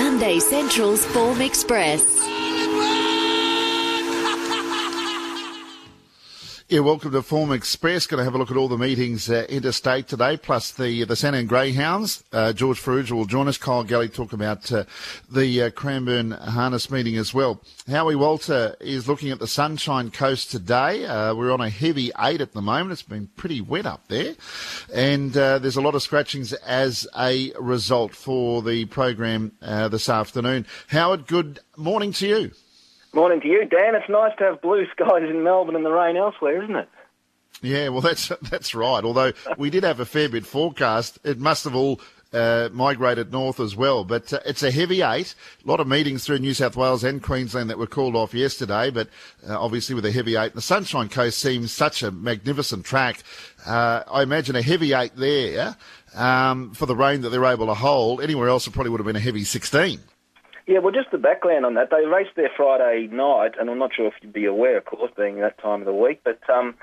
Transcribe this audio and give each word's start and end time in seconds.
Sunday 0.00 0.38
Central's 0.38 1.04
Form 1.04 1.42
Express. 1.42 2.19
Yeah, 6.70 6.78
welcome 6.78 7.10
to 7.10 7.22
Form 7.22 7.50
Express. 7.50 8.06
Going 8.06 8.18
to 8.18 8.24
have 8.24 8.36
a 8.36 8.38
look 8.38 8.52
at 8.52 8.56
all 8.56 8.68
the 8.68 8.78
meetings 8.78 9.28
uh, 9.28 9.44
interstate 9.48 10.06
today, 10.06 10.36
plus 10.36 10.70
the 10.70 11.02
the 11.02 11.16
San 11.16 11.44
Greyhounds. 11.46 12.22
Uh, 12.32 12.52
George 12.52 12.80
Farrugia 12.80 13.10
will 13.10 13.24
join 13.24 13.48
us. 13.48 13.58
Kyle 13.58 13.82
Galley 13.82 14.08
talk 14.08 14.32
about 14.32 14.70
uh, 14.70 14.84
the 15.28 15.64
uh, 15.64 15.70
Cranbourne 15.70 16.30
Harness 16.30 16.88
meeting 16.88 17.16
as 17.16 17.34
well. 17.34 17.60
Howie 17.88 18.14
Walter 18.14 18.76
is 18.78 19.08
looking 19.08 19.32
at 19.32 19.40
the 19.40 19.48
Sunshine 19.48 20.12
Coast 20.12 20.52
today. 20.52 21.06
Uh, 21.06 21.34
we're 21.34 21.50
on 21.50 21.60
a 21.60 21.70
heavy 21.70 22.12
eight 22.20 22.40
at 22.40 22.52
the 22.52 22.62
moment. 22.62 22.92
It's 22.92 23.02
been 23.02 23.26
pretty 23.34 23.60
wet 23.60 23.84
up 23.84 24.06
there, 24.06 24.36
and 24.94 25.36
uh, 25.36 25.58
there's 25.58 25.74
a 25.74 25.82
lot 25.82 25.96
of 25.96 26.02
scratchings 26.02 26.52
as 26.52 27.04
a 27.18 27.52
result 27.58 28.14
for 28.14 28.62
the 28.62 28.84
program 28.84 29.50
this 29.60 30.08
afternoon. 30.08 30.66
Howard, 30.86 31.26
good 31.26 31.58
morning 31.76 32.12
to 32.12 32.28
you. 32.28 32.50
Morning 33.12 33.40
to 33.40 33.48
you, 33.48 33.64
Dan. 33.64 33.94
It's 33.96 34.08
nice 34.08 34.36
to 34.38 34.44
have 34.44 34.62
blue 34.62 34.86
skies 34.92 35.28
in 35.28 35.42
Melbourne 35.42 35.74
and 35.74 35.84
the 35.84 35.90
rain 35.90 36.16
elsewhere, 36.16 36.62
isn't 36.62 36.76
it? 36.76 36.88
Yeah, 37.62 37.88
well, 37.88 38.00
that's 38.00 38.28
that's 38.50 38.74
right. 38.74 39.04
Although 39.04 39.32
we 39.58 39.70
did 39.70 39.82
have 39.82 40.00
a 40.00 40.06
fair 40.06 40.28
bit 40.28 40.46
forecast, 40.46 41.18
it 41.24 41.38
must 41.38 41.64
have 41.64 41.74
all 41.74 42.00
uh, 42.32 42.68
migrated 42.72 43.32
north 43.32 43.58
as 43.58 43.74
well. 43.74 44.04
But 44.04 44.32
uh, 44.32 44.40
it's 44.46 44.62
a 44.62 44.70
heavy 44.70 45.02
eight. 45.02 45.34
A 45.64 45.68
lot 45.68 45.80
of 45.80 45.88
meetings 45.88 46.24
through 46.24 46.38
New 46.38 46.54
South 46.54 46.76
Wales 46.76 47.02
and 47.02 47.22
Queensland 47.22 47.68
that 47.68 47.78
were 47.78 47.88
called 47.88 48.14
off 48.14 48.32
yesterday. 48.32 48.90
But 48.90 49.08
uh, 49.48 49.60
obviously, 49.60 49.94
with 49.94 50.06
a 50.06 50.12
heavy 50.12 50.36
eight, 50.36 50.54
the 50.54 50.62
Sunshine 50.62 51.08
Coast 51.08 51.38
seems 51.38 51.72
such 51.72 52.02
a 52.02 52.10
magnificent 52.10 52.84
track. 52.84 53.22
Uh, 53.66 54.04
I 54.10 54.22
imagine 54.22 54.56
a 54.56 54.62
heavy 54.62 54.94
eight 54.94 55.16
there 55.16 55.76
um, 56.14 56.72
for 56.74 56.86
the 56.86 56.96
rain 56.96 57.22
that 57.22 57.30
they're 57.30 57.44
able 57.44 57.66
to 57.66 57.74
hold. 57.74 58.22
Anywhere 58.22 58.48
else, 58.48 58.66
it 58.66 58.72
probably 58.72 58.90
would 58.90 59.00
have 59.00 59.06
been 59.06 59.16
a 59.16 59.20
heavy 59.20 59.44
16. 59.44 60.00
Yeah, 60.70 60.78
well, 60.78 60.92
just 60.92 61.10
the 61.10 61.18
background 61.18 61.66
on 61.66 61.74
that. 61.74 61.90
They 61.90 62.06
raced 62.06 62.36
there 62.36 62.48
Friday 62.56 63.08
night, 63.10 63.54
and 63.58 63.68
I'm 63.68 63.80
not 63.80 63.92
sure 63.92 64.06
if 64.06 64.14
you'd 64.22 64.32
be 64.32 64.44
aware, 64.44 64.78
of 64.78 64.84
course, 64.84 65.10
being 65.16 65.40
that 65.40 65.58
time 65.58 65.80
of 65.80 65.84
the 65.84 65.92
week, 65.92 66.20
but 66.22 66.38
um, 66.48 66.76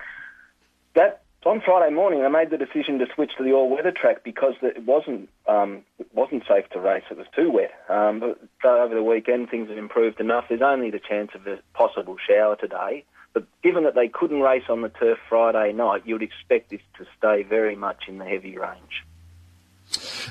that 0.94 1.22
on 1.46 1.62
Friday 1.66 1.96
morning 1.96 2.22
they 2.22 2.28
made 2.28 2.50
the 2.50 2.58
decision 2.58 3.00
to 3.00 3.06
switch 3.16 3.32
to 3.38 3.46
the 3.46 3.54
all-weather 3.54 3.94
track 3.94 4.26
because 4.26 4.56
it 4.62 4.84
wasn't 4.86 5.30
um, 5.48 5.84
it 6.00 6.08
wasn't 6.14 6.44
safe 6.50 6.68
to 6.72 6.82
race. 6.82 7.06
It 7.10 7.16
was 7.16 7.28
too 7.34 7.50
wet. 7.50 7.72
Um, 7.88 8.20
but 8.20 8.38
over 8.66 8.94
the 8.94 9.02
weekend 9.02 9.50
things 9.50 9.70
have 9.70 9.78
improved 9.78 10.20
enough. 10.20 10.44
There's 10.50 10.62
only 10.62 10.92
the 10.92 11.00
chance 11.00 11.32
of 11.34 11.48
a 11.48 11.60
possible 11.74 12.18
shower 12.28 12.58
today. 12.58 13.06
But 13.32 13.48
given 13.64 13.86
that 13.86 13.96
they 13.96 14.10
couldn't 14.10 14.42
race 14.42 14.66
on 14.68 14.82
the 14.82 14.90
turf 14.90 15.18
Friday 15.30 15.72
night, 15.72 16.02
you'd 16.04 16.24
expect 16.24 16.72
this 16.72 16.82
to 16.98 17.06
stay 17.18 17.44
very 17.44 17.78
much 17.78 18.10
in 18.10 18.18
the 18.18 18.26
heavy 18.26 18.58
range. 18.58 19.07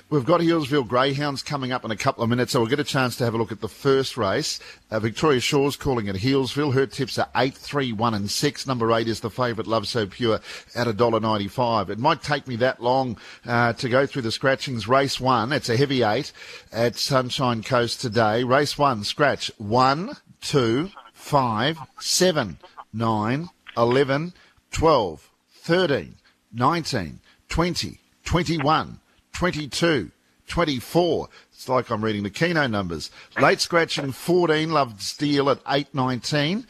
We've 0.09 0.25
got 0.25 0.41
Healesville 0.41 0.87
Greyhounds 0.87 1.43
coming 1.43 1.73
up 1.73 1.85
in 1.85 1.91
a 1.91 1.97
couple 1.97 2.23
of 2.23 2.31
minutes, 2.31 2.53
so 2.53 2.61
we'll 2.61 2.69
get 2.69 2.81
a 2.81 2.85
chance 2.85 3.17
to 3.17 3.25
have 3.25 3.35
a 3.35 3.39
look 3.39 3.53
at 3.53 3.61
the 3.61 3.69
first 3.69 4.17
race. 4.17 4.61
Uh, 4.91 5.01
Victoria 5.01 5.41
Shaw's 5.41 5.77
calling 5.77 6.07
it 6.07 6.17
Healesville. 6.17 6.75
Her 6.75 6.87
tips 6.87 7.19
are 7.19 7.29
8, 7.35 7.55
3, 7.55 7.93
1 7.93 8.15
and 8.15 8.31
6. 8.31 8.67
Number 8.67 8.93
8 8.93 9.09
is 9.09 9.21
the 9.21 9.31
favourite, 9.31 9.67
Love 9.67 9.89
So 9.89 10.07
Pure, 10.07 10.41
at 10.75 10.87
$1.95. 10.87 11.91
It 11.91 11.99
might 11.99 12.23
take 12.23 12.47
me 12.47 12.57
that 12.57 12.83
long 12.83 13.17
uh, 13.47 13.73
to 13.75 13.89
go 13.89 14.07
through 14.07 14.23
the 14.23 14.33
scratchings. 14.33 14.89
Race 14.89 15.21
1, 15.21 15.53
it's 15.53 15.69
a 15.69 15.77
heavy 15.77 16.03
8 16.03 16.33
at 16.73 16.97
Sunshine 16.97 17.63
Coast 17.63 18.01
today. 18.01 18.45
Race 18.45 18.79
1, 18.79 19.05
scratch 19.05 19.51
1, 19.59 20.17
2, 20.41 20.91
5, 21.13 21.79
7, 22.01 22.59
9, 22.93 23.49
11, 23.77 24.33
12, 24.71 25.31
13, 25.53 26.15
19, 26.53 27.21
20, 27.49 28.01
21, 28.25 29.01
22, 29.37 30.11
24. 30.49 31.29
It's 31.53 31.69
like 31.69 31.91
I'm 31.91 32.03
reading 32.03 32.23
the 32.23 32.31
Keno 32.31 32.67
numbers. 32.67 33.11
Late 33.39 33.61
scratching 33.61 34.11
14, 34.11 34.71
Loved 34.71 35.03
Steel 35.03 35.51
at 35.51 35.63
8.19. 35.65 36.65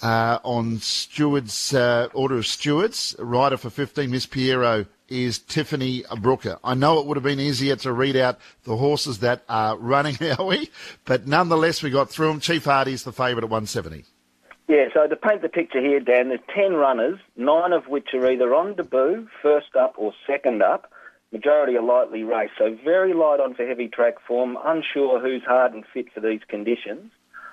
Uh, 0.00 0.38
on 0.44 0.78
Stewards, 0.78 1.74
uh, 1.74 2.08
order 2.14 2.36
of 2.36 2.46
stewards, 2.46 3.16
rider 3.18 3.56
for 3.56 3.68
15, 3.68 4.08
Miss 4.12 4.26
Piero 4.26 4.86
is 5.08 5.40
Tiffany 5.40 6.04
Brooker. 6.20 6.60
I 6.62 6.74
know 6.74 7.00
it 7.00 7.06
would 7.06 7.16
have 7.16 7.24
been 7.24 7.40
easier 7.40 7.74
to 7.76 7.92
read 7.92 8.14
out 8.14 8.38
the 8.62 8.76
horses 8.76 9.18
that 9.18 9.42
are 9.48 9.76
running, 9.76 10.14
Howie, 10.36 10.70
but 11.04 11.26
nonetheless 11.26 11.82
we 11.82 11.90
got 11.90 12.10
through 12.10 12.28
them. 12.28 12.38
Chief 12.38 12.64
Hardy's 12.64 13.02
the 13.02 13.12
favourite 13.12 13.42
at 13.42 13.50
170. 13.50 14.04
Yeah, 14.68 14.84
so 14.94 15.08
to 15.08 15.16
paint 15.16 15.42
the 15.42 15.48
picture 15.48 15.80
here, 15.80 15.98
Dan, 15.98 16.28
there's 16.28 16.40
10 16.54 16.74
runners, 16.74 17.18
nine 17.36 17.72
of 17.72 17.88
which 17.88 18.14
are 18.14 18.30
either 18.30 18.54
on 18.54 18.76
debut, 18.76 19.26
first 19.42 19.74
up, 19.74 19.94
or 19.98 20.12
second 20.28 20.62
up. 20.62 20.92
Majority 21.34 21.76
are 21.76 21.82
lightly 21.82 22.22
raced, 22.22 22.52
so 22.56 22.78
very 22.84 23.12
light 23.12 23.40
on 23.40 23.54
for 23.54 23.66
heavy 23.66 23.88
track 23.88 24.20
form. 24.24 24.56
Unsure 24.64 25.18
who's 25.18 25.42
hard 25.42 25.74
and 25.74 25.84
fit 25.92 26.06
for 26.12 26.20
these 26.20 26.42
conditions. 26.46 27.10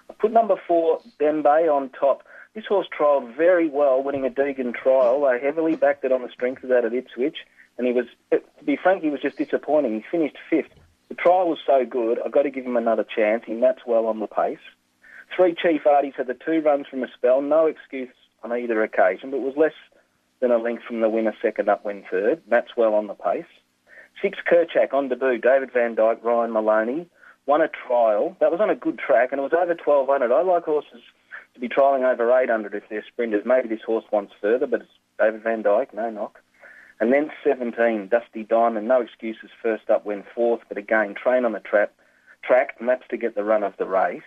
I 0.08 0.14
put 0.14 0.32
number 0.32 0.54
four, 0.68 1.02
Dembe, 1.20 1.68
on 1.68 1.90
top. 1.90 2.22
This 2.54 2.68
horse 2.68 2.86
trialled 2.96 3.36
very 3.36 3.68
well, 3.68 4.04
winning 4.04 4.24
a 4.24 4.30
Deagon 4.30 4.76
trial. 4.76 5.22
They 5.22 5.44
heavily 5.44 5.76
backed 5.76 6.06
it 6.06 6.12
on 6.12 6.22
the 6.22 6.30
strength 6.30 6.62
of 6.62 6.70
that 6.70 6.86
at 6.86 6.94
Ipswich, 6.94 7.38
and 7.80 7.88
he 7.88 7.92
was, 7.92 8.06
to 8.30 8.44
be 8.64 8.76
frank, 8.76 9.02
he 9.02 9.10
was 9.10 9.20
just 9.20 9.40
disappointing. 9.40 9.96
He 9.96 10.06
finished 10.12 10.38
fifth. 10.48 10.76
The 11.10 11.16
trial 11.16 11.50
was 11.50 11.58
so 11.66 11.84
good, 11.84 12.20
I've 12.24 12.32
got 12.32 12.44
to 12.44 12.52
give 12.52 12.68
him 12.68 12.78
another 12.78 13.04
chance. 13.04 13.46
He 13.48 13.54
maps 13.54 13.82
well 13.88 14.06
on 14.06 14.20
the 14.20 14.28
pace. 14.28 14.60
Three 15.36 15.56
Chief 15.56 15.82
Arties 15.86 16.14
had 16.18 16.28
the 16.28 16.36
two 16.36 16.62
runs 16.62 16.86
from 16.88 17.02
a 17.02 17.08
spell, 17.18 17.42
no 17.42 17.66
excuse 17.66 18.14
on 18.44 18.54
either 18.54 18.84
occasion, 18.84 19.32
but 19.32 19.40
was 19.40 19.58
less 19.58 19.74
than 20.40 20.52
a 20.52 20.60
length 20.60 20.84
from 20.84 21.02
the 21.02 21.10
winner 21.10 21.34
second 21.42 21.68
up 21.68 21.84
when 21.84 22.04
third. 22.12 22.44
Maps 22.48 22.74
well 22.78 22.94
on 22.94 23.08
the 23.08 23.16
pace. 23.16 23.46
Six 24.22 24.38
Kerchak 24.50 24.94
on 24.94 25.10
debut, 25.10 25.38
David 25.40 25.72
Vandyke, 25.74 26.24
Ryan 26.24 26.54
Maloney, 26.54 27.08
won 27.46 27.62
a 27.62 27.68
trial. 27.68 28.36
That 28.40 28.52
was 28.52 28.62
on 28.62 28.70
a 28.70 28.76
good 28.76 29.00
track 29.00 29.30
and 29.32 29.40
it 29.40 29.44
was 29.44 29.54
over 29.54 29.74
1200. 29.74 30.32
I 30.32 30.42
like 30.42 30.64
horses 30.64 31.02
to 31.54 31.60
be 31.60 31.68
trialling 31.68 32.10
over 32.10 32.32
800 32.32 32.74
if 32.76 32.84
they're 32.90 33.04
sprinters. 33.08 33.44
Maybe 33.46 33.68
this 33.68 33.82
horse 33.86 34.06
wants 34.12 34.34
further, 34.40 34.68
but 34.68 34.82
it's 34.82 34.90
David 35.20 35.44
Vandyke, 35.44 35.94
no 35.94 36.10
knock. 36.10 36.40
And 37.00 37.12
then 37.12 37.32
17, 37.44 38.10
Dusty 38.10 38.44
Diamond, 38.44 38.88
no 38.88 39.02
excuses, 39.02 39.50
first 39.62 39.90
up, 39.90 40.06
went 40.06 40.26
fourth, 40.36 40.62
but 40.70 40.78
again, 40.78 41.16
train 41.16 41.46
on 41.46 41.54
the 41.54 41.60
trap, 41.60 41.92
track, 42.44 42.76
that's 42.80 43.08
to 43.10 43.18
get 43.18 43.34
the 43.34 43.44
run 43.44 43.64
of 43.64 43.76
the 43.78 43.86
race. 43.86 44.22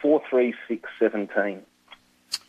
4, 0.00 0.22
3, 0.30 0.54
6, 0.68 0.88
17 0.98 1.62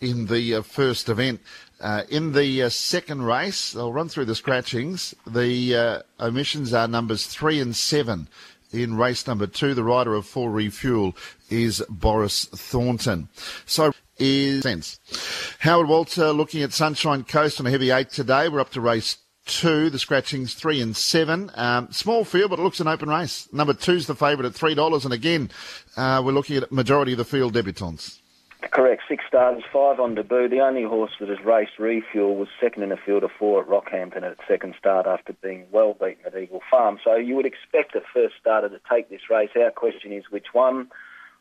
in 0.01 0.27
the 0.27 0.55
uh, 0.55 0.61
first 0.61 1.09
event. 1.09 1.41
Uh, 1.79 2.03
in 2.09 2.33
the 2.33 2.63
uh, 2.63 2.69
second 2.69 3.23
race, 3.23 3.75
I'll 3.75 3.93
run 3.93 4.09
through 4.09 4.25
the 4.25 4.35
scratchings. 4.35 5.13
The 5.27 5.75
uh, 5.75 6.01
omissions 6.19 6.73
are 6.73 6.88
numbers 6.88 7.27
three 7.27 7.59
and 7.59 7.75
seven. 7.75 8.27
In 8.71 8.97
race 8.97 9.27
number 9.27 9.47
two, 9.47 9.73
the 9.73 9.83
rider 9.83 10.13
of 10.13 10.25
four 10.25 10.51
Refuel 10.51 11.15
is 11.49 11.83
Boris 11.89 12.45
Thornton. 12.45 13.29
So 13.65 13.93
is 14.17 14.63
sense. 14.63 14.99
Howard 15.59 15.88
Walter 15.88 16.31
looking 16.33 16.63
at 16.63 16.73
Sunshine 16.73 17.23
Coast 17.23 17.59
on 17.59 17.67
a 17.67 17.69
heavy 17.69 17.91
eight 17.91 18.09
today. 18.09 18.49
We're 18.49 18.59
up 18.59 18.71
to 18.71 18.81
race 18.81 19.17
two. 19.45 19.89
The 19.89 19.99
scratchings 19.99 20.53
three 20.53 20.81
and 20.81 20.95
seven. 20.95 21.51
Um, 21.55 21.91
small 21.91 22.25
field, 22.25 22.49
but 22.49 22.59
it 22.59 22.63
looks 22.63 22.79
an 22.79 22.88
open 22.88 23.09
race. 23.09 23.47
Number 23.53 23.73
two's 23.73 24.07
the 24.07 24.15
favourite 24.15 24.47
at 24.47 24.55
three 24.55 24.75
dollars, 24.75 25.05
and 25.05 25.13
again, 25.13 25.49
uh, 25.95 26.21
we're 26.25 26.33
looking 26.33 26.57
at 26.57 26.71
majority 26.71 27.13
of 27.13 27.19
the 27.19 27.25
field 27.25 27.53
debutants. 27.53 28.19
Correct. 28.62 29.03
Six 29.07 29.23
starters, 29.28 29.63
five 29.72 30.00
on 30.00 30.16
debut. 30.16 30.50
The 30.50 30.62
only 30.62 30.84
horse 30.84 31.12
that 31.19 31.29
has 31.29 31.40
raced 31.45 31.78
refuel 31.78 32.35
was 32.35 32.47
second 32.59 32.84
in 32.84 32.91
a 32.91 32.97
field 32.97 33.23
of 33.23 33.31
four 33.38 33.62
at 33.62 33.68
Rockhampton 33.68 34.18
at 34.18 34.31
its 34.31 34.41
second 34.47 34.73
start 34.79 35.06
after 35.06 35.34
being 35.34 35.66
well 35.72 35.94
beaten 35.94 36.25
at 36.25 36.35
Eagle 36.35 36.62
Farm. 36.69 37.00
So 37.03 37.16
you 37.16 37.35
would 37.35 37.45
expect 37.45 37.95
a 37.95 38.01
first 38.13 38.35
starter 38.41 38.69
to 38.69 38.79
take 38.90 39.09
this 39.09 39.29
race. 39.29 39.51
Our 39.56 39.72
question 39.72 40.12
is 40.12 40.25
which 40.31 40.47
one? 40.53 40.90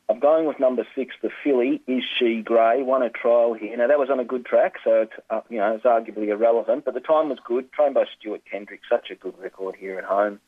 I'm 0.08 0.20
going 0.20 0.46
with 0.46 0.60
number 0.60 0.86
six, 0.94 1.14
the 1.20 1.30
filly. 1.42 1.82
Is 1.86 2.04
she 2.18 2.42
grey? 2.42 2.82
Won 2.82 3.02
a 3.02 3.10
trial 3.10 3.54
here. 3.54 3.76
Now 3.76 3.88
that 3.88 3.98
was 3.98 4.10
on 4.10 4.20
a 4.20 4.24
good 4.24 4.46
track, 4.46 4.74
so 4.84 5.06
uh, 5.30 5.40
you 5.48 5.58
know 5.58 5.74
it's 5.74 5.84
arguably 5.84 6.28
irrelevant. 6.28 6.84
But 6.84 6.94
the 6.94 7.00
time 7.00 7.28
was 7.28 7.38
good. 7.44 7.72
Trained 7.72 7.94
by 7.94 8.04
Stuart 8.18 8.42
Kendrick, 8.48 8.82
such 8.88 9.10
a 9.10 9.16
good 9.16 9.36
record 9.38 9.74
here 9.74 9.98
at 9.98 10.04
home. 10.04 10.38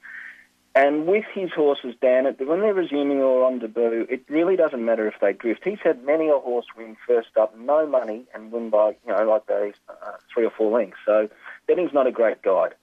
And 0.78 1.08
with 1.08 1.24
his 1.34 1.50
horses, 1.50 1.96
Dan, 2.00 2.32
when 2.38 2.60
they're 2.60 2.72
resuming 2.72 3.18
or 3.18 3.44
on 3.44 3.58
debut, 3.58 4.06
it 4.08 4.22
really 4.28 4.54
doesn't 4.54 4.84
matter 4.84 5.08
if 5.08 5.14
they 5.20 5.32
drift. 5.32 5.64
He's 5.64 5.80
had 5.82 6.04
many 6.04 6.28
a 6.28 6.38
horse 6.38 6.66
win 6.76 6.96
first 7.04 7.36
up, 7.36 7.58
no 7.58 7.84
money, 7.84 8.22
and 8.32 8.52
win 8.52 8.70
by, 8.70 8.90
you 9.04 9.12
know, 9.12 9.28
like 9.28 9.46
those 9.46 9.74
uh, 9.88 10.12
three 10.32 10.44
or 10.44 10.52
four 10.56 10.70
lengths. 10.70 10.98
So 11.04 11.28
betting's 11.66 11.92
not 11.92 12.06
a 12.06 12.12
great 12.12 12.42
guide. 12.42 12.76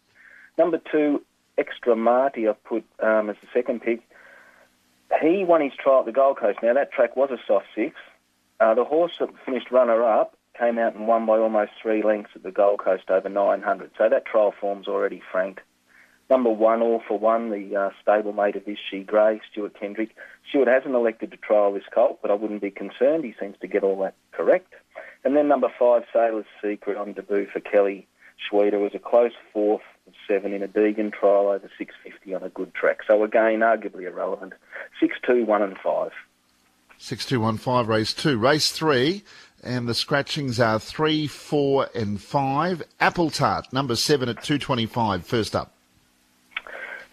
Number 0.57 0.77
two, 0.91 1.23
Extra 1.57 1.95
Marty, 1.95 2.49
I've 2.49 2.61
put 2.65 2.83
um, 2.99 3.29
as 3.29 3.37
the 3.39 3.47
second 3.53 3.81
pick. 3.81 4.01
He 5.21 5.45
won 5.45 5.61
his 5.61 5.71
trial 5.81 5.99
at 6.01 6.05
the 6.05 6.11
Gold 6.11 6.35
Coast. 6.35 6.59
Now, 6.61 6.73
that 6.73 6.91
track 6.91 7.15
was 7.15 7.31
a 7.31 7.37
soft 7.47 7.67
six. 7.73 7.95
Uh, 8.59 8.73
the 8.73 8.83
horse 8.83 9.13
that 9.21 9.29
finished 9.45 9.71
runner-up 9.71 10.35
came 10.59 10.77
out 10.77 10.95
and 10.95 11.07
won 11.07 11.25
by 11.25 11.37
almost 11.37 11.71
three 11.81 12.03
lengths 12.03 12.31
at 12.35 12.43
the 12.43 12.51
Gold 12.51 12.79
Coast 12.79 13.09
over 13.09 13.29
900. 13.29 13.91
So 13.97 14.09
that 14.09 14.25
trial 14.25 14.53
form's 14.59 14.89
already 14.89 15.21
franked. 15.31 15.61
Number 16.29 16.49
one, 16.49 16.81
all 16.81 17.03
for 17.07 17.19
one, 17.19 17.51
the 17.51 17.75
uh, 17.75 17.89
stablemate 18.05 18.55
of 18.55 18.67
Is 18.67 18.79
She 18.89 19.01
Grey, 19.03 19.41
Stuart 19.51 19.79
Kendrick. 19.79 20.15
Stuart 20.49 20.67
hasn't 20.67 20.95
elected 20.95 21.31
to 21.31 21.37
trial 21.37 21.73
this 21.73 21.83
colt, 21.93 22.19
but 22.21 22.31
I 22.31 22.33
wouldn't 22.33 22.61
be 22.61 22.71
concerned. 22.71 23.23
He 23.23 23.35
seems 23.39 23.57
to 23.61 23.67
get 23.67 23.83
all 23.83 23.99
that 24.01 24.15
correct. 24.31 24.73
And 25.23 25.35
then 25.35 25.47
number 25.47 25.69
five, 25.77 26.03
Sailor's 26.11 26.45
Secret 26.63 26.97
on 26.97 27.13
debut 27.13 27.47
for 27.51 27.59
Kelly 27.59 28.07
Schweida 28.39 28.79
was 28.79 28.93
a 28.93 28.99
close 28.99 29.31
fourth 29.53 29.81
of 30.07 30.13
seven 30.27 30.53
in 30.53 30.61
a 30.61 30.67
Deagon 30.67 31.11
trial 31.11 31.47
over 31.47 31.69
650 31.77 32.33
on 32.33 32.43
a 32.43 32.49
good 32.49 32.73
track. 32.73 32.99
So 33.07 33.23
again, 33.23 33.59
arguably 33.59 34.03
irrelevant. 34.03 34.53
Six, 34.99 35.15
two, 35.25 35.45
one, 35.45 35.61
and 35.61 35.77
five. 35.77 36.11
Six, 36.97 37.25
two, 37.25 37.39
one, 37.39 37.57
five. 37.57 37.87
Race 37.87 38.13
two. 38.13 38.37
Race 38.37 38.71
three. 38.71 39.23
And 39.63 39.87
the 39.87 39.95
scratchings 39.95 40.59
are 40.59 40.79
three, 40.79 41.27
four, 41.27 41.89
and 41.95 42.21
five. 42.21 42.83
Apple 42.99 43.31
Tart, 43.31 43.73
number 43.73 43.95
seven 43.95 44.29
at 44.29 44.43
225, 44.43 45.25
first 45.25 45.55
up. 45.55 45.74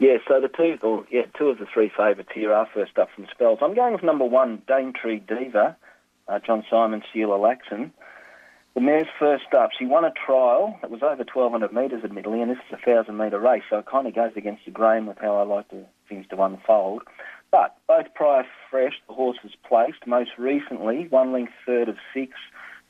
Yeah, 0.02 0.16
so 0.26 0.40
the 0.40 0.48
two, 0.48 0.84
or 0.84 1.06
yeah, 1.12 1.26
two 1.38 1.46
of 1.46 1.58
the 1.58 1.66
three 1.72 1.88
favourites 1.96 2.30
here 2.34 2.52
are 2.52 2.66
first 2.74 2.98
up 2.98 3.10
from 3.14 3.28
Spells. 3.30 3.60
I'm 3.62 3.76
going 3.76 3.92
with 3.92 4.02
number 4.02 4.24
one, 4.24 4.60
Daintree 4.66 5.20
Diva, 5.20 5.76
uh, 6.26 6.40
John 6.44 6.64
Simon, 6.68 7.04
Sheila 7.12 7.38
Laxon. 7.38 7.92
The 8.74 8.80
mare's 8.80 9.06
first 9.16 9.54
up. 9.56 9.70
She 9.78 9.86
won 9.86 10.04
a 10.04 10.10
trial 10.10 10.76
that 10.82 10.90
was 10.90 11.04
over 11.04 11.22
1,200 11.22 11.72
metres, 11.72 12.02
admittedly, 12.02 12.42
and 12.42 12.50
this 12.50 12.58
is 12.68 12.78
a 12.84 12.90
1,000 12.90 13.16
metre 13.16 13.38
race, 13.38 13.62
so 13.70 13.78
it 13.78 13.86
kind 13.86 14.08
of 14.08 14.14
goes 14.16 14.32
against 14.34 14.64
the 14.64 14.72
grain 14.72 15.06
with 15.06 15.18
how 15.18 15.36
I 15.36 15.44
like 15.44 15.68
to, 15.68 15.84
things 16.08 16.26
to 16.30 16.42
unfold. 16.42 17.02
But 17.52 17.76
both 17.86 18.12
prior 18.16 18.44
fresh, 18.72 18.94
the 19.06 19.14
horse 19.14 19.38
was 19.44 19.52
placed 19.68 20.04
most 20.04 20.30
recently, 20.36 21.06
one 21.10 21.32
length 21.32 21.52
third 21.64 21.88
of 21.88 21.96
six, 22.12 22.32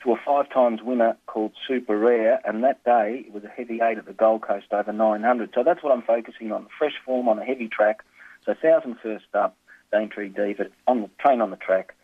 to 0.03 0.11
a 0.11 0.17
five 0.25 0.49
times 0.49 0.81
winner 0.83 1.17
called 1.27 1.53
Super 1.67 1.97
Rare, 1.97 2.39
and 2.45 2.63
that 2.63 2.83
day 2.83 3.23
it 3.25 3.33
was 3.33 3.43
a 3.43 3.47
heavy 3.47 3.79
eight 3.81 3.97
at 3.97 4.05
the 4.05 4.13
Gold 4.13 4.41
Coast 4.41 4.67
over 4.71 4.91
900. 4.91 5.51
So 5.55 5.63
that's 5.63 5.81
what 5.81 5.93
I'm 5.93 6.01
focusing 6.01 6.51
on 6.51 6.67
fresh 6.77 6.95
form 7.05 7.29
on 7.29 7.39
a 7.39 7.45
heavy 7.45 7.67
track. 7.67 8.03
So 8.45 8.53
1,000 8.59 8.97
first 9.01 9.25
up, 9.33 9.55
Daintree 9.93 10.29
Diva 10.29 10.65
on 10.87 11.01
the 11.01 11.09
train 11.19 11.41
on 11.41 11.51
the 11.51 11.57
track. 11.57 11.95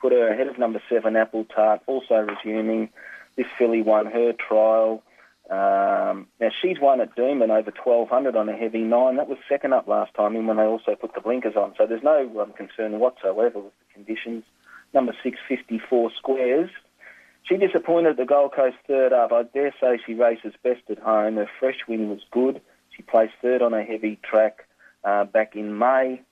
Put 0.00 0.12
her 0.12 0.28
ahead 0.28 0.48
of 0.48 0.58
number 0.58 0.82
seven, 0.90 1.16
Apple 1.16 1.46
Tart, 1.46 1.80
also 1.86 2.14
resuming. 2.16 2.90
This 3.36 3.46
filly 3.58 3.82
won 3.82 4.06
her 4.06 4.32
trial. 4.32 5.02
Um, 5.48 6.26
now 6.40 6.50
she's 6.60 6.80
won 6.80 7.00
at 7.00 7.14
Doomben 7.16 7.50
over 7.50 7.70
1200 7.70 8.36
on 8.36 8.48
a 8.48 8.56
heavy 8.56 8.80
nine. 8.80 9.16
That 9.16 9.28
was 9.28 9.38
second 9.48 9.72
up 9.72 9.86
last 9.88 10.12
time 10.14 10.36
in 10.36 10.46
when 10.46 10.56
they 10.58 10.64
also 10.64 10.94
put 10.94 11.14
the 11.14 11.20
blinkers 11.20 11.56
on. 11.56 11.74
So 11.78 11.86
there's 11.86 12.02
no 12.02 12.40
um, 12.40 12.52
concern 12.52 12.98
whatsoever 12.98 13.60
with 13.60 13.72
the 13.78 13.94
conditions. 13.94 14.44
Number 14.92 15.14
six, 15.22 15.38
54 15.48 16.10
squares. 16.18 16.70
She 17.48 17.56
disappointed 17.56 18.16
the 18.16 18.24
Gold 18.24 18.52
Coast 18.52 18.76
third 18.88 19.12
up. 19.12 19.32
I 19.32 19.44
dare 19.44 19.72
say 19.80 20.00
she 20.04 20.14
races 20.14 20.54
best 20.64 20.82
at 20.90 20.98
home. 20.98 21.36
Her 21.36 21.48
fresh 21.60 21.78
win 21.86 22.10
was 22.10 22.20
good. 22.32 22.60
She 22.90 23.02
placed 23.02 23.34
third 23.40 23.62
on 23.62 23.72
a 23.72 23.84
heavy 23.84 24.18
track 24.22 24.66
uh, 25.04 25.24
back 25.24 25.54
in 25.54 25.78
May. 25.78 26.22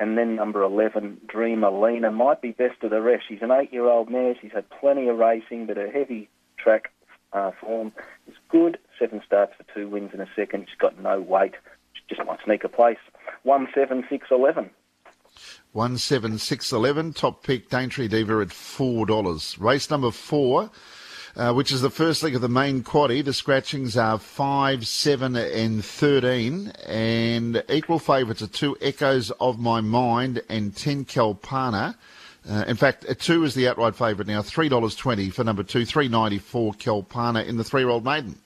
And 0.00 0.16
then 0.18 0.36
number 0.36 0.62
11, 0.62 1.20
Dreamer 1.28 1.70
Lena, 1.70 2.10
might 2.10 2.40
be 2.40 2.50
best 2.50 2.82
of 2.82 2.90
the 2.90 3.00
rest. 3.00 3.24
She's 3.28 3.42
an 3.42 3.50
eight-year-old 3.50 4.10
mare. 4.10 4.34
She's 4.40 4.52
had 4.52 4.68
plenty 4.70 5.06
of 5.08 5.18
racing, 5.18 5.66
but 5.66 5.76
her 5.76 5.90
heavy 5.90 6.28
track 6.56 6.90
uh, 7.32 7.52
form 7.60 7.92
is 8.26 8.34
good. 8.48 8.78
Seven 8.98 9.20
starts 9.24 9.52
for 9.56 9.64
two 9.74 9.88
wins 9.88 10.10
in 10.14 10.20
a 10.20 10.28
second. 10.34 10.66
She's 10.68 10.78
got 10.78 10.98
no 10.98 11.20
weight. 11.20 11.54
She 11.92 12.02
just 12.14 12.26
might 12.26 12.38
sneak 12.44 12.64
a 12.64 12.68
place. 12.68 12.98
One 13.42 13.68
seven 13.74 14.04
six 14.08 14.28
eleven. 14.30 14.70
One 15.74 15.98
seven 15.98 16.38
six 16.38 16.70
eleven. 16.70 17.12
Top 17.12 17.42
pick 17.42 17.68
Daintree 17.68 18.06
Diva 18.06 18.38
at 18.38 18.52
four 18.52 19.06
dollars. 19.06 19.58
Race 19.58 19.90
number 19.90 20.12
four. 20.12 20.70
Uh, 21.34 21.52
which 21.52 21.72
is 21.72 21.80
the 21.80 21.90
first 21.90 22.22
leg 22.22 22.36
of 22.36 22.40
the 22.42 22.48
main 22.48 22.84
quaddy. 22.84 23.24
The 23.24 23.32
scratchings 23.32 23.96
are 23.96 24.20
5, 24.20 24.86
7 24.86 25.34
and 25.34 25.84
13 25.84 26.68
and 26.86 27.64
equal 27.68 27.98
favourites 27.98 28.40
are 28.40 28.46
two 28.46 28.76
Echoes 28.80 29.32
of 29.40 29.58
My 29.58 29.80
Mind 29.80 30.42
and 30.48 30.76
10 30.76 31.06
Kalpana. 31.06 31.96
Uh, 32.48 32.64
in 32.68 32.76
fact, 32.76 33.04
uh, 33.08 33.14
two 33.18 33.42
is 33.42 33.56
the 33.56 33.66
outright 33.66 33.96
favourite 33.96 34.28
now, 34.28 34.42
three 34.42 34.68
dollars 34.68 34.94
twenty 34.94 35.28
for 35.28 35.42
number 35.42 35.64
two, 35.64 35.84
three 35.84 36.06
ninety 36.06 36.38
four 36.38 36.72
Kalpana 36.72 37.44
in 37.44 37.56
the 37.56 37.64
three-year-old 37.64 38.04
maiden. 38.04 38.38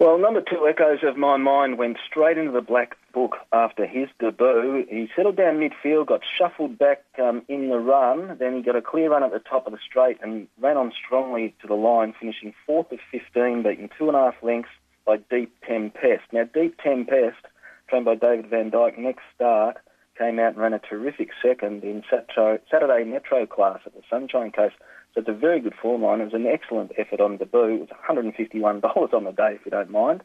Well, 0.00 0.16
number 0.16 0.40
two, 0.40 0.66
Echoes 0.66 1.00
of 1.02 1.18
My 1.18 1.36
Mind, 1.36 1.76
went 1.76 1.98
straight 2.08 2.38
into 2.38 2.52
the 2.52 2.62
black 2.62 2.96
book 3.12 3.36
after 3.52 3.84
his 3.86 4.08
debut. 4.18 4.86
He 4.88 5.10
settled 5.14 5.36
down 5.36 5.60
midfield, 5.60 6.06
got 6.06 6.22
shuffled 6.38 6.78
back 6.78 7.04
um, 7.22 7.42
in 7.48 7.68
the 7.68 7.78
run, 7.78 8.38
then 8.38 8.56
he 8.56 8.62
got 8.62 8.76
a 8.76 8.80
clear 8.80 9.10
run 9.10 9.22
at 9.22 9.30
the 9.30 9.40
top 9.40 9.66
of 9.66 9.74
the 9.74 9.78
straight 9.86 10.16
and 10.22 10.48
ran 10.58 10.78
on 10.78 10.90
strongly 11.04 11.54
to 11.60 11.66
the 11.66 11.74
line, 11.74 12.14
finishing 12.18 12.54
fourth 12.64 12.90
of 12.92 12.98
15, 13.12 13.62
beating 13.62 13.90
two 13.98 14.08
and 14.08 14.16
a 14.16 14.20
half 14.20 14.42
lengths 14.42 14.70
by 15.04 15.18
Deep 15.28 15.54
Tempest. 15.68 16.24
Now, 16.32 16.44
Deep 16.44 16.80
Tempest, 16.82 17.44
trained 17.90 18.06
by 18.06 18.14
David 18.14 18.48
Vandyke, 18.48 18.96
next 18.96 19.24
start, 19.34 19.76
came 20.16 20.38
out 20.38 20.54
and 20.54 20.62
ran 20.62 20.72
a 20.72 20.78
terrific 20.78 21.28
second 21.42 21.84
in 21.84 22.02
Saturday 22.08 23.04
Metro 23.04 23.44
class 23.44 23.80
at 23.84 23.92
the 23.92 24.02
Sunshine 24.08 24.50
Coast. 24.50 24.76
So 25.14 25.20
it's 25.20 25.28
a 25.28 25.32
very 25.32 25.60
good 25.60 25.74
form 25.74 26.02
line. 26.02 26.20
It 26.20 26.24
was 26.24 26.34
an 26.34 26.46
excellent 26.46 26.92
effort 26.96 27.20
on 27.20 27.36
debut. 27.36 27.74
It 27.74 27.80
was 27.80 27.88
$151 28.08 29.14
on 29.14 29.24
the 29.24 29.32
day, 29.32 29.54
if 29.54 29.64
you 29.64 29.70
don't 29.70 29.90
mind. 29.90 30.22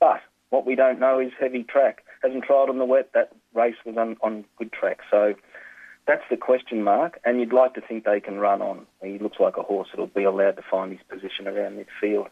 But 0.00 0.20
what 0.50 0.66
we 0.66 0.74
don't 0.74 0.98
know 0.98 1.18
is 1.20 1.32
heavy 1.38 1.64
track. 1.64 2.04
Hasn't 2.22 2.44
trialled 2.44 2.68
on 2.68 2.78
the 2.78 2.84
wet. 2.84 3.10
That 3.14 3.32
race 3.54 3.76
was 3.84 3.96
on, 3.96 4.16
on 4.22 4.44
good 4.56 4.72
track. 4.72 5.00
So 5.10 5.34
that's 6.06 6.24
the 6.30 6.36
question 6.36 6.82
mark. 6.82 7.20
And 7.24 7.40
you'd 7.40 7.52
like 7.52 7.74
to 7.74 7.80
think 7.80 8.04
they 8.04 8.20
can 8.20 8.38
run 8.38 8.62
on. 8.62 8.86
He 9.02 9.18
looks 9.18 9.38
like 9.38 9.56
a 9.56 9.62
horse 9.62 9.88
that'll 9.92 10.06
be 10.06 10.24
allowed 10.24 10.56
to 10.56 10.62
find 10.70 10.92
his 10.92 11.02
position 11.08 11.46
around 11.46 11.78
midfield 11.78 12.28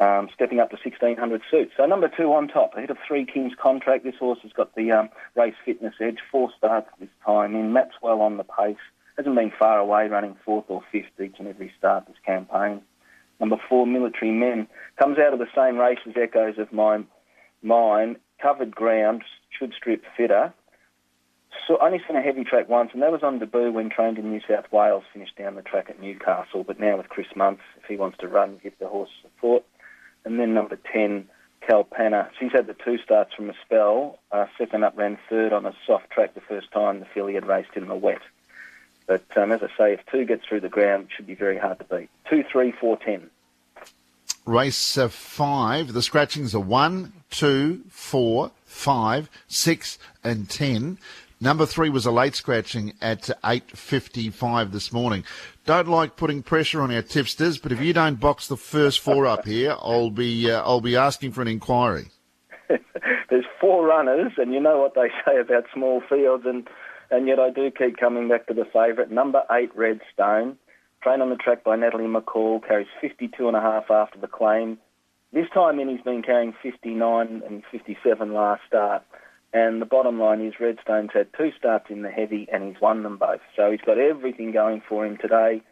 um, 0.00 0.28
stepping 0.32 0.60
up 0.60 0.70
to 0.70 0.76
1600 0.76 1.42
suits. 1.50 1.72
So 1.76 1.84
number 1.86 2.08
two 2.08 2.32
on 2.32 2.48
top, 2.48 2.74
ahead 2.76 2.90
of 2.90 2.98
Three 3.06 3.26
Kings 3.26 3.52
contract. 3.60 4.04
This 4.04 4.14
horse 4.18 4.38
has 4.42 4.52
got 4.52 4.74
the 4.74 4.92
um, 4.92 5.08
race 5.34 5.54
fitness 5.64 5.94
edge, 6.00 6.18
four 6.30 6.50
starts 6.56 6.88
this 7.00 7.08
time 7.24 7.54
in. 7.54 7.76
Well 8.02 8.20
on 8.20 8.36
the 8.36 8.44
pace, 8.44 8.76
hasn't 9.18 9.34
been 9.34 9.52
far 9.58 9.78
away, 9.78 10.06
running 10.08 10.36
fourth 10.44 10.64
or 10.68 10.82
fifth 10.90 11.20
each 11.22 11.34
and 11.38 11.48
every 11.48 11.72
start 11.76 12.06
this 12.06 12.16
campaign. 12.24 12.80
Number 13.40 13.56
four, 13.68 13.86
Military 13.86 14.30
Men, 14.30 14.68
comes 14.98 15.18
out 15.18 15.32
of 15.32 15.38
the 15.38 15.48
same 15.54 15.76
race 15.76 15.98
as 16.06 16.14
Echoes 16.16 16.58
of 16.58 16.72
Mine, 16.72 17.06
mine 17.62 18.16
covered 18.40 18.74
ground, 18.74 19.22
should 19.50 19.74
strip 19.74 20.04
fitter. 20.16 20.54
So 21.66 21.76
only 21.82 22.00
seen 22.06 22.16
a 22.16 22.22
heavy 22.22 22.44
track 22.44 22.68
once, 22.68 22.90
and 22.92 23.02
that 23.02 23.12
was 23.12 23.22
on 23.22 23.40
debut 23.40 23.72
when 23.72 23.90
trained 23.90 24.18
in 24.18 24.30
New 24.30 24.40
South 24.48 24.70
Wales, 24.70 25.04
finished 25.12 25.36
down 25.36 25.56
the 25.56 25.62
track 25.62 25.90
at 25.90 26.00
Newcastle. 26.00 26.64
But 26.64 26.78
now 26.78 26.96
with 26.96 27.08
Chris 27.08 27.26
Munce, 27.34 27.58
if 27.76 27.84
he 27.88 27.96
wants 27.96 28.18
to 28.18 28.28
run, 28.28 28.60
give 28.62 28.78
the 28.78 28.86
horse 28.86 29.10
support. 29.22 29.64
And 30.24 30.38
then 30.38 30.54
number 30.54 30.78
10, 30.92 31.28
Kalpana. 31.68 32.28
She's 32.38 32.52
had 32.52 32.66
the 32.66 32.76
two 32.84 32.98
starts 32.98 33.34
from 33.34 33.50
a 33.50 33.54
spell. 33.64 34.18
Uh, 34.30 34.46
second 34.56 34.84
up 34.84 34.96
ran 34.96 35.18
third 35.28 35.52
on 35.52 35.66
a 35.66 35.72
soft 35.86 36.10
track 36.10 36.34
the 36.34 36.40
first 36.40 36.70
time 36.72 37.00
the 37.00 37.06
filly 37.12 37.34
had 37.34 37.46
raced 37.46 37.76
in 37.76 37.88
the 37.88 37.96
wet. 37.96 38.20
But 39.08 39.24
um, 39.36 39.50
as 39.50 39.62
I 39.62 39.68
say, 39.76 39.92
if 39.94 40.00
two 40.12 40.24
gets 40.26 40.44
through 40.46 40.60
the 40.60 40.68
ground, 40.68 41.06
it 41.06 41.16
should 41.16 41.26
be 41.26 41.34
very 41.34 41.58
hard 41.58 41.78
to 41.78 41.84
beat. 41.84 42.10
Two, 42.30 42.44
three, 42.52 42.72
four, 42.72 42.98
ten. 42.98 43.30
Race 44.44 44.96
uh, 44.96 45.08
five. 45.08 45.94
The 45.94 46.02
scratchings 46.02 46.54
are 46.54 46.60
one, 46.60 47.14
two, 47.30 47.82
four, 47.88 48.52
five, 48.66 49.30
six, 49.48 49.98
and 50.22 50.48
ten. 50.48 50.98
Number 51.40 51.66
three 51.66 51.88
was 51.88 52.04
a 52.04 52.10
late 52.10 52.34
scratching 52.34 52.94
at 53.00 53.30
8.55 53.44 54.72
this 54.72 54.92
morning. 54.92 55.22
Don't 55.66 55.86
like 55.86 56.16
putting 56.16 56.42
pressure 56.42 56.82
on 56.82 56.92
our 56.92 57.00
tipsters, 57.00 57.58
but 57.58 57.70
if 57.70 57.80
you 57.80 57.92
don't 57.92 58.18
box 58.18 58.48
the 58.48 58.56
first 58.56 58.98
four 58.98 59.24
up 59.24 59.44
here, 59.46 59.76
I'll 59.78 60.10
be, 60.10 60.50
uh, 60.50 60.60
I'll 60.62 60.80
be 60.80 60.96
asking 60.96 61.32
for 61.32 61.40
an 61.42 61.46
inquiry. 61.46 62.10
There's 62.68 63.44
four 63.60 63.86
runners, 63.86 64.32
and 64.36 64.52
you 64.52 64.58
know 64.58 64.78
what 64.78 64.94
they 64.96 65.10
say 65.24 65.38
about 65.38 65.66
small 65.72 66.02
fields, 66.08 66.44
and, 66.44 66.68
and 67.10 67.26
yet 67.26 67.38
I 67.38 67.50
do 67.50 67.70
keep 67.70 67.96
coming 67.96 68.28
back 68.28 68.46
to 68.46 68.54
the 68.54 68.64
favourite. 68.64 69.10
Number 69.10 69.42
eight, 69.50 69.70
Redstone. 69.76 70.58
Trained 71.02 71.22
on 71.22 71.30
the 71.30 71.36
track 71.36 71.62
by 71.62 71.76
Natalie 71.76 72.04
McCall, 72.04 72.66
carries 72.66 72.88
52 73.00 73.46
and 73.46 73.56
a 73.56 73.60
half 73.60 73.90
after 73.90 74.18
the 74.18 74.26
claim. 74.26 74.78
This 75.32 75.46
time 75.54 75.78
in, 75.78 75.88
he's 75.88 76.00
been 76.00 76.22
carrying 76.22 76.54
59 76.62 77.42
and 77.46 77.62
57 77.70 78.32
last 78.32 78.62
start. 78.66 79.04
And 79.52 79.80
the 79.80 79.86
bottom 79.86 80.18
line 80.20 80.44
is 80.44 80.54
Redstone's 80.60 81.10
had 81.14 81.28
two 81.36 81.50
starts 81.56 81.86
in 81.88 82.02
the 82.02 82.10
heavy 82.10 82.48
and 82.52 82.64
he's 82.64 82.80
won 82.82 83.02
them 83.02 83.16
both. 83.16 83.40
So 83.56 83.70
he's 83.70 83.80
got 83.80 83.98
everything 83.98 84.52
going 84.52 84.82
for 84.88 85.06
him 85.06 85.16
today. 85.20 85.62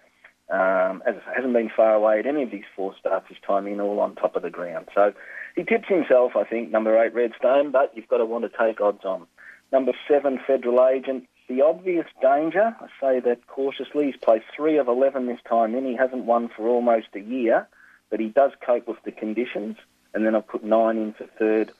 Um, 0.48 1.02
as 1.04 1.16
hasn't 1.34 1.52
been 1.52 1.70
far 1.74 1.94
away 1.94 2.20
at 2.20 2.26
any 2.26 2.44
of 2.44 2.52
these 2.52 2.64
four 2.76 2.94
starts 3.00 3.26
this 3.28 3.38
time 3.44 3.66
in, 3.66 3.80
all 3.80 3.98
on 3.98 4.14
top 4.14 4.36
of 4.36 4.42
the 4.42 4.50
ground. 4.50 4.86
So 4.94 5.12
he 5.56 5.64
tips 5.64 5.88
himself, 5.88 6.32
I 6.36 6.44
think, 6.44 6.70
number 6.70 6.96
eight 7.02 7.14
Redstone, 7.14 7.72
but 7.72 7.90
you've 7.96 8.06
got 8.06 8.18
to 8.18 8.24
want 8.24 8.44
to 8.44 8.50
take 8.56 8.80
odds 8.80 9.04
on. 9.04 9.26
Number 9.72 9.92
seven 10.08 10.40
Federal 10.46 10.86
Agent. 10.86 11.28
The 11.48 11.62
obvious 11.62 12.06
danger, 12.20 12.76
I 12.80 12.86
say 13.00 13.20
that 13.20 13.46
cautiously, 13.46 14.06
he's 14.06 14.16
placed 14.16 14.46
three 14.54 14.78
of 14.78 14.88
11 14.88 15.26
this 15.26 15.38
time 15.48 15.74
in. 15.74 15.84
He 15.84 15.94
hasn't 15.94 16.24
won 16.24 16.48
for 16.48 16.66
almost 16.66 17.08
a 17.14 17.20
year, 17.20 17.68
but 18.10 18.18
he 18.18 18.28
does 18.28 18.52
cope 18.64 18.88
with 18.88 19.02
the 19.04 19.12
conditions. 19.12 19.76
And 20.12 20.26
then 20.26 20.34
I've 20.34 20.48
put 20.48 20.64
nine 20.64 20.96
in 20.96 21.12
for 21.12 21.26
third. 21.38 21.70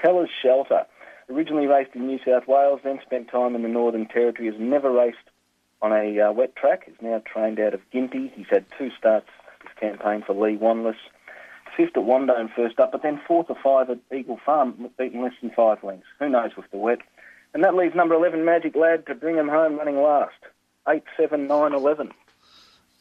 Keller's 0.00 0.30
Shelter. 0.42 0.86
Originally 1.28 1.66
raced 1.66 1.94
in 1.94 2.06
New 2.06 2.18
South 2.24 2.46
Wales, 2.48 2.80
then 2.82 3.00
spent 3.02 3.28
time 3.28 3.54
in 3.54 3.62
the 3.62 3.68
Northern 3.68 4.06
Territory, 4.06 4.50
has 4.50 4.60
never 4.60 4.90
raced 4.90 5.18
on 5.82 5.92
a 5.92 6.20
uh, 6.20 6.32
wet 6.32 6.54
track. 6.56 6.84
He's 6.86 7.00
now 7.00 7.22
trained 7.24 7.60
out 7.60 7.74
of 7.74 7.80
Gympie. 7.92 8.32
He's 8.34 8.48
had 8.48 8.64
two 8.76 8.90
starts 8.98 9.28
this 9.62 9.72
campaign 9.78 10.22
for 10.26 10.34
Lee 10.34 10.56
Wanless. 10.56 10.96
Fifth 11.76 11.96
at 11.96 12.02
Wandone 12.02 12.52
first 12.54 12.80
up, 12.80 12.92
but 12.92 13.02
then 13.02 13.20
fourth 13.26 13.46
or 13.48 13.56
five 13.62 13.90
at 13.90 13.98
Eagle 14.14 14.40
Farm, 14.44 14.90
beaten 14.98 15.22
less 15.22 15.32
than 15.40 15.50
five 15.50 15.82
lengths. 15.84 16.06
Who 16.18 16.28
knows 16.28 16.56
with 16.56 16.70
the 16.70 16.78
wet? 16.78 16.98
And 17.52 17.64
that 17.64 17.74
leaves 17.74 17.94
number 17.94 18.14
11, 18.14 18.44
Magic 18.44 18.76
Lad, 18.76 19.06
to 19.06 19.14
bring 19.14 19.36
him 19.36 19.48
home 19.48 19.76
running 19.76 20.00
last. 20.00 20.34
8, 20.88 21.02
7, 21.16 21.46
9, 21.46 21.72
11. 21.72 22.10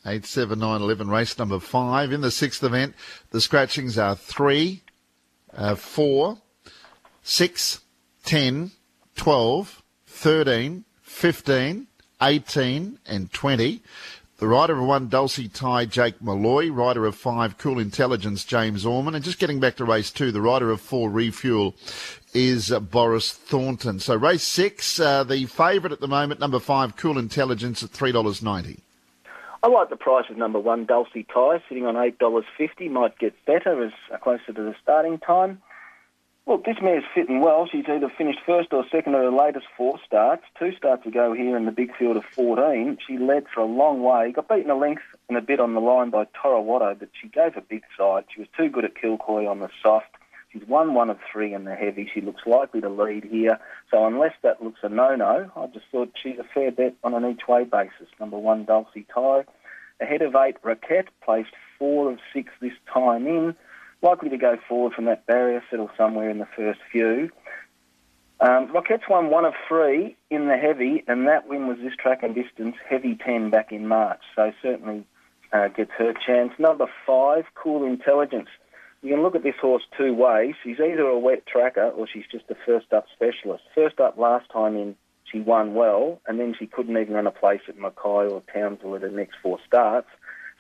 8, 0.06 0.26
7, 0.26 0.60
9, 0.60 0.82
11, 0.82 1.10
race 1.10 1.38
number 1.38 1.60
5. 1.60 2.12
In 2.12 2.22
the 2.22 2.32
sixth 2.32 2.64
event, 2.64 2.96
the 3.32 3.42
scratchings 3.42 3.98
are 3.98 4.16
3, 4.16 4.82
uh, 5.54 5.76
4, 5.76 6.38
6, 7.22 7.80
10, 8.24 8.72
12, 9.16 9.84
13, 10.08 10.86
15, 11.02 11.88
18, 12.22 13.00
and 13.06 13.32
20. 13.32 13.82
The 14.40 14.48
rider 14.48 14.80
of 14.80 14.88
one, 14.88 15.10
Dulcie 15.10 15.50
Ty, 15.50 15.86
Jake 15.86 16.22
Malloy. 16.22 16.70
Rider 16.70 17.06
of 17.06 17.16
five, 17.16 17.58
Cool 17.58 17.78
Intelligence, 17.78 18.46
James 18.46 18.86
Orman. 18.86 19.14
And 19.14 19.22
just 19.22 19.38
getting 19.38 19.60
back 19.60 19.76
to 19.76 19.86
race 19.86 20.12
two, 20.12 20.32
the 20.32 20.40
rider 20.40 20.72
of 20.72 20.80
four, 20.80 21.10
Refuel, 21.10 21.76
is 22.34 22.70
Boris 22.70 23.32
Thornton. 23.32 24.00
So 24.00 24.16
race 24.16 24.44
six, 24.44 25.00
uh, 25.00 25.24
the 25.24 25.46
favourite 25.46 25.92
at 25.92 26.00
the 26.00 26.08
moment, 26.08 26.40
number 26.40 26.60
five, 26.60 26.96
Cool 26.96 27.18
Intelligence 27.18 27.84
at 27.84 27.92
$3.90. 27.92 28.80
I 29.62 29.68
like 29.68 29.90
the 29.90 29.98
price 29.98 30.26
of 30.30 30.38
number 30.38 30.60
one, 30.60 30.86
Dulcie 30.86 31.26
Ty, 31.34 31.62
sitting 31.68 31.86
on 31.86 31.96
$8.50. 31.96 32.90
Might 32.92 33.18
get 33.20 33.34
better 33.46 33.84
as 33.84 33.92
uh, 34.14 34.18
closer 34.18 34.54
to 34.54 34.62
the 34.62 34.76
starting 34.82 35.18
time. 35.18 35.62
Look, 36.48 36.66
this 36.66 36.78
mare's 36.82 37.04
fitting 37.14 37.42
well. 37.42 37.68
She's 37.72 37.86
either 37.88 38.12
finished 38.18 38.40
first 38.44 38.74
or 38.74 38.84
second 38.90 39.14
of 39.14 39.22
her 39.22 39.32
latest 39.32 39.68
four 39.78 40.00
starts. 40.04 40.44
Two 40.58 40.72
starts 40.76 41.06
ago 41.06 41.34
here 41.34 41.56
in 41.56 41.66
the 41.66 41.72
big 41.72 41.96
field 41.96 42.18
of 42.18 42.24
14. 42.34 42.98
She 43.06 43.18
led 43.20 43.46
for 43.54 43.62
a 43.62 43.66
long 43.66 44.02
way. 44.02 44.32
Got 44.32 44.48
beaten 44.48 44.72
a 44.72 44.76
length 44.76 45.04
and 45.28 45.38
a 45.38 45.42
bit 45.42 45.60
on 45.60 45.76
the 45.76 45.80
line 45.80 46.10
by 46.10 46.26
Torawato, 46.26 46.98
but 46.98 47.10
she 47.22 47.28
gave 47.28 47.56
a 47.56 47.62
big 47.62 47.84
side. 47.96 48.24
She 48.34 48.40
was 48.40 48.50
too 48.58 48.70
good 48.70 48.84
at 48.84 48.96
Kilcoy 48.96 49.48
on 49.48 49.60
the 49.60 49.70
soft. 49.84 50.16
She's 50.52 50.68
won 50.68 50.94
one 50.94 51.10
of 51.10 51.20
three 51.32 51.54
in 51.54 51.66
the 51.66 51.76
heavy. 51.76 52.10
She 52.14 52.22
looks 52.22 52.42
likely 52.46 52.82
to 52.82 52.90
lead 52.90 53.24
here. 53.24 53.60
So 53.92 54.06
unless 54.06 54.34
that 54.42 54.64
looks 54.64 54.80
a 54.84 54.90
no-no, 54.90 55.52
I 55.56 55.68
just 55.68 55.86
thought 55.92 56.12
she's 56.22 56.40
a 56.40 56.46
fair 56.54 56.72
bet 56.72 56.96
on 57.04 57.14
an 57.14 57.30
each-way 57.30 57.66
basis. 57.66 58.08
Number 58.20 58.38
one, 58.38 58.66
Dulcie 58.66 59.06
Ty. 59.14 59.46
Ahead 60.02 60.22
of 60.22 60.36
eight, 60.36 60.56
Raquette, 60.64 61.10
placed 61.24 61.52
four 61.78 62.12
of 62.12 62.20
six 62.34 62.52
this 62.62 62.74
time 62.92 63.28
in 63.28 63.56
likely 64.02 64.30
to 64.30 64.38
go 64.38 64.58
forward 64.68 64.94
from 64.94 65.06
that 65.06 65.26
barrier, 65.26 65.64
settle 65.70 65.90
somewhere 65.98 66.30
in 66.30 66.38
the 66.40 66.48
first 66.56 66.80
few. 66.92 67.30
Um, 68.40 68.72
Rockette's 68.72 69.10
won 69.10 69.30
one 69.30 69.44
of 69.44 69.54
three 69.68 70.16
in 70.30 70.48
the 70.48 70.56
heavy, 70.56 71.04
and 71.08 71.28
that 71.28 71.48
win 71.48 71.68
was 71.68 71.78
this 71.80 71.94
track 72.02 72.24
and 72.24 72.34
distance, 72.34 72.76
heavy 72.90 73.16
10 73.16 73.50
back 73.50 73.72
in 73.72 73.88
March, 73.88 74.22
so 74.36 74.54
certainly 74.62 75.04
uh, 75.52 75.68
gets 75.68 75.92
her 75.98 76.14
chance. 76.26 76.54
Number 76.58 76.86
five, 77.06 77.46
Cool 77.56 77.86
Intelligence. 77.86 78.48
You 79.02 79.14
can 79.14 79.24
look 79.24 79.36
at 79.36 79.44
this 79.44 79.56
horse 79.62 79.84
two 79.98 80.14
ways. 80.14 80.56
She's 80.64 80.80
either 80.80 81.04
a 81.04 81.18
wet 81.18 81.46
tracker 81.46 81.90
or 81.90 82.08
she's 82.08 82.26
just 82.30 82.46
a 82.50 82.56
first 82.66 82.92
up 82.92 83.06
specialist. 83.14 83.64
First 83.74 84.00
up 84.00 84.18
last 84.18 84.50
time 84.52 84.76
in, 84.76 84.96
she 85.32 85.40
won 85.40 85.74
well, 85.74 86.20
and 86.28 86.40
then 86.40 86.56
she 86.58 86.66
couldn't 86.66 86.98
even 86.98 87.14
run 87.14 87.28
a 87.28 87.32
place 87.32 87.62
at 87.70 87.78
Mackay 87.78 88.28
or 88.28 88.42
Townsville 88.54 88.96
at 88.96 89.02
the 89.02 89.10
next 89.10 89.38
four 89.42 89.60
starts. 89.66 90.10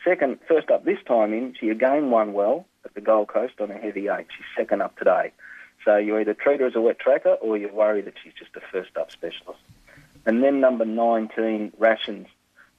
Second, 0.06 0.40
first 0.48 0.70
up 0.70 0.86
this 0.86 1.00
time 1.06 1.34
in, 1.34 1.54
she 1.60 1.70
again 1.70 2.12
won 2.12 2.32
well 2.32 2.66
at 2.86 2.94
the 2.94 3.02
Gold 3.02 3.28
Coast 3.28 3.56
on 3.60 3.72
a 3.72 3.78
heavy 3.78 4.08
eight. 4.08 4.28
She's 4.36 4.46
second 4.56 4.82
up 4.82 4.98
today. 4.98 5.34
So 5.84 5.98
you 5.98 6.18
either 6.18 6.34
treat 6.34 6.62
her 6.62 6.68
as 6.68 6.76
a 6.76 6.82
wet 6.82 7.00
tracker 7.00 7.34
or 7.42 7.58
you 7.58 7.70
worry 7.74 8.02
that 8.02 8.14
she's 8.24 8.34
just 8.34 8.56
a 8.56 8.62
first 8.72 8.96
up 8.96 9.12
specialist. 9.12 9.60
And 10.26 10.44
then 10.44 10.60
number 10.62 10.86
19, 10.86 11.74
Rations. 11.78 12.28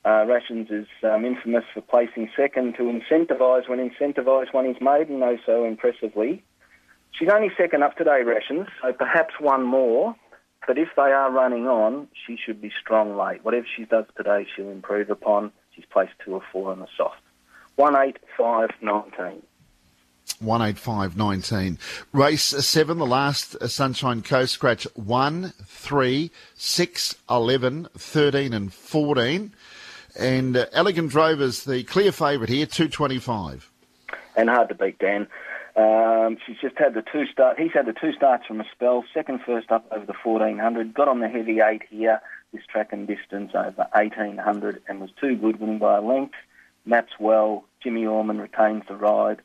Uh, 0.05 0.25
Rations 0.27 0.71
is 0.71 0.87
um, 1.03 1.25
infamous 1.25 1.65
for 1.75 1.83
placing 1.83 2.31
second 2.35 2.75
to 2.77 2.85
incentivise 2.85 3.69
when 3.69 3.79
incentivise 3.79 4.53
one 4.53 4.67
is 4.67 4.77
maiden, 4.81 5.19
no 5.19 5.37
so 5.45 5.65
impressively. 5.65 6.43
She's 7.13 7.29
only 7.29 7.51
second 7.57 7.83
up 7.83 7.97
today, 7.97 8.23
Rations, 8.25 8.69
so 8.81 8.93
perhaps 8.93 9.35
one 9.41 9.63
more. 9.63 10.15
But 10.67 10.79
if 10.79 10.89
they 10.97 11.11
are 11.13 11.31
running 11.31 11.67
on, 11.67 12.09
she 12.27 12.37
should 12.37 12.61
be 12.61 12.71
strong 12.81 13.17
late. 13.17 13.45
Whatever 13.45 13.67
she 13.77 13.85
does 13.85 14.05
today, 14.17 14.47
she'll 14.55 14.71
improve 14.71 15.11
upon. 15.11 15.53
She's 15.75 15.85
placed 15.91 16.13
two 16.25 16.35
or 16.35 16.43
four 16.53 16.71
on 16.71 16.81
the 16.81 16.87
soft. 16.97 17.21
18519. 17.77 19.43
185.19. 20.43 21.79
Race 22.13 22.43
7, 22.43 22.99
the 22.99 23.07
last 23.07 23.57
uh, 23.57 23.69
Sunshine 23.69 24.23
Coast 24.23 24.55
scratch 24.55 24.87
1, 24.95 25.53
3, 25.65 26.31
6, 26.55 27.15
11, 27.29 27.89
13 27.97 28.53
and 28.53 28.73
14. 28.73 29.53
And 30.19 30.57
uh, 30.57 30.67
Elegant 30.73 31.11
Drovers, 31.11 31.65
the 31.65 31.83
clear 31.85 32.13
favourite 32.13 32.51
here, 32.51 32.67
225. 32.67 33.71
And 34.37 34.49
hard 34.49 34.69
to 34.69 34.75
beat, 34.75 34.99
Dan. 34.99 35.27
Um, 35.77 36.37
she's 36.47 36.59
just 36.61 36.77
had 36.79 36.95
the 36.95 37.03
two 37.03 37.27
start. 37.27 37.59
He's 37.59 37.73
had 37.73 37.87
the 37.87 37.93
two 37.93 38.13
starts 38.13 38.47
from 38.47 38.61
a 38.61 38.65
spell. 38.73 39.05
Second 39.15 39.41
first 39.47 39.71
up 39.71 39.87
over 39.91 40.05
the 40.05 40.15
1400. 40.23 40.95
Got 40.95 41.09
on 41.09 41.21
the 41.21 41.29
heavy 41.29 41.61
eight 41.61 41.83
here. 41.89 42.21
This 42.53 42.63
track 42.67 42.93
and 42.93 43.07
distance 43.07 43.53
over 43.55 43.87
1800 43.93 44.83
and 44.89 45.01
was 45.01 45.11
too 45.21 45.37
good, 45.37 45.61
winning 45.61 45.79
by 45.79 45.99
a 45.99 46.01
length. 46.01 46.35
Maps 46.85 47.13
well. 47.21 47.65
Jimmy 47.83 48.05
Orman 48.05 48.41
retains 48.41 48.83
the 48.89 48.97
ride 48.97 49.41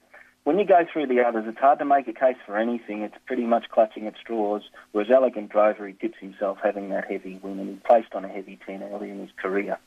when 0.46 0.60
you 0.60 0.66
go 0.66 0.86
through 0.92 1.08
the 1.08 1.22
others, 1.22 1.46
it's 1.48 1.58
hard 1.58 1.80
to 1.80 1.86
make 1.86 2.08
a 2.08 2.14
case 2.14 2.38
for 2.46 2.56
anything. 2.56 3.02
It's 3.02 3.18
pretty 3.26 3.46
much 3.46 3.68
clutching 3.70 4.06
at 4.06 4.14
straws. 4.16 4.62
Whereas 4.92 5.10
Elegant 5.10 5.50
Drover, 5.50 5.88
he 5.88 5.94
tips 5.94 6.20
himself 6.20 6.60
having 6.64 6.90
that 6.90 7.12
heavy 7.12 7.40
win, 7.42 7.60
and 7.60 7.70
he 7.70 7.76
placed 7.78 8.14
on 8.14 8.24
a 8.24 8.28
heavy 8.28 8.60
10 8.64 8.84
early 8.84 9.10
in 9.10 9.20
his 9.20 9.32
career. 9.38 9.80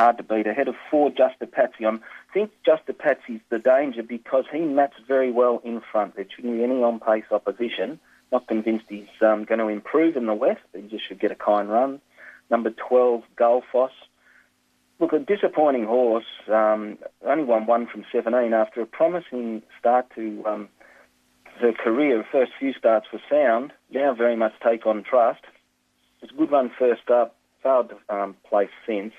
Hard 0.00 0.16
to 0.16 0.22
beat. 0.22 0.46
Ahead 0.46 0.66
of 0.66 0.76
four, 0.90 1.10
Just 1.10 1.34
a 1.42 1.46
Patsy. 1.46 1.84
I 1.84 1.98
think 2.32 2.52
Just 2.64 2.88
a 2.88 2.94
Patsy's 2.94 3.42
the 3.50 3.58
danger 3.58 4.02
because 4.02 4.46
he 4.50 4.60
maps 4.60 4.96
very 5.06 5.30
well 5.30 5.60
in 5.62 5.82
front. 5.92 6.16
There 6.16 6.24
shouldn't 6.34 6.56
be 6.56 6.64
any 6.64 6.82
on-pace 6.82 7.30
opposition. 7.30 8.00
Not 8.32 8.48
convinced 8.48 8.86
he's 8.88 9.04
um, 9.20 9.44
going 9.44 9.58
to 9.58 9.68
improve 9.68 10.16
in 10.16 10.24
the 10.24 10.32
West. 10.32 10.62
But 10.72 10.80
he 10.80 10.88
just 10.88 11.06
should 11.06 11.20
get 11.20 11.32
a 11.32 11.34
kind 11.34 11.68
run. 11.68 12.00
Number 12.50 12.70
12, 12.70 13.24
Gulfoss. 13.36 13.90
Look, 15.00 15.12
a 15.12 15.18
disappointing 15.18 15.84
horse. 15.84 16.24
Um, 16.48 16.96
only 17.26 17.44
won 17.44 17.66
one 17.66 17.86
from 17.86 18.06
17 18.10 18.54
after 18.54 18.80
a 18.80 18.86
promising 18.86 19.60
start 19.78 20.06
to 20.14 20.42
um, 20.46 20.68
her 21.60 21.74
career. 21.74 22.24
First 22.32 22.52
few 22.58 22.72
starts 22.72 23.08
were 23.12 23.20
sound. 23.28 23.74
Now 23.90 24.14
very 24.14 24.36
much 24.36 24.54
take 24.66 24.86
on 24.86 25.02
trust. 25.02 25.42
It's 26.22 26.32
a 26.32 26.34
good 26.34 26.50
run 26.50 26.70
first 26.78 27.10
up. 27.10 27.36
Failed 27.62 27.90
to 27.90 28.14
um, 28.16 28.36
place 28.48 28.70
since. 28.86 29.12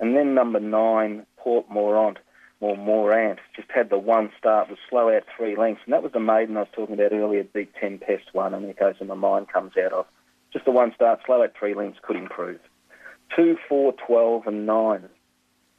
And 0.00 0.16
then 0.16 0.34
number 0.34 0.60
nine, 0.60 1.26
Port 1.36 1.66
Morant, 1.70 2.18
or 2.60 2.76
Morant, 2.76 3.38
just 3.54 3.70
had 3.70 3.90
the 3.90 3.98
one 3.98 4.30
start, 4.38 4.68
was 4.68 4.78
slow 4.88 5.14
out 5.14 5.24
three 5.36 5.56
lengths. 5.56 5.82
And 5.84 5.92
that 5.92 6.02
was 6.02 6.12
the 6.12 6.20
maiden 6.20 6.56
I 6.56 6.60
was 6.60 6.68
talking 6.74 6.94
about 6.94 7.12
earlier, 7.12 7.44
beat 7.44 7.74
10 7.80 7.98
Pest 7.98 8.32
one, 8.32 8.54
and 8.54 8.64
there 8.64 8.74
goes 8.74 8.96
and 9.00 9.08
my 9.08 9.14
mind 9.14 9.48
comes 9.48 9.72
out 9.76 9.92
of. 9.92 10.06
Just 10.52 10.64
the 10.64 10.70
one 10.70 10.92
start, 10.94 11.20
slow 11.26 11.42
out 11.42 11.52
three 11.58 11.74
lengths, 11.74 12.00
could 12.02 12.16
improve. 12.16 12.60
2, 13.34 13.56
4, 13.68 13.92
12 14.06 14.46
and 14.46 14.66
9. 14.66 15.08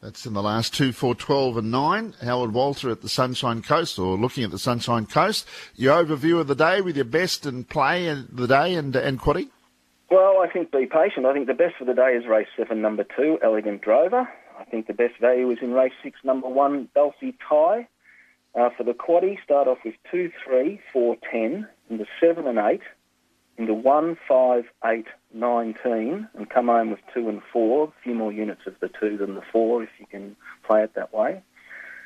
That's 0.01 0.27
in 0.27 0.33
the 0.33 0.43
last 0.43 0.75
two, 0.75 0.91
four, 0.91 1.15
12 1.15 1.57
and 1.57 1.71
9. 1.71 2.13
Howard 2.21 2.53
Walter 2.53 2.91
at 2.91 3.01
the 3.01 3.09
Sunshine 3.09 3.63
Coast, 3.63 3.97
or 3.97 4.15
looking 4.15 4.43
at 4.43 4.51
the 4.51 4.59
Sunshine 4.59 5.07
Coast. 5.07 5.47
Your 5.75 6.03
overview 6.03 6.39
of 6.39 6.47
the 6.47 6.55
day 6.55 6.81
with 6.81 6.95
your 6.95 7.05
best 7.05 7.47
and 7.47 7.67
play 7.67 8.07
of 8.07 8.35
the 8.35 8.45
day 8.45 8.75
and, 8.75 8.95
and 8.95 9.19
Quaddy? 9.19 9.49
Well, 10.09 10.39
I 10.41 10.47
think 10.49 10.71
be 10.71 10.85
patient. 10.85 11.25
I 11.25 11.33
think 11.33 11.47
the 11.47 11.53
best 11.53 11.75
for 11.77 11.83
the 11.83 11.93
day 11.93 12.15
is 12.15 12.25
race 12.25 12.47
7, 12.55 12.81
number 12.81 13.03
2, 13.17 13.39
Elegant 13.43 13.81
Drover. 13.81 14.27
I 14.57 14.63
think 14.63 14.87
the 14.87 14.93
best 14.93 15.15
value 15.19 15.51
is 15.51 15.57
in 15.61 15.73
race 15.73 15.91
6, 16.01 16.19
number 16.23 16.47
1, 16.47 16.89
Dulcie 16.95 17.35
Tie. 17.47 17.87
Uh, 18.55 18.69
for 18.75 18.83
the 18.85 18.93
quaddy, 18.93 19.37
start 19.43 19.67
off 19.67 19.79
with 19.83 19.95
2, 20.09 20.31
3, 20.45 20.79
4, 20.93 21.17
10, 21.29 21.67
into 21.89 22.05
7 22.21 22.47
and 22.47 22.57
8, 22.57 22.79
into 23.57 23.73
1, 23.73 24.17
5, 24.27 24.63
8, 24.85 25.05
19 25.33 26.27
and 26.33 26.49
come 26.49 26.67
home 26.67 26.91
with 26.91 27.01
2 27.13 27.27
and 27.27 27.41
4, 27.51 27.87
a 27.87 27.91
few 28.01 28.15
more 28.15 28.31
units 28.31 28.61
of 28.65 28.75
the 28.79 28.89
2 28.99 29.17
than 29.17 29.35
the 29.35 29.43
4 29.51 29.83
if 29.83 29.89
you 29.99 30.05
can 30.05 30.37
play 30.65 30.83
it 30.83 30.95
that 30.95 31.13
way. 31.13 31.43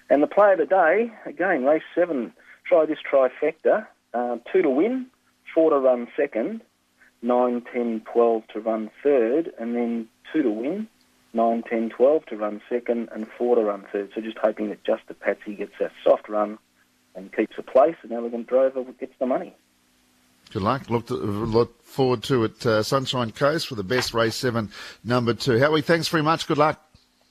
And 0.10 0.24
the 0.24 0.27
play 0.27 0.53
of 0.53 0.58
the 0.58 0.65
day, 0.65 1.12
again, 1.27 1.65
race 1.65 1.84
7, 1.93 2.34
try 2.65 2.86
this 2.88 2.98
trifecta. 3.00 3.86
Uh, 4.13 4.38
2 4.51 4.63
to 4.63 4.70
win, 4.72 5.05
4 5.53 5.70
to 5.70 5.77
run 5.77 6.08
second, 6.17 6.62
9, 7.22 7.62
10, 7.74 8.01
12 8.12 8.48
to 8.54 8.60
run 8.60 8.90
third, 9.04 9.51
and 9.60 9.75
then 9.75 10.08
2 10.34 10.44
to 10.44 10.50
win, 10.50 10.88
9, 11.34 11.63
10, 11.70 11.90
12 11.90 12.25
to 12.28 12.38
run 12.38 12.62
second, 12.70 13.10
and 13.13 13.28
4 13.38 13.56
to 13.56 13.62
run 13.62 13.86
third. 13.92 14.12
So 14.13 14.22
just 14.22 14.38
hoping 14.38 14.70
that 14.70 14.84
Just 14.84 15.04
a 15.10 15.13
Patsy 15.13 15.56
gets 15.56 15.74
that 15.80 15.92
soft 16.04 16.30
run 16.30 16.58
and 17.16 17.32
keeps 17.34 17.58
a 17.58 17.63
place, 17.63 17.96
and 18.04 18.12
Elegant 18.12 18.48
Drover 18.48 18.84
gets 19.00 19.13
the 19.20 19.25
money. 19.25 19.56
Good 20.51 20.63
luck. 20.63 20.90
Look, 20.90 21.08
to, 21.08 21.13
look 21.13 21.82
forward 21.84 22.24
to 22.24 22.44
it. 22.44 22.66
Uh, 22.66 22.84
Sunshine 22.84 23.32
Coast 23.32 23.68
for 23.68 23.75
the 23.75 23.84
best 23.84 24.13
race 24.13 24.36
seven, 24.36 24.72
number 25.04 25.34
two. 25.34 25.60
Howie, 25.60 25.82
thanks 25.82 26.10
very 26.10 26.24
much. 26.24 26.48
Good 26.48 26.58
luck. 26.58 26.84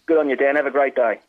Good 0.06 0.18
on 0.18 0.28
you, 0.28 0.36
Dan. 0.36 0.56
Have 0.56 0.66
a 0.66 0.70
great 0.70 0.94
day. 0.94 1.20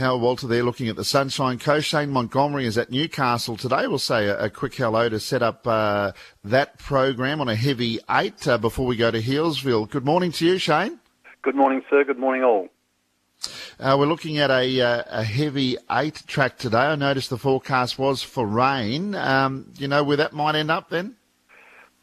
Howard 0.00 0.22
Walter 0.22 0.46
there 0.46 0.62
looking 0.62 0.88
at 0.88 0.96
the 0.96 1.04
Sunshine 1.04 1.58
Coast. 1.58 1.86
Shane 1.86 2.08
Montgomery 2.08 2.64
is 2.64 2.78
at 2.78 2.90
Newcastle 2.90 3.58
today. 3.58 3.86
We'll 3.86 3.98
say 3.98 4.28
a, 4.28 4.44
a 4.44 4.50
quick 4.50 4.74
hello 4.74 5.10
to 5.10 5.20
set 5.20 5.42
up 5.42 5.66
uh, 5.66 6.12
that 6.42 6.78
program 6.78 7.38
on 7.42 7.50
a 7.50 7.54
heavy 7.54 7.98
eight 8.10 8.48
uh, 8.48 8.56
before 8.56 8.86
we 8.86 8.96
go 8.96 9.10
to 9.10 9.20
Healesville. 9.20 9.90
Good 9.90 10.06
morning 10.06 10.32
to 10.32 10.46
you, 10.46 10.56
Shane. 10.56 11.00
Good 11.42 11.54
morning, 11.54 11.82
sir. 11.90 12.02
Good 12.04 12.18
morning, 12.18 12.42
all. 12.42 12.70
Uh, 13.78 13.96
we're 13.98 14.06
looking 14.06 14.38
at 14.38 14.50
a, 14.50 14.80
uh, 14.80 15.02
a 15.06 15.22
heavy 15.22 15.76
eight 15.90 16.22
track 16.26 16.56
today. 16.56 16.78
I 16.78 16.94
noticed 16.94 17.28
the 17.28 17.36
forecast 17.36 17.98
was 17.98 18.22
for 18.22 18.46
rain. 18.46 19.14
Um, 19.14 19.70
you 19.76 19.86
know 19.86 20.02
where 20.02 20.16
that 20.16 20.32
might 20.32 20.54
end 20.54 20.70
up 20.70 20.88
then? 20.88 21.16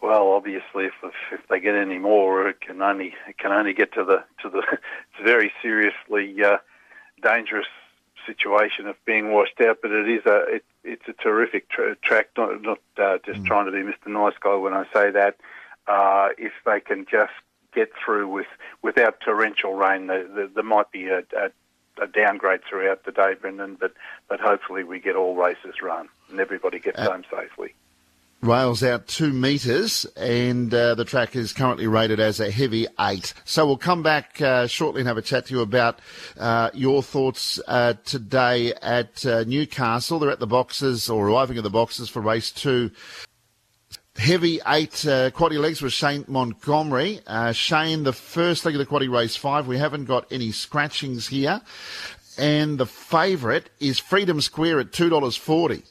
Well, 0.04 0.34
obviously, 0.34 0.86
if, 0.86 0.94
if 1.32 1.40
they 1.50 1.60
get 1.60 1.74
any 1.74 1.98
more, 1.98 2.48
it 2.48 2.62
can 2.62 2.80
only 2.80 3.16
it 3.28 3.40
can 3.40 3.52
only 3.52 3.74
get 3.74 3.92
to 3.94 4.04
the 4.04 4.24
to 4.44 4.50
the 4.50 4.60
it's 4.72 5.24
very 5.24 5.52
seriously 5.64 6.36
uh, 6.44 6.58
dangerous 7.24 7.66
situation 8.28 8.86
of 8.86 8.96
being 9.06 9.32
washed 9.32 9.60
out, 9.62 9.80
but 9.82 9.92
it 9.92 10.08
is 10.08 10.26
a 10.26 10.56
it, 10.56 10.66
it's 10.84 11.08
a 11.08 11.14
terrific 11.14 11.70
tra- 11.70 11.96
track. 11.96 12.30
Not 12.38 12.62
not 12.62 12.80
uh, 12.98 13.18
just 13.26 13.42
mm. 13.42 13.46
trying 13.46 13.66
to 13.66 13.72
be 13.72 13.80
Mr. 13.80 14.08
Nice 14.08 14.38
Guy 14.40 14.56
when 14.56 14.74
I 14.74 14.86
say 14.94 15.10
that. 15.12 15.38
Uh, 15.88 16.30
if 16.38 16.52
they 16.66 16.82
can 16.82 17.06
just 17.10 17.32
get 17.74 17.90
through 18.04 18.28
with 18.28 18.48
without 18.82 19.22
torrential 19.22 19.74
rain, 19.74 20.08
the, 20.08 20.30
the, 20.36 20.52
there 20.54 20.64
might 20.64 20.92
be 20.92 21.08
a, 21.08 21.20
a, 21.20 21.50
a, 22.02 22.08
downgrade 22.08 22.60
throughout 22.70 23.06
the 23.06 23.12
day, 23.12 23.34
Brendan. 23.40 23.78
But 23.80 23.94
but 24.28 24.40
hopefully 24.40 24.84
we 24.84 25.00
get 25.00 25.16
all 25.16 25.36
races 25.36 25.82
run 25.82 26.10
and 26.30 26.40
everybody 26.40 26.80
gets 26.80 27.00
uh, 27.00 27.10
home 27.10 27.24
safely 27.32 27.74
rails 28.42 28.84
out 28.84 29.08
two 29.08 29.34
metres, 29.34 30.06
and 30.16 30.74
uh, 30.74 30.96
the 30.96 31.06
track 31.06 31.36
is 31.36 31.54
currently 31.54 31.88
rated 31.88 32.20
as 32.20 32.40
a 32.40 32.52
heavy 32.52 32.88
eight. 33.00 33.34
So 33.46 33.66
we'll 33.66 33.78
come 33.78 34.04
back 34.04 34.42
uh, 34.42 34.68
shortly 34.68 35.02
and 35.02 35.08
have 35.08 35.18
a 35.18 35.22
chat 35.22 35.48
to 35.48 35.54
you 35.54 35.62
about 35.62 36.00
uh, 36.40 36.70
your 36.74 37.02
thoughts 37.02 37.60
uh, 37.68 37.94
today 38.06 38.74
at 38.82 39.26
uh, 39.26 39.44
Newcastle. 39.46 40.20
They're 40.20 40.32
at 40.32 40.40
the 40.40 40.48
boxes 40.48 41.10
or 41.10 41.28
arriving 41.30 41.58
at 41.58 41.64
the 41.64 41.70
boxes 41.70 42.10
for 42.10 42.22
race 42.22 42.52
two. 42.52 42.92
Heavy 44.16 44.60
eight 44.68 45.06
uh, 45.06 45.30
quaddy 45.30 45.60
legs 45.60 45.82
with 45.82 45.94
Shane 45.94 46.26
Montgomery. 46.28 47.20
Uh, 47.28 47.52
Shane, 47.52 48.04
the 48.04 48.14
first 48.14 48.66
leg 48.66 48.74
of 48.76 48.80
the 48.80 48.86
quaddy 48.86 49.12
race 49.12 49.36
five. 49.36 49.68
We 49.68 49.78
haven't 49.78 50.06
got 50.06 50.32
any 50.32 50.52
scratchings 50.52 51.28
here. 51.28 51.62
And 52.40 52.78
the 52.78 52.86
favourite 52.86 53.70
is 53.80 53.98
Freedom 53.98 54.42
Square 54.42 54.80
at 54.80 54.92
$2.40. 54.92 55.84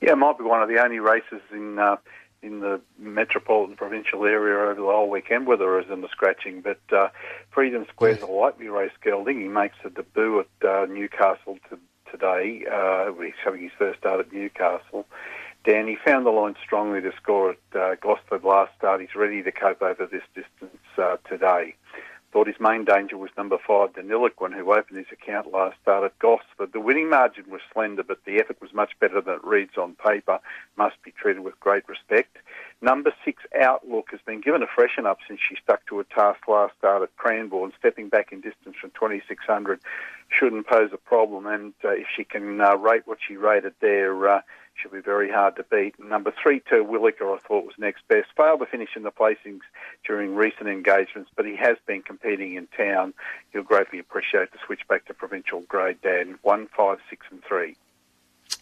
Yeah, 0.00 0.12
it 0.12 0.16
might 0.16 0.38
be 0.38 0.44
one 0.44 0.62
of 0.62 0.68
the 0.68 0.82
only 0.82 0.98
races 0.98 1.42
in 1.52 1.78
uh, 1.78 1.96
in 2.42 2.60
the 2.60 2.80
metropolitan 2.98 3.76
provincial 3.76 4.24
area 4.24 4.58
over 4.58 4.80
the 4.80 4.86
whole 4.86 5.10
weekend 5.10 5.46
where 5.46 5.58
there 5.58 5.78
isn't 5.80 6.04
a 6.04 6.08
scratching. 6.08 6.62
But 6.62 6.80
uh, 6.90 7.08
Freedom 7.50 7.84
Square's 7.90 8.22
a 8.22 8.26
lightly 8.26 8.68
race 8.68 8.92
gelding. 9.04 9.40
He 9.40 9.48
makes 9.48 9.76
a 9.84 9.90
debut 9.90 10.40
at 10.40 10.68
uh, 10.68 10.86
Newcastle 10.86 11.58
to, 11.68 11.78
today. 12.10 12.64
Uh, 12.70 13.12
he's 13.22 13.34
having 13.44 13.62
his 13.62 13.72
first 13.78 13.98
start 14.00 14.20
at 14.20 14.32
Newcastle. 14.32 15.06
Dan, 15.64 15.86
he 15.86 15.96
found 15.96 16.24
the 16.24 16.30
line 16.30 16.56
strongly 16.64 17.02
to 17.02 17.12
score 17.16 17.50
at 17.50 17.78
uh, 17.78 17.94
Gosford 17.96 18.44
last 18.44 18.72
start. 18.78 19.02
He's 19.02 19.14
ready 19.14 19.42
to 19.42 19.52
cope 19.52 19.82
over 19.82 20.06
this 20.06 20.22
distance 20.34 20.80
uh, 20.96 21.18
today. 21.28 21.74
Thought 22.32 22.46
his 22.46 22.60
main 22.60 22.84
danger 22.84 23.16
was 23.16 23.30
number 23.36 23.58
five, 23.58 23.92
Deniliquin, 23.94 24.54
who 24.54 24.72
opened 24.72 24.98
his 24.98 25.10
account 25.10 25.50
last 25.50 25.76
start 25.82 26.04
at 26.04 26.16
Gosford. 26.20 26.72
The 26.72 26.78
winning 26.78 27.10
margin 27.10 27.50
was 27.50 27.60
slender, 27.72 28.04
but 28.04 28.24
the 28.24 28.38
effort 28.38 28.60
was 28.60 28.72
much 28.72 28.92
better 29.00 29.20
than 29.20 29.34
it 29.34 29.44
reads 29.44 29.76
on 29.76 29.96
paper. 29.96 30.38
Must 30.76 30.94
be 31.02 31.10
treated 31.10 31.42
with 31.42 31.58
great 31.58 31.88
respect. 31.88 32.36
Number 32.80 33.12
six, 33.24 33.42
Outlook, 33.60 34.10
has 34.12 34.20
been 34.24 34.40
given 34.40 34.62
a 34.62 34.68
freshen 34.68 35.06
up 35.06 35.18
since 35.26 35.40
she 35.40 35.56
stuck 35.60 35.84
to 35.86 35.98
a 35.98 36.04
task 36.04 36.46
last 36.46 36.74
start 36.78 37.02
at 37.02 37.16
Cranbourne. 37.16 37.72
Stepping 37.80 38.08
back 38.08 38.30
in 38.30 38.40
distance 38.40 38.76
from 38.80 38.90
2600 38.90 39.80
shouldn't 40.28 40.68
pose 40.68 40.90
a 40.92 40.98
problem, 40.98 41.46
and 41.46 41.74
uh, 41.84 41.90
if 41.90 42.06
she 42.16 42.22
can 42.22 42.60
uh, 42.60 42.76
rate 42.76 43.02
what 43.06 43.18
she 43.26 43.36
rated 43.36 43.74
there, 43.80 44.28
uh, 44.28 44.40
should 44.74 44.92
be 44.92 45.00
very 45.00 45.30
hard 45.30 45.56
to 45.56 45.64
beat. 45.64 45.94
Number 45.98 46.32
three, 46.42 46.60
Ter 46.60 46.82
Williker, 46.82 47.34
I 47.34 47.38
thought 47.38 47.66
was 47.66 47.74
next 47.78 48.06
best. 48.08 48.28
Failed 48.36 48.60
to 48.60 48.66
finish 48.66 48.90
in 48.96 49.02
the 49.02 49.10
placings 49.10 49.60
during 50.06 50.34
recent 50.34 50.68
engagements, 50.68 51.30
but 51.36 51.44
he 51.44 51.56
has 51.56 51.76
been 51.86 52.02
competing 52.02 52.54
in 52.54 52.66
town. 52.76 53.14
He'll 53.52 53.62
greatly 53.62 53.98
appreciate 53.98 54.52
the 54.52 54.58
switch 54.64 54.86
back 54.88 55.06
to 55.06 55.14
provincial 55.14 55.60
grade, 55.62 55.98
Dan. 56.02 56.38
One, 56.42 56.68
five, 56.76 56.98
six, 57.08 57.26
and 57.30 57.42
three. 57.44 57.76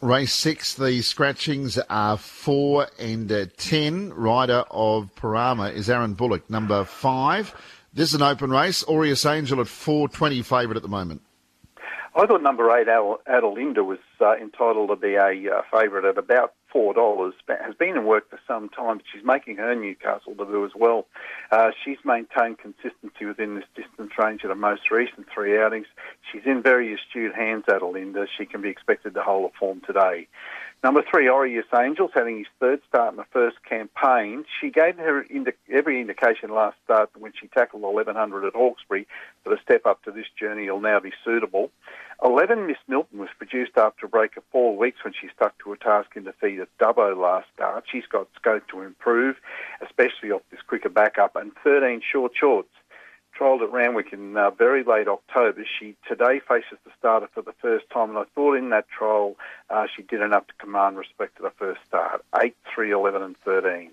Race 0.01 0.33
six, 0.33 0.75
the 0.75 1.03
scratchings 1.03 1.79
are 1.91 2.17
four 2.17 2.87
and 2.99 3.51
ten. 3.57 4.13
Rider 4.13 4.65
of 4.71 5.11
Parama 5.17 5.73
is 5.73 5.91
Aaron 5.91 6.15
Bullock, 6.15 6.49
number 6.49 6.85
five. 6.85 7.55
This 7.93 8.11
is 8.11 8.15
an 8.15 8.23
open 8.23 8.51
race. 8.51 8.85
Aureus 8.89 9.27
Angel 9.27 9.61
at 9.61 9.67
420 9.67 10.43
favourite 10.43 10.77
at 10.77 10.83
the 10.83 10.89
moment. 10.89 11.23
I 12.19 12.27
thought 12.27 12.43
number 12.43 12.69
eight, 12.77 12.89
Adelinda, 12.89 13.87
was 13.87 14.01
uh, 14.21 14.35
entitled 14.35 14.89
to 14.89 14.97
be 14.97 15.15
a 15.15 15.55
uh, 15.55 15.63
favourite 15.71 16.05
at 16.05 16.19
about 16.19 16.53
four 16.73 16.93
dollars. 16.93 17.35
Has 17.49 17.77
been 17.77 17.97
in 17.97 18.07
work 18.07 18.29
for 18.29 18.41
some 18.45 18.69
time. 18.71 19.01
She's 19.13 19.25
making 19.25 19.59
her 19.59 19.73
Newcastle 19.77 20.35
debut 20.35 20.65
as 20.65 20.73
well. 20.75 21.07
Uh, 21.53 21.71
she's 21.85 21.99
maintained 22.05 22.59
consistency 22.59 23.25
within 23.25 23.55
this 23.55 23.67
distance 23.77 24.11
range 24.19 24.41
at 24.43 24.51
her 24.51 24.57
most 24.57 24.91
recent 24.91 25.29
three 25.33 25.63
outings. 25.63 25.87
She's 26.33 26.43
in 26.45 26.61
very 26.61 26.93
astute 26.93 27.37
hands, 27.37 27.67
Adelinda. 27.69 28.27
She 28.37 28.47
can 28.47 28.63
be 28.63 28.69
expected 28.69 29.15
to 29.15 29.23
hold 29.23 29.53
a 29.53 29.57
form 29.57 29.81
today. 29.87 30.27
Number 30.85 31.03
three, 31.11 31.27
Aureus 31.27 31.67
Angels, 31.77 32.13
having 32.15 32.39
his 32.39 32.47
third 32.61 32.81
start 32.89 33.13
in 33.13 33.17
the 33.17 33.25
first 33.33 33.57
campaign. 33.69 34.45
She 34.61 34.71
gave 34.71 34.97
her 34.97 35.25
indi- 35.25 35.51
every 35.73 36.01
indication 36.01 36.51
last 36.51 36.77
start 36.85 37.11
when 37.19 37.33
she 37.39 37.49
tackled 37.49 37.83
1100 37.83 38.45
at 38.45 38.55
Hawkesbury 38.55 39.09
that 39.45 39.53
a 39.53 39.61
step 39.61 39.87
up 39.87 40.05
to 40.05 40.13
this 40.13 40.27
journey 40.39 40.71
will 40.71 40.81
now 40.81 41.01
be 41.01 41.13
suitable. 41.25 41.73
11 42.25 42.69
Miss 42.69 42.77
Milton 42.87 43.19
was 43.19 43.29
produced 43.39 43.73
after 43.77 44.07
a 44.07 44.09
break 44.09 44.37
of 44.37 44.45
four 44.53 44.77
weeks 44.77 44.99
when 45.03 45.15
she 45.21 45.29
stuck 45.35 45.59
to 45.65 45.73
a 45.73 45.77
task 45.77 46.11
in 46.15 46.23
defeat 46.23 46.61
at 46.61 46.69
Dubbo 46.79 47.17
last 47.17 47.49
start. 47.55 47.85
She's 47.91 48.07
got 48.07 48.29
scope 48.37 48.67
to 48.69 48.83
improve, 48.83 49.37
especially 49.85 50.31
off 50.31 50.43
this 50.53 50.61
quicker 50.65 50.89
backup. 50.89 51.35
And 51.35 51.51
13 51.65 52.03
Short 52.13 52.33
Shorts 52.39 52.71
trialled 53.39 53.63
at 53.63 53.73
Randwick 53.73 54.13
in 54.13 54.37
uh, 54.37 54.51
very 54.51 54.83
late 54.83 55.09
October. 55.09 55.65
She 55.79 55.97
today 56.07 56.41
faces 56.47 56.79
the 56.85 56.91
starter 56.99 57.29
for 57.33 57.43
the 57.43 57.55
first 57.61 57.89
time, 57.91 58.11
and 58.11 58.19
I 58.19 58.25
thought 58.35 58.55
in 58.55 58.71
that 58.71 58.89
trial 58.89 59.37
uh, 59.71 59.87
she 59.95 60.03
did 60.03 60.21
enough 60.21 60.47
to 60.49 60.55
command 60.55 60.97
respect 60.97 61.37
to 61.37 61.43
the 61.43 61.53
first 61.59 61.81
start. 61.87 62.25
8, 62.41 62.55
3, 62.75 62.91
11 62.91 63.23
and 63.23 63.37
13. 63.45 63.91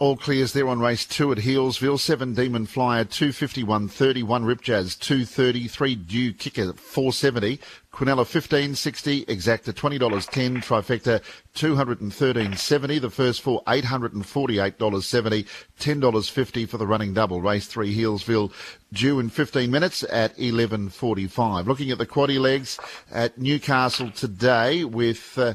All 0.00 0.16
clears 0.16 0.54
there 0.54 0.66
on 0.66 0.80
race 0.80 1.04
two 1.04 1.30
at 1.30 1.36
Healesville. 1.36 2.00
Seven 2.00 2.32
Demon 2.32 2.64
Flyer, 2.64 3.04
251 3.04 3.86
30. 3.88 4.22
One 4.22 4.46
Rip 4.46 4.62
Jazz, 4.62 4.96
230. 4.96 5.68
Three 5.68 5.94
Dew 5.94 6.32
Kicker, 6.32 6.72
470. 6.72 7.60
Quinella, 7.92 8.24
1560. 8.24 9.26
Exacta, 9.26 9.74
$20.10. 9.74 10.64
Trifecta, 10.64 11.20
213.70. 11.54 12.98
The 12.98 13.10
first 13.10 13.42
four, 13.42 13.62
$848.70. 13.64 15.46
$10.50 15.78 16.66
for 16.66 16.78
the 16.78 16.86
running 16.86 17.12
double. 17.12 17.42
Race 17.42 17.66
three, 17.66 17.94
Healesville, 17.94 18.52
due 18.94 19.20
in 19.20 19.28
15 19.28 19.70
minutes 19.70 20.02
at 20.04 20.34
11.45. 20.38 21.66
Looking 21.66 21.90
at 21.90 21.98
the 21.98 22.06
quaddy 22.06 22.40
legs 22.40 22.78
at 23.10 23.36
Newcastle 23.36 24.10
today 24.12 24.82
with 24.82 25.36
uh, 25.36 25.52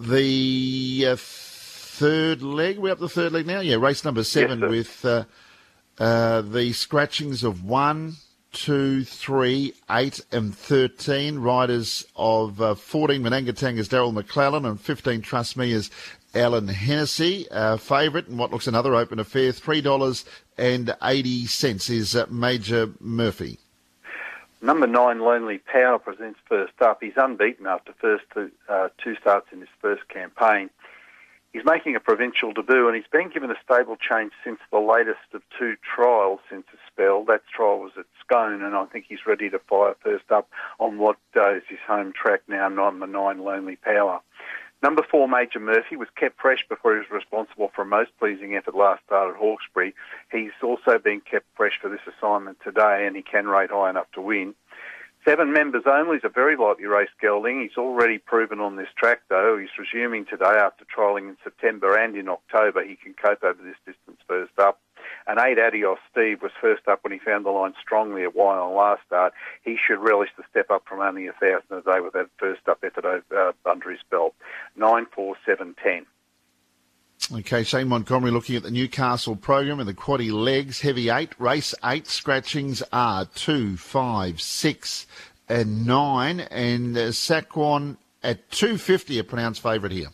the... 0.00 1.08
Uh, 1.10 1.16
third 1.96 2.42
leg. 2.42 2.78
We're 2.78 2.92
up 2.92 2.98
the 2.98 3.08
third 3.08 3.32
leg 3.32 3.46
now. 3.46 3.60
Yeah, 3.60 3.76
race 3.76 4.04
number 4.04 4.22
seven 4.22 4.60
yes, 4.60 4.70
with 4.70 5.04
uh, 5.04 5.24
uh, 5.98 6.42
the 6.42 6.72
scratchings 6.74 7.42
of 7.42 7.64
one, 7.64 8.16
two, 8.52 9.04
three, 9.04 9.72
eight, 9.90 10.20
and 10.30 10.54
thirteen. 10.54 11.38
Riders 11.38 12.06
of 12.14 12.60
uh, 12.60 12.74
fourteen 12.74 13.22
Manangatang 13.22 13.78
is 13.78 13.88
Daryl 13.88 14.12
McClellan, 14.12 14.66
and 14.66 14.78
fifteen 14.78 15.22
Trust 15.22 15.56
Me 15.56 15.72
is 15.72 15.90
Alan 16.34 16.68
Hennessy. 16.68 17.46
Uh, 17.50 17.78
favourite 17.78 18.28
and 18.28 18.38
what 18.38 18.52
looks 18.52 18.66
another 18.66 18.94
open 18.94 19.18
affair, 19.18 19.52
three 19.52 19.80
dollars 19.80 20.26
and 20.58 20.94
eighty 21.02 21.46
cents 21.46 21.88
is 21.88 22.14
uh, 22.14 22.26
Major 22.28 22.90
Murphy. 23.00 23.58
Number 24.62 24.86
nine, 24.86 25.20
Lonely 25.20 25.58
Power 25.58 25.98
presents 25.98 26.40
first 26.46 26.72
up. 26.80 26.98
He's 27.02 27.16
unbeaten 27.16 27.66
after 27.66 27.92
first 28.00 28.24
two, 28.34 28.50
uh, 28.68 28.88
two 29.02 29.14
starts 29.16 29.46
in 29.52 29.60
his 29.60 29.68
first 29.80 30.08
campaign. 30.08 30.70
He's 31.56 31.64
making 31.64 31.96
a 31.96 32.00
provincial 32.00 32.52
debut 32.52 32.86
and 32.86 32.94
he's 32.94 33.10
been 33.10 33.30
given 33.30 33.50
a 33.50 33.56
stable 33.64 33.96
change 33.96 34.32
since 34.44 34.58
the 34.70 34.78
latest 34.78 35.32
of 35.32 35.40
two 35.58 35.76
trials 35.80 36.40
since 36.50 36.66
a 36.74 36.76
spell. 36.92 37.24
That 37.24 37.46
trial 37.46 37.78
was 37.78 37.92
at 37.98 38.04
Scone 38.20 38.60
and 38.60 38.76
I 38.76 38.84
think 38.84 39.06
he's 39.08 39.26
ready 39.26 39.48
to 39.48 39.58
fire 39.60 39.96
first 40.04 40.30
up 40.30 40.50
on 40.78 40.98
what 40.98 41.16
uh, 41.34 41.54
is 41.54 41.62
his 41.66 41.78
home 41.88 42.12
track 42.12 42.42
now, 42.46 42.68
number 42.68 43.06
nine, 43.06 43.38
Lonely 43.38 43.76
Power. 43.76 44.20
Number 44.82 45.02
four, 45.10 45.28
Major 45.28 45.58
Murphy, 45.58 45.96
was 45.96 46.08
kept 46.14 46.38
fresh 46.38 46.62
before 46.68 46.92
he 46.92 46.98
was 46.98 47.10
responsible 47.10 47.70
for 47.74 47.80
a 47.80 47.86
most 47.86 48.10
pleasing 48.18 48.54
effort 48.54 48.76
last 48.76 49.02
start 49.06 49.30
at 49.30 49.40
Hawkesbury. 49.40 49.94
He's 50.30 50.52
also 50.62 50.98
been 50.98 51.22
kept 51.22 51.46
fresh 51.56 51.78
for 51.80 51.88
this 51.88 52.06
assignment 52.06 52.58
today 52.62 53.06
and 53.06 53.16
he 53.16 53.22
can 53.22 53.46
rate 53.46 53.70
high 53.70 53.88
enough 53.88 54.12
to 54.12 54.20
win. 54.20 54.54
Seven 55.26 55.52
members 55.52 55.82
only 55.86 56.18
is 56.18 56.22
a 56.24 56.28
very 56.28 56.54
lightly 56.56 56.86
raced 56.86 57.18
gelding. 57.20 57.60
He's 57.60 57.76
already 57.76 58.18
proven 58.18 58.60
on 58.60 58.76
this 58.76 58.86
track, 58.96 59.22
though. 59.28 59.58
He's 59.58 59.76
resuming 59.76 60.24
today 60.24 60.44
after 60.44 60.84
trialling 60.84 61.28
in 61.28 61.36
September 61.42 61.98
and 61.98 62.14
in 62.14 62.28
October. 62.28 62.84
He 62.84 62.94
can 62.94 63.12
cope 63.12 63.42
over 63.42 63.60
this 63.60 63.74
distance 63.84 64.20
first 64.28 64.56
up. 64.56 64.78
And 65.26 65.40
eight 65.40 65.58
Adios 65.58 65.98
Steve 66.12 66.42
was 66.42 66.52
first 66.60 66.86
up 66.86 67.02
when 67.02 67.12
he 67.12 67.18
found 67.18 67.44
the 67.44 67.50
line 67.50 67.74
strongly 67.82 68.22
at 68.22 68.36
Wyong 68.36 68.76
last 68.76 69.02
start. 69.04 69.32
He 69.64 69.76
should 69.76 69.98
relish 69.98 70.30
the 70.36 70.44
step 70.48 70.70
up 70.70 70.84
from 70.88 71.00
only 71.00 71.26
a 71.26 71.32
thousand 71.32 71.76
a 71.76 71.82
day 71.82 71.98
with 71.98 72.12
that 72.12 72.30
first 72.38 72.60
up 72.68 72.84
effort 72.84 73.24
uh, 73.36 73.52
under 73.68 73.90
his 73.90 74.02
belt. 74.08 74.32
Nine, 74.76 75.06
four, 75.12 75.34
seven, 75.44 75.74
ten. 75.82 76.06
Okay, 77.32 77.64
Shane 77.64 77.88
Montgomery 77.88 78.30
looking 78.30 78.54
at 78.54 78.62
the 78.62 78.70
Newcastle 78.70 79.34
program 79.34 79.80
and 79.80 79.88
the 79.88 79.94
quaddy 79.94 80.30
legs, 80.30 80.80
heavy 80.80 81.08
eight, 81.10 81.32
race 81.38 81.74
eight, 81.84 82.06
scratchings 82.06 82.82
are 82.92 83.24
two, 83.24 83.76
five, 83.76 84.40
six, 84.40 85.06
and 85.48 85.84
nine, 85.86 86.40
and 86.40 86.96
uh, 86.96 87.08
Saquon 87.08 87.96
at 88.22 88.48
250 88.52 89.18
a 89.18 89.24
pronounced 89.24 89.60
favourite 89.60 89.92
here. 89.92 90.08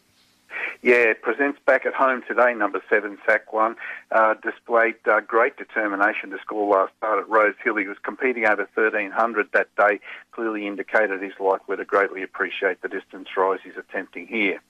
Yeah, 0.82 1.12
presents 1.20 1.60
back 1.64 1.86
at 1.86 1.94
home 1.94 2.22
today, 2.26 2.54
number 2.54 2.82
seven, 2.90 3.18
Saquon. 3.28 3.76
Uh, 4.10 4.34
displayed 4.42 4.96
uh, 5.04 5.20
great 5.20 5.56
determination 5.56 6.30
to 6.30 6.38
score 6.38 6.66
last 6.74 6.92
start 6.96 7.20
at 7.20 7.28
Rosehill. 7.28 7.76
He 7.76 7.86
was 7.86 7.98
competing 8.02 8.46
over 8.46 8.68
1300 8.74 9.48
that 9.52 9.68
day, 9.76 10.00
clearly 10.32 10.66
indicated 10.66 11.22
he's 11.22 11.38
likely 11.38 11.76
to 11.76 11.84
greatly 11.84 12.22
appreciate 12.22 12.82
the 12.82 12.88
distance 12.88 13.28
rise 13.36 13.60
he's 13.62 13.76
attempting 13.76 14.26
here. 14.26 14.60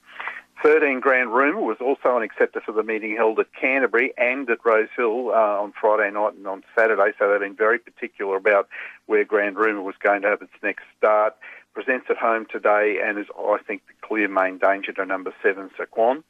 13 0.63 1.01
Grand 1.01 1.33
Rumour 1.33 1.63
was 1.63 1.79
also 1.81 2.17
an 2.17 2.23
acceptor 2.23 2.61
for 2.61 2.73
the 2.73 2.83
meeting 2.83 3.17
held 3.17 3.39
at 3.41 3.47
Canterbury 3.59 4.13
and 4.17 4.49
at 4.49 4.65
Rosehill 4.65 5.31
uh, 5.31 5.63
on 5.63 5.73
Friday 5.81 6.11
night 6.13 6.35
and 6.35 6.47
on 6.47 6.63
Saturday, 6.77 7.13
so 7.19 7.31
they've 7.31 7.41
been 7.41 7.57
very 7.57 7.79
particular 7.79 8.37
about 8.37 8.69
where 9.07 9.25
Grand 9.25 9.57
Rumour 9.57 9.83
was 9.83 9.97
going 10.03 10.23
to 10.23 10.29
have 10.29 10.43
its 10.43 10.53
next 10.63 10.85
start. 10.97 11.35
Presents 11.75 12.07
at 12.11 12.19
home 12.19 12.47
today 12.51 13.01
and 13.03 13.19
is, 13.19 13.27
I 13.37 13.57
think, 13.67 13.83
the 13.87 14.07
clear 14.07 14.29
main 14.29 14.59
danger 14.59 14.93
to 14.93 15.07
number 15.07 15.35
seven, 15.43 15.71
Saquon. 15.79 16.23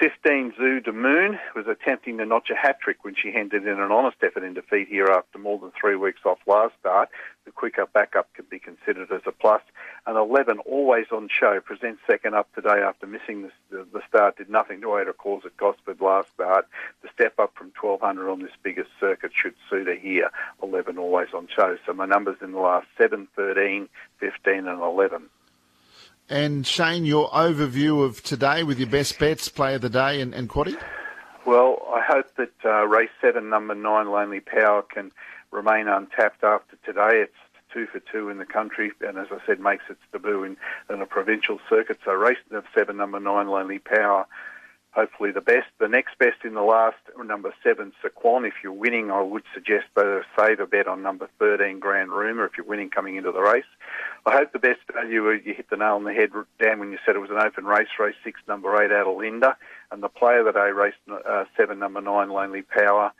15 0.00 0.54
Zoo 0.56 0.80
de 0.80 0.92
Moon 0.92 1.38
was 1.54 1.66
attempting 1.66 2.16
to 2.16 2.24
notch 2.24 2.48
a 2.48 2.56
hat 2.56 2.80
trick 2.80 3.04
when 3.04 3.14
she 3.14 3.30
handed 3.30 3.66
in 3.66 3.78
an 3.78 3.92
honest 3.92 4.16
effort 4.22 4.42
in 4.42 4.54
defeat 4.54 4.88
here 4.88 5.08
after 5.08 5.38
more 5.38 5.58
than 5.58 5.70
three 5.78 5.94
weeks 5.94 6.22
off 6.24 6.38
last 6.46 6.72
start. 6.80 7.10
The 7.44 7.50
quicker 7.50 7.84
backup 7.84 8.32
could 8.32 8.48
be 8.48 8.58
considered 8.58 9.12
as 9.12 9.20
a 9.26 9.32
plus. 9.32 9.60
And 10.06 10.16
11 10.16 10.60
Always 10.60 11.08
on 11.12 11.28
Show 11.28 11.60
presents 11.60 12.00
second 12.06 12.34
up 12.34 12.48
today 12.54 12.80
after 12.80 13.06
missing 13.06 13.50
the, 13.70 13.86
the, 13.92 14.00
start. 14.08 14.38
Did 14.38 14.48
nothing 14.48 14.80
to 14.80 14.96
aid 14.96 15.06
her 15.06 15.12
cause 15.12 15.42
at 15.44 15.54
Gosford 15.58 16.00
last 16.00 16.28
start. 16.32 16.66
The 17.02 17.10
step 17.12 17.38
up 17.38 17.52
from 17.54 17.70
1200 17.78 18.30
on 18.30 18.40
this 18.40 18.56
biggest 18.62 18.88
circuit 18.98 19.32
should 19.34 19.54
suit 19.68 19.86
her 19.86 19.96
here. 19.96 20.30
11 20.62 20.96
Always 20.96 21.28
on 21.34 21.46
Show. 21.54 21.76
So 21.84 21.92
my 21.92 22.06
numbers 22.06 22.38
in 22.40 22.52
the 22.52 22.58
last 22.58 22.86
7, 22.96 23.28
13, 23.36 23.86
15 24.18 24.54
and 24.66 24.80
11. 24.80 25.28
And 26.30 26.64
Shane, 26.64 27.04
your 27.04 27.28
overview 27.30 28.04
of 28.04 28.22
today 28.22 28.62
with 28.62 28.78
your 28.78 28.88
best 28.88 29.18
bets, 29.18 29.48
play 29.48 29.74
of 29.74 29.80
the 29.82 29.90
day, 29.90 30.20
and, 30.20 30.32
and 30.32 30.48
quaddy? 30.48 30.80
Well, 31.44 31.82
I 31.92 32.02
hope 32.06 32.32
that 32.36 32.52
uh, 32.64 32.86
race 32.86 33.10
seven, 33.20 33.50
number 33.50 33.74
nine, 33.74 34.08
Lonely 34.08 34.38
Power, 34.38 34.82
can 34.82 35.10
remain 35.50 35.88
untapped 35.88 36.44
after 36.44 36.76
today. 36.84 37.22
It's 37.22 37.34
two 37.74 37.86
for 37.86 37.98
two 37.98 38.28
in 38.28 38.38
the 38.38 38.46
country, 38.46 38.92
and 39.00 39.18
as 39.18 39.26
I 39.32 39.38
said, 39.44 39.58
makes 39.58 39.82
its 39.90 39.98
debut 40.12 40.44
in, 40.44 40.56
in 40.88 41.02
a 41.02 41.06
provincial 41.06 41.58
circuit. 41.68 41.98
So 42.04 42.12
race 42.12 42.38
seven, 42.76 42.96
number 42.96 43.18
nine, 43.18 43.48
Lonely 43.48 43.80
Power, 43.80 44.24
hopefully 44.92 45.30
the 45.30 45.40
best. 45.40 45.68
The 45.78 45.88
next 45.88 46.18
best 46.18 46.44
in 46.44 46.54
the 46.54 46.62
last, 46.62 46.98
number 47.24 47.54
seven, 47.62 47.92
Saquon. 48.02 48.46
If 48.46 48.54
you're 48.62 48.72
winning, 48.72 49.10
I 49.10 49.22
would 49.22 49.44
suggest 49.54 49.86
a 49.96 50.22
save 50.36 50.60
a 50.60 50.66
bet 50.66 50.88
on 50.88 51.02
number 51.02 51.28
13, 51.38 51.78
Grand 51.78 52.10
Rumour, 52.10 52.46
if 52.46 52.52
you're 52.56 52.66
winning 52.66 52.90
coming 52.90 53.16
into 53.16 53.32
the 53.32 53.40
race. 53.40 53.64
I 54.26 54.36
hope 54.36 54.52
the 54.52 54.58
best 54.58 54.80
value, 54.92 55.30
you 55.30 55.54
hit 55.54 55.70
the 55.70 55.76
nail 55.76 55.94
on 55.94 56.04
the 56.04 56.12
head, 56.12 56.30
Dan, 56.60 56.78
when 56.78 56.92
you 56.92 56.98
said 57.04 57.16
it 57.16 57.20
was 57.20 57.30
an 57.30 57.38
open 57.38 57.64
race, 57.64 57.88
race 57.98 58.16
six, 58.24 58.40
number 58.48 58.82
eight, 58.82 58.90
Adelinda. 58.90 59.56
And 59.90 60.02
the 60.02 60.08
player 60.08 60.44
that 60.44 60.56
I 60.56 60.68
raced 60.68 60.98
uh, 61.10 61.44
seven, 61.56 61.78
number 61.78 62.00
nine, 62.00 62.30
Lonely 62.30 62.62
Power, 62.62 63.12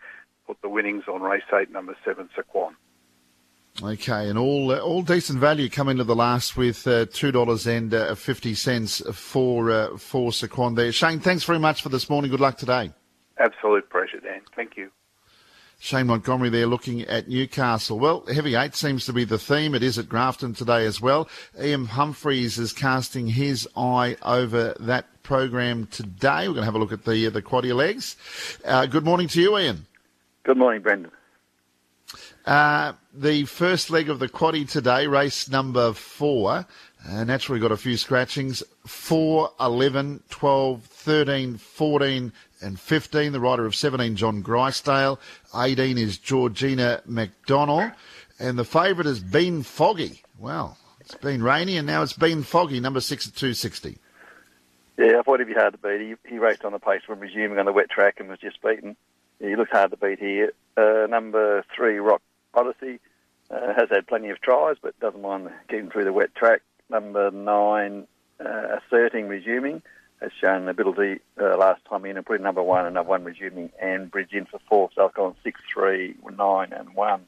put 0.47 0.61
the 0.63 0.69
winnings 0.69 1.05
on 1.09 1.23
race 1.23 1.43
eight, 1.55 1.71
number 1.71 1.97
seven, 2.05 2.29
Saquon. 2.37 2.75
Okay, 3.83 4.29
and 4.29 4.39
all 4.39 4.73
uh, 4.73 4.79
all 4.79 5.03
decent 5.03 5.39
value 5.39 5.71
coming 5.71 5.97
to 5.97 6.05
the 6.05 6.17
last 6.17 6.57
with 6.57 6.87
uh, 6.87 7.07
two 7.07 7.33
dollars 7.33 7.67
and 7.67 7.95
uh, 7.95 8.15
fifty 8.15 8.55
cents 8.55 9.01
for 9.13 9.71
uh, 9.71 9.97
for 9.97 10.33
Saquon 10.33 10.77
there. 10.77 10.93
Shane, 10.93 11.21
thanks 11.21 11.45
very 11.45 11.59
much 11.59 11.83
for 11.83 11.89
this 11.89 12.11
morning. 12.11 12.31
Good 12.31 12.41
luck 12.41 12.59
today. 12.59 12.91
Absolute 13.39 13.89
pleasure, 13.89 14.21
Dan. 14.21 14.43
Thank 14.55 14.77
you. 14.77 14.91
Shane 15.79 16.09
Montgomery 16.09 16.51
there 16.51 16.67
looking 16.67 17.03
at 17.03 17.29
Newcastle. 17.29 17.99
Well, 17.99 18.27
heavy 18.27 18.55
eight 18.55 18.75
seems 18.75 19.07
to 19.07 19.15
be 19.15 19.25
the 19.25 19.39
theme. 19.39 19.75
It 19.75 19.83
is 19.83 19.99
at 19.99 20.11
Grafton 20.11 20.53
today 20.53 20.85
as 20.85 21.01
well. 21.01 21.27
Ian 21.59 21.87
Humphreys 21.87 22.59
is 22.59 22.75
casting 22.75 23.29
his 23.29 23.67
eye 23.75 24.19
over 24.23 24.75
that 24.81 25.07
program 25.23 25.87
today. 25.87 26.49
We're 26.49 26.55
going 26.55 26.57
to 26.57 26.65
have 26.65 26.75
a 26.75 26.79
look 26.79 26.93
at 26.93 27.07
the 27.07 27.31
the 27.31 27.41
quaddy 27.41 27.75
legs. 27.75 28.17
Uh, 28.63 28.85
good 28.85 29.07
morning 29.07 29.29
to 29.29 29.41
you, 29.41 29.57
Ian. 29.57 29.87
Good 30.45 30.59
morning, 30.59 30.83
Brendan. 30.83 31.13
Uh, 32.51 32.95
the 33.15 33.45
first 33.45 33.91
leg 33.91 34.11
of 34.11 34.19
the 34.19 34.29
quaddy 34.29 34.69
today, 34.69 35.07
race 35.07 35.49
number 35.49 35.93
four, 35.93 36.67
uh, 37.09 37.23
naturally 37.23 37.61
got 37.61 37.71
a 37.71 37.77
few 37.77 37.97
scratchings. 37.97 38.61
4, 38.89 39.53
11, 39.61 40.25
12, 40.31 40.83
13, 40.83 41.59
14, 41.59 42.33
and 42.61 42.81
15. 42.81 43.31
The 43.31 43.39
rider 43.39 43.67
of 43.67 43.77
17, 43.77 44.17
John 44.17 44.43
Grisdale. 44.43 45.21
18 45.55 45.97
is 45.97 46.19
Georgina 46.19 47.01
McDonnell. 47.09 47.95
And 48.41 48.59
the 48.59 48.65
favourite 48.65 49.07
has 49.07 49.21
been 49.21 49.63
Foggy. 49.63 50.21
Well, 50.37 50.77
it's 50.99 51.15
been 51.15 51.45
rainy 51.45 51.77
and 51.77 51.87
now 51.87 52.03
it's 52.03 52.15
been 52.15 52.43
Foggy, 52.43 52.81
number 52.81 53.01
6 53.01 53.29
at 53.29 53.37
260. 53.37 53.97
Yeah, 54.99 55.21
I 55.21 55.23
thought 55.23 55.39
he'd 55.39 55.47
be 55.47 55.55
hard 55.55 55.75
to 55.75 55.79
beat. 55.79 56.01
He, 56.01 56.29
he 56.29 56.39
raced 56.41 56.65
on 56.65 56.73
the 56.73 56.81
pace 56.81 57.03
when 57.07 57.21
resuming 57.21 57.61
on 57.61 57.67
the 57.67 57.73
wet 57.73 57.91
track 57.91 58.19
and 58.19 58.29
was 58.29 58.41
just 58.41 58.61
beaten. 58.61 58.97
He 59.39 59.55
looked 59.55 59.71
hard 59.71 59.93
to 59.93 59.97
beat 59.97 60.19
here. 60.19 60.53
Uh, 60.77 61.07
number 61.09 61.65
3, 61.77 61.99
Rock 61.99 62.23
Odyssey. 62.55 63.01
Uh, 63.51 63.75
has 63.75 63.89
had 63.91 64.07
plenty 64.07 64.31
of 64.31 64.41
tries, 64.41 64.77
but 64.81 64.99
doesn't 65.01 65.23
mind 65.23 65.51
getting 65.69 65.91
through 65.91 66.05
the 66.05 66.13
wet 66.13 66.33
track. 66.37 66.63
Number 66.89 67.33
nine, 67.33 68.07
uh, 68.39 68.79
asserting 68.79 69.27
resuming, 69.27 69.83
has 70.23 70.31
shown 70.41 70.69
ability 70.69 71.19
uh, 71.41 71.57
last 71.57 71.85
time 71.87 72.05
in 72.05 72.17
and 72.17 72.25
put 72.25 72.37
in 72.37 72.45
number 72.45 72.63
one 72.63 72.87
and 72.87 72.95
number 72.95 73.11
one 73.11 73.25
resuming 73.25 73.73
and 73.83 74.09
bridge 74.09 74.33
in 74.33 74.47
for 74.47 74.61
four. 74.69 74.91
So 74.95 75.05
I've 75.05 75.15
gone 75.15 75.35
six, 75.43 75.61
three, 75.73 76.15
nine, 76.39 76.73
and 76.73 76.95
one. 76.95 77.27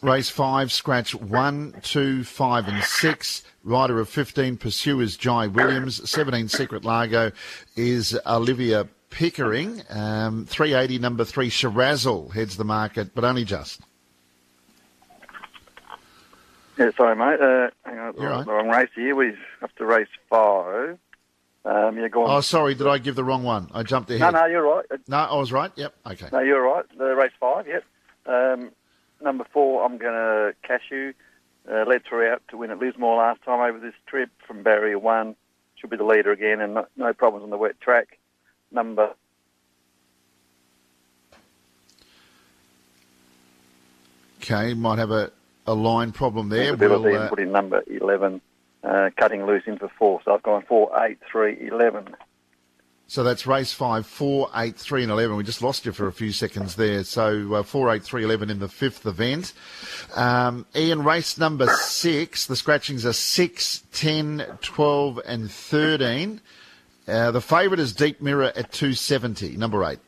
Race 0.00 0.30
five, 0.30 0.72
scratch 0.72 1.14
one, 1.14 1.74
two, 1.82 2.24
five, 2.24 2.66
and 2.66 2.82
six. 2.82 3.42
Rider 3.62 4.00
of 4.00 4.08
15, 4.08 4.56
Pursuers, 4.56 5.18
Jai 5.18 5.48
Williams. 5.48 6.08
17, 6.08 6.48
Secret 6.48 6.82
Largo 6.82 7.30
is 7.76 8.18
Olivia 8.24 8.88
Pickering. 9.10 9.82
Um, 9.90 10.46
380, 10.46 10.98
number 10.98 11.24
three, 11.24 11.50
Shirazzle 11.50 12.32
heads 12.32 12.56
the 12.56 12.64
market, 12.64 13.14
but 13.14 13.24
only 13.24 13.44
just. 13.44 13.82
Yeah, 16.78 16.90
sorry, 16.96 17.16
mate. 17.16 17.40
Uh, 17.40 17.70
hang 17.84 17.98
on, 17.98 18.14
You're 18.18 18.30
right. 18.30 18.46
the 18.46 18.52
wrong 18.52 18.68
race 18.68 18.88
here. 18.94 19.14
We've 19.14 19.38
up 19.62 19.74
to 19.76 19.84
race 19.84 20.08
five. 20.28 20.98
Um, 21.64 21.98
yeah, 21.98 22.08
go 22.08 22.24
on. 22.24 22.38
Oh, 22.38 22.40
sorry, 22.40 22.74
did 22.74 22.86
I 22.86 22.98
give 22.98 23.16
the 23.16 23.24
wrong 23.24 23.42
one? 23.44 23.70
I 23.74 23.82
jumped 23.82 24.10
ahead. 24.10 24.32
no, 24.32 24.40
no, 24.40 24.46
you're 24.46 24.62
right. 24.66 24.86
No, 25.08 25.16
I 25.18 25.34
was 25.36 25.52
right. 25.52 25.70
Yep. 25.76 25.94
Okay. 26.06 26.28
No, 26.32 26.40
you're 26.40 26.62
right. 26.62 26.84
The 26.96 27.14
race 27.14 27.32
five, 27.38 27.66
yep. 27.66 27.84
Um, 28.24 28.70
number 29.20 29.44
four, 29.52 29.84
I'm 29.84 29.98
going 29.98 30.14
to 30.14 30.54
Cashew. 30.62 31.12
Uh, 31.70 31.84
led 31.86 32.02
throughout 32.04 32.42
to 32.48 32.56
win 32.56 32.70
at 32.70 32.78
Lismore 32.78 33.18
last 33.18 33.42
time 33.42 33.60
over 33.60 33.78
this 33.78 33.94
trip 34.06 34.30
from 34.46 34.62
barrier 34.62 34.98
one. 34.98 35.36
Should 35.76 35.90
be 35.90 35.98
the 35.98 36.04
leader 36.04 36.32
again 36.32 36.60
and 36.60 36.74
no, 36.74 36.86
no 36.96 37.12
problems 37.12 37.44
on 37.44 37.50
the 37.50 37.58
wet 37.58 37.78
track. 37.80 38.18
Number 38.72 39.12
Okay, 44.42 44.72
might 44.72 44.98
have 44.98 45.10
a, 45.10 45.30
a 45.66 45.74
line 45.74 46.12
problem 46.12 46.48
there. 46.48 46.74
We'll, 46.74 47.06
uh, 47.16 47.28
put 47.28 47.40
in 47.40 47.52
number 47.52 47.82
11. 47.86 48.40
Uh, 48.82 49.10
cutting 49.16 49.44
loose 49.44 49.64
in 49.66 49.78
for 49.78 49.90
four. 49.98 50.20
So 50.24 50.32
I've 50.32 50.42
gone 50.42 50.62
four, 50.66 50.90
eight, 51.04 51.18
three, 51.30 51.68
11. 51.68 52.16
so 53.08 53.22
that's 53.22 53.46
race 53.46 53.74
five, 53.74 54.06
four, 54.06 54.48
eight, 54.56 54.76
three, 54.76 55.02
and 55.02 55.12
eleven. 55.12 55.36
We 55.36 55.44
just 55.44 55.60
lost 55.62 55.84
you 55.84 55.92
for 55.92 56.06
a 56.06 56.12
few 56.12 56.32
seconds 56.32 56.76
there. 56.76 57.04
So 57.04 57.54
uh, 57.54 57.62
four, 57.62 57.92
eight, 57.92 58.04
three, 58.04 58.24
eleven 58.24 58.48
in 58.48 58.58
the 58.58 58.68
fifth 58.68 59.04
event. 59.04 59.52
Um, 60.16 60.64
Ian, 60.74 61.04
race 61.04 61.36
number 61.36 61.66
six. 61.66 62.46
The 62.46 62.56
scratchings 62.56 63.04
are 63.04 63.12
6, 63.12 63.82
10, 63.92 64.46
12, 64.62 65.20
and 65.26 65.50
13. 65.50 66.40
Uh, 67.06 67.30
the 67.32 67.40
favourite 67.40 67.80
is 67.80 67.92
Deep 67.92 68.22
Mirror 68.22 68.52
at 68.56 68.72
270, 68.72 69.56
number 69.56 69.84
eight. 69.84 69.98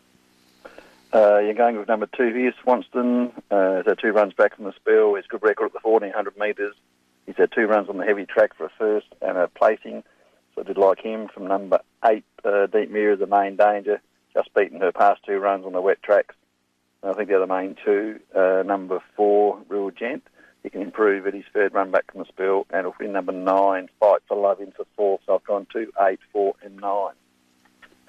Uh, 1.13 1.39
you're 1.41 1.53
going 1.53 1.77
with 1.77 1.89
number 1.89 2.07
two 2.07 2.33
here, 2.33 2.55
Swanston. 2.65 3.33
Uh, 3.51 3.83
had 3.87 3.99
two 4.01 4.13
runs 4.13 4.33
back 4.33 4.57
from 4.57 4.65
the 4.65 4.73
spill. 4.77 5.15
He's 5.15 5.27
good 5.27 5.43
record 5.43 5.67
at 5.67 5.73
the 5.73 5.81
1400 5.83 6.39
metres. 6.39 6.75
He's 7.27 7.37
had 7.37 7.53
two 7.53 7.67
runs 7.67 7.91
on 7.91 7.99
the 7.99 8.05
heavy 8.05 8.25
track 8.25 8.57
for 8.57 8.65
a 8.65 8.71
first 8.79 9.09
and 9.21 9.37
a 9.37 9.49
placing. 9.49 10.05
So 10.55 10.63
I 10.63 10.65
did 10.65 10.79
like 10.79 11.01
him 11.01 11.29
from 11.29 11.47
number 11.47 11.81
eight, 12.07 12.25
uh, 12.45 12.67
Deep 12.67 12.91
Mirror, 12.91 13.17
the 13.17 13.27
main 13.27 13.57
danger. 13.57 14.01
Just 14.35 14.55
beaten 14.55 14.81
her 14.81 14.93
past 14.93 15.21
two 15.27 15.39
runs 15.39 15.67
on 15.67 15.73
the 15.75 15.83
wet 15.83 16.03
tracks. 16.03 16.35
And 17.03 17.13
I 17.13 17.15
think 17.15 17.29
the 17.29 17.47
main 17.47 17.77
two. 17.85 18.19
Uh, 18.35 18.63
number 18.65 19.01
four, 19.15 19.61
Real 19.69 19.91
Gent. 19.91 20.27
He 20.63 20.71
can 20.71 20.81
improve 20.81 21.27
at 21.27 21.35
his 21.35 21.45
third 21.53 21.75
run 21.75 21.91
back 21.91 22.11
from 22.11 22.21
the 22.21 22.27
spill. 22.27 22.67
And 22.71 22.81
it'll 22.81 22.95
be 22.99 23.07
number 23.07 23.33
nine, 23.33 23.91
Fight 24.01 24.23
for 24.29 24.37
Love 24.39 24.61
in 24.61 24.73
for 24.73 24.87
four. 24.97 25.21
So 25.27 25.35
I've 25.35 25.45
gone 25.45 25.67
two, 25.71 25.93
eight, 26.01 26.21
four, 26.33 26.55
and 26.63 26.79
nine. 26.79 27.15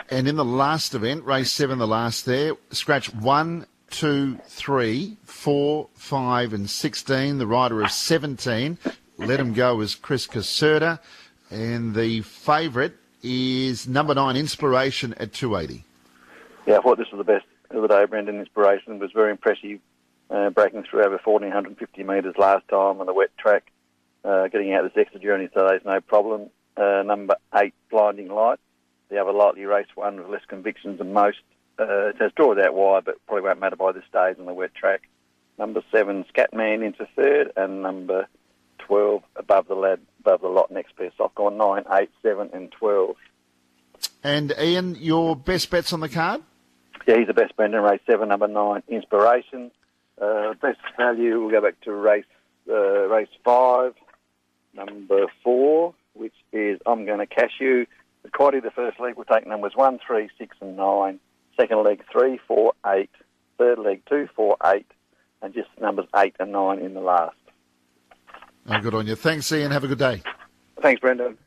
And 0.09 0.27
in 0.27 0.35
the 0.35 0.45
last 0.45 0.93
event, 0.93 1.23
race 1.23 1.51
seven, 1.51 1.79
the 1.79 1.87
last 1.87 2.25
there, 2.25 2.53
scratch 2.71 3.13
one, 3.13 3.65
two, 3.89 4.37
three, 4.45 5.17
four, 5.23 5.87
five, 5.95 6.53
and 6.53 6.69
16. 6.69 7.37
The 7.37 7.47
rider 7.47 7.81
of 7.81 7.91
17, 7.91 8.77
let 9.17 9.39
him 9.39 9.53
go 9.53 9.79
is 9.81 9.95
Chris 9.95 10.27
Caserta. 10.27 10.99
And 11.49 11.95
the 11.95 12.21
favourite 12.21 12.93
is 13.21 13.87
number 13.87 14.13
nine, 14.13 14.35
Inspiration 14.35 15.13
at 15.15 15.33
280. 15.33 15.85
Yeah, 16.65 16.77
I 16.77 16.81
thought 16.81 16.97
this 16.97 17.11
was 17.11 17.19
the 17.19 17.31
best 17.31 17.45
of 17.69 17.81
the 17.81 17.87
day. 17.87 18.05
Brendan 18.05 18.39
Inspiration 18.39 18.99
was 18.99 19.11
very 19.11 19.31
impressive, 19.31 19.79
uh, 20.29 20.49
breaking 20.49 20.83
through 20.83 21.05
over 21.05 21.19
1,450 21.23 22.03
metres 22.03 22.35
last 22.37 22.67
time 22.67 22.99
on 22.99 23.05
the 23.05 23.13
wet 23.13 23.29
track, 23.37 23.71
uh, 24.23 24.47
getting 24.47 24.73
out 24.73 24.83
this 24.83 24.93
extra 24.95 25.19
journey 25.19 25.47
today 25.47 25.75
is 25.75 25.85
no 25.85 25.99
problem. 26.01 26.49
Uh, 26.75 27.03
number 27.05 27.35
eight, 27.55 27.73
Blinding 27.91 28.29
Light. 28.29 28.59
The 29.13 29.21
other 29.21 29.31
lightly 29.31 29.65
raced 29.65 29.95
one 29.95 30.17
with 30.17 30.29
less 30.29 30.45
convictions 30.47 30.97
than 30.97 31.13
most. 31.13 31.37
Uh, 31.79 32.09
it 32.09 32.17
has 32.19 32.31
drawn 32.35 32.59
out 32.59 32.73
wide, 32.73 33.05
but 33.05 33.23
probably 33.27 33.43
won't 33.43 33.59
matter 33.59 33.75
by 33.75 33.91
this 33.91 34.03
stage 34.09 34.37
on 34.39 34.45
the 34.45 34.53
wet 34.53 34.73
track. 34.73 35.03
Number 35.59 35.83
seven, 35.91 36.25
Scatman 36.33 36.83
into 36.83 37.07
third, 37.15 37.51
and 37.55 37.83
number 37.83 38.27
12 38.79 39.21
above 39.35 39.67
the 39.67 39.75
lad, 39.75 39.99
above 40.19 40.41
the 40.41 40.47
lot 40.47 40.71
next 40.71 40.95
best. 40.95 41.15
I've 41.23 41.35
gone 41.35 41.57
9, 41.57 41.83
8, 41.91 42.09
7, 42.23 42.49
and 42.53 42.71
12. 42.71 43.15
And 44.23 44.53
Ian, 44.59 44.95
your 44.95 45.35
best 45.35 45.69
bets 45.69 45.93
on 45.93 45.99
the 45.99 46.09
card? 46.09 46.41
Yeah, 47.07 47.17
he's 47.17 47.27
the 47.27 47.33
best 47.33 47.55
bet 47.55 47.71
in 47.71 47.81
Race 47.81 48.01
7, 48.09 48.27
number 48.27 48.47
9, 48.47 48.83
Inspiration. 48.87 49.69
Uh, 50.19 50.53
best 50.55 50.79
value, 50.97 51.39
we'll 51.39 51.51
go 51.51 51.61
back 51.61 51.79
to 51.81 51.93
race 51.93 52.25
uh, 52.69 53.07
race 53.09 53.27
5, 53.43 53.93
number 54.73 55.27
4, 55.43 55.93
which 56.13 56.33
is 56.51 56.79
I'm 56.85 57.05
Going 57.05 57.19
to 57.19 57.27
Cash 57.27 57.59
You. 57.59 57.85
The 58.23 58.29
quality 58.29 58.57
of 58.59 58.63
the 58.63 58.71
first 58.71 58.99
leg 58.99 59.15
will 59.15 59.25
take 59.25 59.45
numbers 59.45 59.73
1, 59.75 59.99
3, 60.05 60.29
6, 60.37 60.57
and 60.61 60.77
9. 60.77 61.19
Second 61.59 61.83
leg, 61.83 62.03
3, 62.11 62.39
4, 62.47 62.73
8. 62.87 63.09
Third 63.57 63.79
leg, 63.79 64.01
2, 64.09 64.29
4, 64.35 64.57
8. 64.65 64.85
And 65.41 65.53
just 65.53 65.69
numbers 65.79 66.05
8 66.15 66.35
and 66.39 66.51
9 66.51 66.79
in 66.79 66.93
the 66.93 67.01
last. 67.01 67.35
Oh, 68.67 68.79
good 68.79 68.95
on 68.95 69.07
you. 69.07 69.15
Thanks, 69.15 69.51
Ian. 69.51 69.71
Have 69.71 69.83
a 69.83 69.87
good 69.87 69.99
day. 69.99 70.21
Thanks, 70.81 71.01
Brendan. 71.01 71.37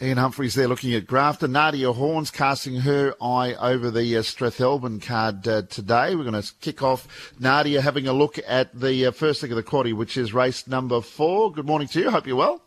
Ian 0.00 0.18
Humphreys 0.18 0.54
there 0.54 0.68
looking 0.68 0.94
at 0.94 1.06
Grafton. 1.06 1.50
Nadia 1.52 1.92
Horns 1.92 2.30
casting 2.30 2.80
her 2.80 3.14
eye 3.20 3.54
over 3.54 3.90
the 3.90 4.16
uh, 4.16 4.22
Strathalbyn 4.22 5.02
card 5.02 5.46
uh, 5.48 5.62
today. 5.62 6.14
We're 6.14 6.22
going 6.22 6.40
to 6.40 6.52
kick 6.60 6.82
off 6.82 7.32
Nadia 7.40 7.80
having 7.80 8.06
a 8.06 8.12
look 8.12 8.38
at 8.46 8.72
the 8.78 9.06
uh, 9.06 9.10
first 9.10 9.42
leg 9.42 9.50
of 9.50 9.56
the 9.56 9.62
quaddy, 9.64 9.92
which 9.92 10.16
is 10.16 10.32
race 10.32 10.68
number 10.68 11.00
four. 11.00 11.50
Good 11.52 11.66
morning 11.66 11.88
to 11.88 12.00
you. 12.00 12.10
Hope 12.10 12.28
you're 12.28 12.36
well. 12.36 12.62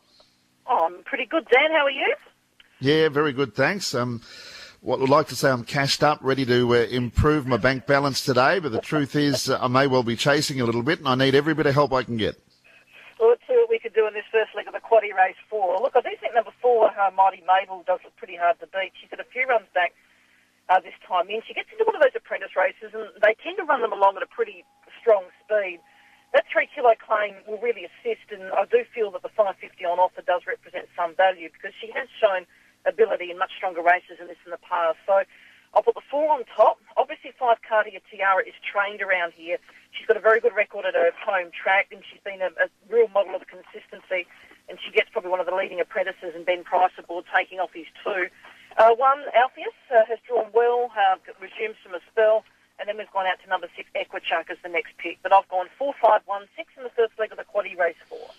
Oh, 0.68 0.86
I'm 0.86 1.04
pretty 1.04 1.26
good, 1.26 1.48
Dan. 1.50 1.72
How 1.72 1.86
are 1.86 1.92
you? 1.92 2.16
Yeah, 2.82 3.10
very 3.10 3.32
good. 3.32 3.54
Thanks. 3.54 3.94
Um, 3.94 4.22
what 4.82 5.00
would 5.00 5.10
like 5.10 5.28
to 5.28 5.36
say 5.36 5.52
I'm 5.52 5.64
cashed 5.64 6.02
up, 6.02 6.18
ready 6.26 6.50
to 6.50 6.74
uh, 6.74 6.90
improve 6.90 7.46
my 7.46 7.58
bank 7.58 7.86
balance 7.86 8.26
today, 8.26 8.58
but 8.58 8.72
the 8.72 8.82
truth 8.82 9.16
is 9.16 9.54
uh, 9.54 9.62
I 9.62 9.70
may 9.70 9.86
well 9.86 10.02
be 10.02 10.18
chasing 10.18 10.60
a 10.60 10.66
little 10.66 10.82
bit, 10.82 10.98
and 10.98 11.08
I 11.08 11.14
need 11.14 11.38
every 11.38 11.54
bit 11.54 11.70
of 11.70 11.76
help 11.78 11.94
I 11.94 12.02
can 12.02 12.18
get. 12.18 12.42
Well, 13.20 13.30
let's 13.30 13.46
see 13.46 13.54
what 13.54 13.70
we 13.70 13.78
could 13.78 13.94
do 13.94 14.10
in 14.10 14.18
this 14.18 14.26
first 14.34 14.58
leg 14.58 14.66
of 14.66 14.74
the 14.74 14.82
quaddy 14.82 15.14
race 15.14 15.38
four. 15.48 15.78
Look, 15.78 15.94
I 15.94 16.02
do 16.02 16.10
think 16.20 16.34
number 16.34 16.50
four, 16.60 16.90
uh, 16.90 17.14
Mighty 17.14 17.46
Mabel, 17.46 17.86
does 17.86 18.00
look 18.04 18.18
pretty 18.18 18.34
hard 18.36 18.58
to 18.62 18.68
beat. 18.74 18.98
She's 18.98 19.14
got 19.14 19.22
a 19.22 19.30
few 19.30 19.46
runs 19.46 19.70
back 19.78 19.94
uh, 20.66 20.82
this 20.82 20.98
time 21.06 21.30
in. 21.30 21.46
She 21.46 21.54
gets 21.54 21.70
into 21.70 21.86
one 21.86 21.94
of 21.94 22.02
those 22.02 22.18
apprentice 22.18 22.58
races, 22.58 22.98
and 22.98 23.14
they 23.22 23.38
tend 23.46 23.62
to 23.62 23.64
run 23.70 23.86
them 23.86 23.94
along 23.94 24.18
at 24.18 24.26
a 24.26 24.32
pretty 24.34 24.66
strong 24.98 25.30
speed. 25.46 25.78
That 26.34 26.50
three 26.50 26.66
kilo 26.66 26.98
claim 26.98 27.38
will 27.46 27.62
really 27.62 27.86
assist, 27.86 28.34
and 28.34 28.50
I 28.58 28.66
do 28.66 28.82
feel 28.90 29.14
that 29.14 29.22
the 29.22 29.30
550 29.30 29.86
on 29.86 30.02
offer 30.02 30.26
does 30.26 30.50
represent 30.50 30.90
some 30.98 31.14
value 31.14 31.54
because 31.54 31.78
she 31.78 31.94
has 31.94 32.10
shown 32.18 32.50
ability 32.86 33.32
in 33.32 33.38
much 33.38 33.52
stronger 33.56 33.82
races 33.82 34.18
than 34.20 34.28
this 34.28 34.42
in 34.46 34.52
the 34.52 34.62
past. 34.62 34.98
So 35.06 35.24
I'll 35.74 35.84
put 35.84 35.96
the 35.96 36.06
four 36.10 36.32
on 36.32 36.44
top. 36.56 36.80
Obviously, 36.98 37.32
five 37.38 37.58
Cartier 37.68 38.00
Tiara 38.12 38.44
is 38.44 38.56
trained 38.60 39.02
around 39.02 39.34
here. 39.34 39.58
She's 39.92 40.08
got 40.08 40.18
a 40.18 40.24
very 40.24 40.40
good 40.40 40.56
record 40.56 40.86
at 40.86 40.96
her 40.96 41.12
home 41.24 41.52
track, 41.52 41.88
and 41.92 42.04
she's 42.04 42.22
been 42.24 42.42
a, 42.42 42.52
a 42.60 42.68
real 42.90 43.08
model 43.10 43.36
of 43.36 43.48
consistency. 43.48 44.28
And 44.70 44.80
she 44.80 44.92
gets 44.92 45.10
probably 45.12 45.32
one 45.32 45.40
of 45.40 45.48
the 45.48 45.56
leading 45.56 45.80
apprentices, 45.80 46.36
and 46.36 46.46
Ben 46.46 46.64
Price 46.64 46.92
aboard 46.98 47.26
taking 47.34 47.60
off 47.60 47.72
his 47.74 47.88
two. 48.04 48.28
Uh, 48.78 48.96
one, 48.96 49.20
Alpheus, 49.36 49.76
uh, 49.92 50.06
has 50.08 50.20
drawn 50.28 50.48
well, 50.54 50.92
uh, 50.96 51.20
resumed 51.40 51.76
from 51.84 51.96
a 51.96 52.00
spell, 52.12 52.44
and 52.80 52.88
then 52.88 52.98
we've 52.98 53.12
gone 53.12 53.28
out 53.28 53.36
to 53.44 53.50
number 53.50 53.68
six, 53.76 53.90
Equichuck, 53.96 54.50
as 54.50 54.58
the 54.64 54.70
next 54.70 54.96
pick. 54.98 55.20
But 55.24 55.34
I've 55.34 55.48
gone 55.50 55.68
four, 55.78 55.94
five, 56.02 56.22
one, 56.26 56.48
six 56.56 56.72
in 56.78 56.84
the 56.84 56.94
first 56.96 57.20
leg 57.20 57.32
of 57.32 57.38
the 57.38 57.44
quaddy 57.44 57.78
race 57.78 58.00
four. 58.08 58.32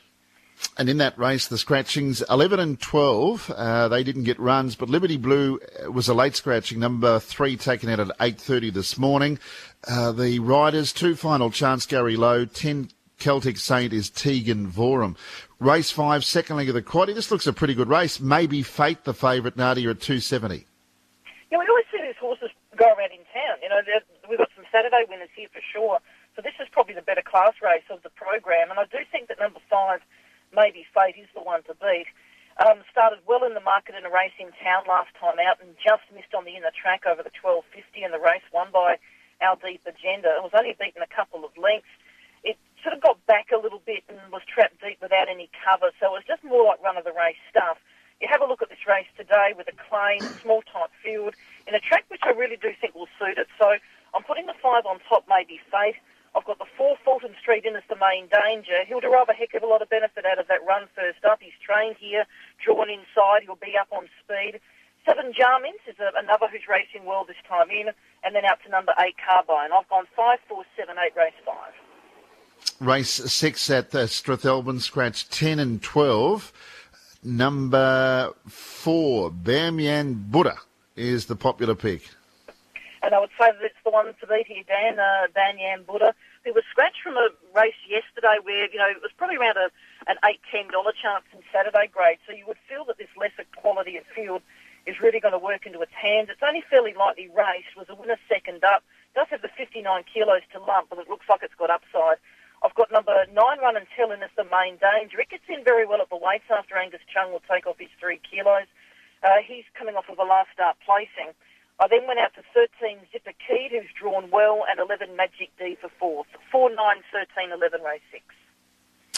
And 0.79 0.88
in 0.88 0.99
that 0.99 1.19
race, 1.19 1.49
the 1.49 1.59
scratchings 1.59 2.23
11 2.31 2.61
and 2.61 2.81
12, 2.81 3.51
uh, 3.51 3.88
they 3.88 4.03
didn't 4.03 4.25
get 4.25 4.38
runs, 4.38 4.75
but 4.75 4.88
Liberty 4.88 5.17
Blue 5.17 5.61
was 5.91 6.09
a 6.09 6.15
late 6.15 6.37
scratching, 6.37 6.79
number 6.79 7.19
three 7.19 7.57
taken 7.57 7.88
out 7.91 8.01
at 8.01 8.17
8.30 8.19 8.73
this 8.73 8.97
morning. 8.97 9.38
Uh, 9.87 10.12
the 10.12 10.38
riders, 10.38 10.93
two 10.93 11.15
final 11.17 11.51
chance, 11.51 11.85
Gary 11.85 12.17
Lowe, 12.17 12.45
10 12.45 12.88
Celtic 13.23 13.57
Saint 13.57 13.93
is 13.93 14.11
Tegan 14.11 14.71
Vorum. 14.71 15.17
Race 15.61 15.93
five, 15.93 16.25
second 16.25 16.57
leg 16.57 16.69
of 16.69 16.75
the 16.75 16.83
quaddy. 16.83 17.15
This 17.15 17.31
looks 17.31 17.47
a 17.47 17.53
pretty 17.53 17.75
good 17.75 17.88
race. 17.88 18.19
Maybe 18.19 18.62
Fate, 18.62 19.05
the 19.05 19.15
favourite, 19.15 19.57
Nadia, 19.57 19.91
at 19.91 20.01
270. 20.01 20.67
Yeah, 21.51 21.59
we 21.59 21.67
always 21.71 21.87
see 21.93 22.03
these 22.03 22.19
horses 22.19 22.51
go 22.75 22.87
around 22.87 23.15
in 23.15 23.23
town. 23.31 23.62
You 23.62 23.69
know, 23.69 23.79
we've 24.29 24.38
got 24.38 24.51
some 24.57 24.65
Saturday 24.73 25.07
winners 25.09 25.31
here 25.37 25.47
for 25.53 25.62
sure. 25.73 25.99
So 26.35 26.43
this 26.43 26.55
is 26.59 26.67
probably 26.73 26.95
the 26.95 27.07
better 27.07 27.23
class 27.23 27.55
race 27.62 27.87
of 27.91 28.03
the 28.03 28.11
program. 28.11 28.71
And 28.71 28.81
I 28.81 28.91
do 28.91 28.99
think 29.12 29.29
that 29.29 29.38
number 29.38 29.61
five, 29.71 30.01
maybe 30.55 30.87
Fate, 30.95 31.17
is 31.19 31.29
the 31.35 31.43
one 31.43 31.65
to 31.65 31.75
beat. 31.81 32.07
Um, 32.61 32.85
started 32.93 33.25
well 33.25 33.49
in 33.49 33.57
the 33.57 33.65
market 33.65 33.97
in 33.97 34.05
a 34.05 34.12
race 34.12 34.37
in 34.37 34.53
town 34.61 34.85
last 34.85 35.09
time 35.17 35.41
out 35.41 35.57
and 35.65 35.73
just 35.81 36.05
missed 36.12 36.37
on 36.37 36.45
the 36.45 36.53
inner 36.53 36.71
track 36.71 37.09
over 37.09 37.25
the 37.25 37.33
1250 37.41 37.73
in 38.05 38.12
the 38.12 38.21
race 38.21 38.45
won 38.53 38.69
by 38.69 39.01
Our 39.41 39.57
Deep 39.57 39.81
Agenda. 39.88 40.29
It 40.37 40.45
was 40.45 40.53
only 40.53 40.77
beaten 40.77 41.01
a 41.01 41.09
couple 41.09 41.49
of 41.49 41.57
lengths. 41.57 41.88
It 42.45 42.61
sort 42.85 42.93
of 42.93 43.01
got 43.01 43.25
back 43.25 43.49
a 43.57 43.59
little 43.59 43.81
bit 43.81 44.05
and 44.12 44.21
was 44.29 44.45
trapped 44.45 44.85
deep 44.85 45.01
without 45.01 45.33
any 45.33 45.49
cover, 45.65 45.97
so 45.97 46.12
it 46.12 46.21
was 46.21 46.29
just 46.29 46.45
more 46.45 46.69
like 46.69 46.83
run 46.85 47.01
of 47.01 47.09
the 47.09 47.17
race 47.17 47.41
stuff. 47.49 47.81
You 48.21 48.29
have 48.29 48.45
a 48.45 48.47
look 48.47 48.61
at 48.61 48.69
this 48.69 48.85
race 48.85 49.09
today 49.17 49.57
with 49.57 49.67
a 49.73 49.77
claim, 49.88 50.29
small 50.45 50.61
type 50.69 50.93
field, 51.01 51.33
in 51.65 51.73
a 51.73 51.81
track 51.81 52.05
which 52.12 52.23
I 52.23 52.37
really 52.37 52.61
do 52.61 52.69
think 52.77 52.95
will 52.95 53.11
suit 53.17 53.41
it. 53.41 53.49
So 53.57 53.81
I'm 54.12 54.23
putting 54.29 54.45
the 54.45 54.59
five 54.61 54.85
on 54.85 55.01
top, 55.09 55.25
maybe 55.25 55.57
Fate. 55.73 55.97
I've 56.35 56.45
got 56.45 56.59
the 56.59 56.71
four 56.77 56.97
Fulton 57.05 57.35
Street 57.40 57.64
in 57.64 57.77
as 57.77 57.85
the 57.88 57.97
main 57.97 58.29
danger. 58.33 58.85
He'll 58.88 59.01
derive 59.01 59.29
a 59.29 59.35
heck 59.35 59.53
of 59.55 59.62
a 59.62 59.66
lot 59.66 59.83
of 59.83 59.90
benefit 59.90 60.25
out 60.25 60.38
of 60.38 60.49
that 60.49 60.64
run 60.66 60.88
first 60.97 61.25
up. 61.25 61.40
He's 61.42 61.57
trained 61.61 61.97
here, 62.01 62.25
drawn 62.64 62.88
inside. 62.88 63.45
He'll 63.45 63.61
be 63.61 63.77
up 63.79 63.88
on 63.92 64.09
speed. 64.25 64.61
Seven 65.05 65.33
Jarmins 65.33 65.83
is 65.87 65.99
a, 66.01 66.11
another 66.16 66.47
who's 66.51 66.64
racing 66.68 67.05
well 67.05 67.25
this 67.25 67.37
time 67.47 67.71
in, 67.71 67.90
and 68.25 68.35
then 68.35 68.45
out 68.45 68.59
to 68.64 68.71
number 68.71 68.92
eight 69.01 69.16
Carbine. 69.21 69.71
I've 69.77 69.88
gone 69.88 70.07
five, 70.16 70.38
four, 70.49 70.64
seven, 70.77 70.97
eight, 71.05 71.12
race 71.16 71.37
five. 71.45 71.73
Race 72.81 73.11
six 73.11 73.68
at 73.71 73.90
the 73.90 74.05
Strathalbyn 74.05 74.81
scratch 74.81 75.29
10 75.29 75.59
and 75.59 75.83
12. 75.83 76.53
Number 77.25 78.33
four, 78.49 79.31
Bamian 79.31 80.31
Buddha 80.31 80.57
is 80.97 81.27
the 81.27 81.37
popular 81.37 81.75
pick. 81.75 82.09
And 83.03 83.15
I 83.15 83.19
would 83.19 83.35
say 83.35 83.51
that 83.51 83.62
it's 83.62 83.83
the 83.83 83.91
one 83.91 84.07
to 84.07 84.27
beat 84.31 84.47
here, 84.47 84.62
Dan, 84.62 85.03
uh, 85.03 85.27
Banyan 85.35 85.83
Buddha, 85.83 86.15
who 86.47 86.55
was 86.55 86.62
scratched 86.71 87.03
from 87.03 87.19
a 87.19 87.35
race 87.51 87.79
yesterday 87.91 88.38
where, 88.43 88.71
you 88.71 88.79
know, 88.79 88.87
it 88.87 89.03
was 89.03 89.11
probably 89.19 89.37
around 89.37 89.59
a, 89.59 89.75
an 90.07 90.23
$8, 90.23 90.38
$10 90.55 90.71
chance 90.95 91.27
in 91.35 91.43
Saturday 91.51 91.91
grade. 91.91 92.23
So 92.27 92.33
you 92.33 92.47
would 92.47 92.62
feel 92.71 92.87
that 92.87 93.03
this 93.03 93.11
lesser 93.19 93.43
quality 93.59 93.99
of 93.99 94.07
field 94.15 94.43
is 94.87 95.03
really 95.03 95.19
going 95.19 95.35
to 95.35 95.43
work 95.43 95.67
into 95.67 95.83
its 95.83 95.95
hands. 95.95 96.31
It's 96.31 96.47
only 96.47 96.62
fairly 96.62 96.95
lightly 96.95 97.27
raced, 97.27 97.75
was 97.75 97.91
a 97.91 97.99
winner 97.99 98.19
second 98.31 98.62
up, 98.62 98.87
does 99.15 99.27
have 99.31 99.43
the 99.43 99.51
59 99.51 99.83
kilos 100.07 100.47
to 100.55 100.62
lump, 100.62 100.91
but 100.91 100.99
it 101.03 101.11
looks 101.11 101.27
like 101.29 101.43
it's 101.43 101.59
got 101.59 101.71
upside. 101.71 102.23
I've 102.62 102.75
got 102.79 102.95
number 102.95 103.15
nine 103.35 103.59
run 103.59 103.75
and 103.75 103.87
Tellin 103.99 104.23
as 104.23 104.31
the 104.38 104.47
main 104.47 104.79
danger. 104.79 105.19
It 105.19 105.35
gets 105.35 105.47
in 105.51 105.67
very 105.67 105.87
well 105.87 106.01
at 106.01 106.11
the 106.11 106.17
weights 106.17 106.47
after 106.47 106.79
Angus 106.79 107.03
Chung 107.11 107.35
will 107.35 107.43
take 107.51 107.67
off 107.67 107.79
his 107.79 107.91
three 107.99 108.23
kilos. 108.23 108.71
Uh, 109.23 109.43
he's 109.43 109.67
coming 109.75 109.95
off 109.99 110.07
of 110.11 110.19
a 110.19 110.27
last 110.27 110.51
start 110.55 110.79
placing. 110.87 111.35
I 111.81 111.89
then 111.89 112.07
went 112.07 112.21
out 112.21 112.35
to 112.35 112.43
13 112.55 112.99
Zipper 113.13 113.33
Keed, 113.47 113.71
who's 113.73 113.91
drawn 113.99 114.31
well, 114.31 114.65
and 114.71 114.79
11 114.79 115.17
Magic 115.17 115.51
D 115.59 115.77
for 115.81 115.91
fourth. 115.99 116.29
4, 116.51 116.71
9, 116.71 116.77
13, 117.13 117.53
11, 117.53 117.83
race 117.83 118.01
6. 118.13 118.23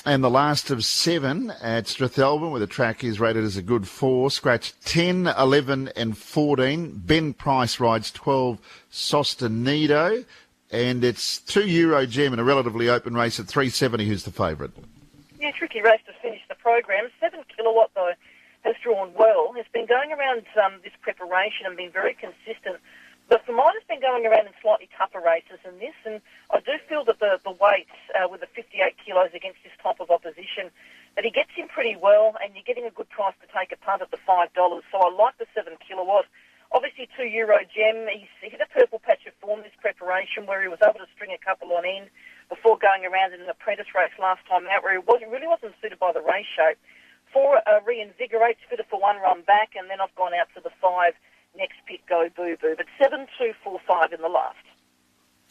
And 0.06 0.22
the 0.22 0.30
last 0.30 0.70
of 0.70 0.84
seven 0.84 1.50
at 1.62 1.84
Strathalbyn, 1.84 2.50
where 2.50 2.60
the 2.60 2.66
track 2.66 3.02
is 3.02 3.18
rated 3.18 3.42
as 3.42 3.56
a 3.56 3.62
good 3.62 3.88
four. 3.88 4.30
Scratch 4.30 4.78
10, 4.84 5.28
11, 5.28 5.92
and 5.96 6.16
14. 6.16 7.02
Ben 7.06 7.32
Price 7.32 7.80
rides 7.80 8.10
12 8.10 8.58
Sostenido. 8.92 10.26
And 10.70 11.04
it's 11.04 11.38
two 11.38 11.66
Euro 11.66 12.04
Gem 12.04 12.34
in 12.34 12.38
a 12.38 12.44
relatively 12.44 12.90
open 12.90 13.14
race 13.14 13.40
at 13.40 13.46
370, 13.46 14.06
who's 14.06 14.24
the 14.24 14.30
favourite. 14.30 14.72
Yeah, 15.40 15.52
tricky 15.52 15.80
race 15.80 16.00
to 16.06 16.12
finish 16.20 16.42
the 16.50 16.54
program. 16.54 17.08
Seven 17.18 17.40
kilowatt, 17.56 17.90
though, 17.94 18.12
has 18.64 18.74
drawn 18.82 19.12
well. 19.14 19.52
Has 19.56 19.68
been 19.72 19.86
going 19.86 20.10
around 20.12 20.44
um, 20.56 20.80
this 20.82 20.96
preparation 21.00 21.68
and 21.68 21.76
been 21.76 21.92
very 21.92 22.16
consistent. 22.16 22.80
But 23.28 23.44
for 23.46 23.52
mine, 23.52 23.72
has 23.72 23.86
been 23.88 24.04
going 24.04 24.26
around 24.26 24.48
in 24.48 24.52
slightly 24.60 24.88
tougher 24.96 25.20
races 25.20 25.56
than 25.64 25.80
this, 25.80 25.96
and 26.04 26.20
I 26.52 26.60
do 26.60 26.76
feel 26.88 27.04
that 27.08 27.20
the, 27.20 27.40
the 27.40 27.56
weights 27.56 27.96
uh, 28.12 28.28
with 28.28 28.44
the 28.44 28.50
58 28.52 28.96
kilos 29.00 29.32
against 29.32 29.64
this 29.64 29.72
type 29.80 29.96
of 29.96 30.10
opposition, 30.12 30.68
that 31.16 31.24
he 31.24 31.32
gets 31.32 31.48
in 31.56 31.68
pretty 31.68 31.96
well, 31.96 32.36
and 32.44 32.52
you're 32.52 32.68
getting 32.68 32.84
a 32.84 32.92
good 32.92 33.08
price 33.08 33.32
to 33.40 33.48
take 33.48 33.72
a 33.72 33.80
punt 33.80 34.02
at 34.02 34.10
the 34.10 34.20
$5. 34.28 34.52
So 34.52 34.96
I 35.00 35.08
like 35.08 35.38
the 35.40 35.48
7 35.56 35.72
kilowatt. 35.80 36.26
Obviously, 36.72 37.08
two 37.16 37.24
Euro 37.24 37.62
Gem. 37.70 38.10
He's 38.10 38.28
hit 38.42 38.60
a 38.60 38.66
purple 38.66 38.98
patch 38.98 39.24
of 39.24 39.32
form 39.40 39.62
this 39.62 39.76
preparation 39.80 40.44
where 40.44 40.60
he 40.60 40.68
was 40.68 40.82
able 40.82 40.98
to 40.98 41.08
string 41.14 41.30
a 41.32 41.38
couple 41.38 41.72
on 41.72 41.86
end 41.86 42.10
before 42.50 42.76
going 42.76 43.06
around 43.06 43.32
in 43.32 43.40
an 43.40 43.48
apprentice 43.48 43.88
race 43.94 44.12
last 44.18 44.42
time 44.50 44.66
out 44.68 44.82
where 44.82 44.92
he, 44.92 44.98
was, 44.98 45.22
he 45.22 45.30
really 45.30 45.46
wasn't 45.46 45.72
suited 45.80 46.02
by 46.02 46.12
the 46.12 46.20
race 46.20 46.50
shape. 46.50 46.76
Four 47.34 47.58
uh, 47.58 47.80
reinvigorates, 47.86 48.62
fitter 48.70 48.84
for 48.88 48.98
one 48.98 49.16
run 49.16 49.42
back, 49.42 49.72
and 49.76 49.90
then 49.90 50.00
I've 50.00 50.14
gone 50.14 50.32
out 50.32 50.48
to 50.54 50.60
the 50.62 50.70
five 50.80 51.12
next 51.58 51.76
pick, 51.86 52.06
go 52.06 52.28
boo 52.34 52.56
boo. 52.62 52.74
But 52.76 52.86
seven, 52.98 53.26
two, 53.36 53.52
four, 53.62 53.80
five 53.86 54.12
in 54.12 54.22
the 54.22 54.28
last. 54.28 54.56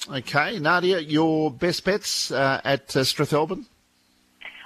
Okay, 0.10 0.60
Nadia, 0.60 1.00
your 1.00 1.52
best 1.52 1.86
bets 1.86 2.32
uh, 2.32 2.62
at 2.64 2.96
uh, 2.96 3.02
Strathalbyn? 3.02 3.66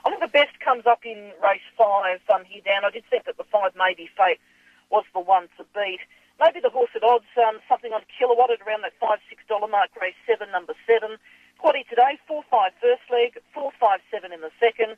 I 0.06 0.10
think 0.10 0.22
the 0.22 0.28
best 0.28 0.60
comes 0.60 0.86
up 0.86 1.06
in 1.06 1.32
race 1.44 1.68
five 1.78 2.22
um, 2.34 2.46
here, 2.46 2.62
Dan. 2.64 2.86
I 2.86 2.92
did 2.92 3.04
think 3.10 3.26
that 3.26 3.38
the 3.38 3.44
five 3.44 3.74
maybe 3.76 4.10
fate. 4.16 4.40
was 4.90 5.04
the 5.14 5.20
one 5.20 5.50
to 5.58 5.66
beat. 5.76 6.00
Maybe 6.40 6.60
the 6.62 6.70
horse 6.70 6.92
at 6.96 7.04
odds, 7.04 7.26
um, 7.38 7.60
something 7.68 7.92
on 7.92 8.02
kilowatt 8.18 8.52
at 8.52 8.62
around 8.62 8.84
that 8.84 8.94
five 9.02 9.20
six 9.28 9.42
dollar 9.50 9.68
mark. 9.68 9.90
Race 10.00 10.16
seven, 10.26 10.52
number 10.52 10.74
seven. 10.86 11.18
Quaddy 11.60 11.88
today, 11.90 12.20
four 12.28 12.44
five 12.50 12.72
first 12.80 13.02
leg, 13.12 13.42
four 13.54 13.72
five 13.80 14.00
seven 14.12 14.32
in 14.32 14.42
the 14.42 14.54
second, 14.60 14.96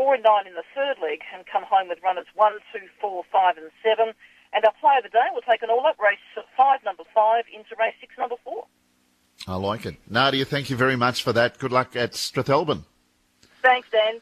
four 0.00 0.14
and 0.14 0.22
nine 0.22 0.46
in 0.46 0.54
the 0.54 0.64
third 0.74 0.96
leg, 1.02 1.20
and 1.34 1.44
come 1.44 1.62
home 1.62 1.88
with 1.88 1.98
runners 2.02 2.24
one, 2.34 2.54
two, 2.72 2.86
four, 3.02 3.22
five, 3.30 3.58
and 3.58 3.70
seven. 3.84 4.14
And 4.54 4.64
our 4.64 4.72
play 4.80 4.96
of 4.96 5.02
the 5.02 5.10
day 5.10 5.28
will 5.34 5.42
take 5.42 5.62
an 5.62 5.68
all-up 5.68 5.98
race 6.00 6.18
five, 6.56 6.82
number 6.86 7.02
five, 7.14 7.44
into 7.54 7.76
race 7.78 7.92
six, 8.00 8.14
number 8.18 8.36
four. 8.42 8.64
I 9.46 9.56
like 9.56 9.84
it. 9.84 9.96
Nadia, 10.08 10.46
thank 10.46 10.70
you 10.70 10.76
very 10.76 10.96
much 10.96 11.22
for 11.22 11.34
that. 11.34 11.58
Good 11.58 11.70
luck 11.70 11.96
at 11.96 12.12
Strathalbyn. 12.12 12.84
Thanks, 13.60 13.88
Dan. 13.90 14.20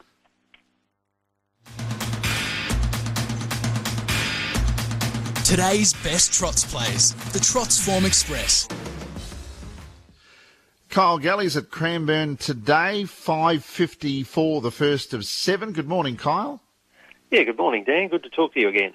Today's 5.45 5.95
best 6.03 6.33
trots 6.33 6.65
plays, 6.65 7.15
the 7.33 7.39
Trots 7.41 7.85
Form 7.87 8.05
Express. 8.05 8.67
Kyle 10.99 11.19
Galli's 11.19 11.57
at 11.57 11.71
Cranbourne 11.71 12.37
today, 12.37 13.05
5.54, 13.05 14.61
the 14.61 14.73
first 14.73 15.15
of 15.15 15.25
seven. 15.25 15.71
Good 15.71 15.87
morning, 15.87 16.17
Kyle. 16.17 16.61
Yeah, 17.31 17.45
good 17.45 17.57
morning, 17.57 17.85
Dan. 17.85 18.09
Good 18.09 18.25
to 18.25 18.29
talk 18.29 18.53
to 18.55 18.61
you 18.61 18.69
again. 18.69 18.95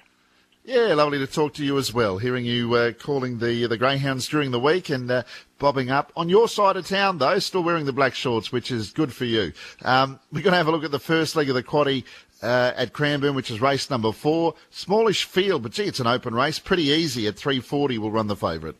Yeah, 0.66 0.92
lovely 0.92 1.18
to 1.20 1.26
talk 1.26 1.54
to 1.54 1.64
you 1.64 1.78
as 1.78 1.94
well. 1.94 2.18
Hearing 2.18 2.44
you 2.44 2.74
uh, 2.74 2.92
calling 2.92 3.38
the 3.38 3.66
the 3.68 3.78
greyhounds 3.78 4.28
during 4.28 4.50
the 4.50 4.60
week 4.60 4.90
and 4.90 5.10
uh, 5.10 5.22
bobbing 5.58 5.90
up 5.90 6.12
on 6.14 6.28
your 6.28 6.46
side 6.46 6.76
of 6.76 6.86
town, 6.86 7.16
though, 7.16 7.38
still 7.38 7.62
wearing 7.62 7.86
the 7.86 7.92
black 7.94 8.14
shorts, 8.14 8.52
which 8.52 8.70
is 8.70 8.90
good 8.90 9.10
for 9.10 9.24
you. 9.24 9.54
Um, 9.80 10.20
we're 10.30 10.42
going 10.42 10.52
to 10.52 10.58
have 10.58 10.68
a 10.68 10.72
look 10.72 10.84
at 10.84 10.90
the 10.90 10.98
first 10.98 11.36
leg 11.36 11.48
of 11.48 11.54
the 11.54 11.62
quaddy 11.62 12.04
uh, 12.42 12.72
at 12.76 12.92
Cranbourne, 12.92 13.34
which 13.34 13.50
is 13.50 13.62
race 13.62 13.88
number 13.88 14.12
four. 14.12 14.56
Smallish 14.68 15.24
field, 15.24 15.62
but 15.62 15.72
gee, 15.72 15.84
it's 15.84 16.00
an 16.00 16.06
open 16.06 16.34
race. 16.34 16.58
Pretty 16.58 16.84
easy 16.88 17.26
at 17.28 17.36
3:40. 17.36 17.96
We'll 17.96 18.10
run 18.10 18.26
the 18.26 18.36
favourite. 18.36 18.76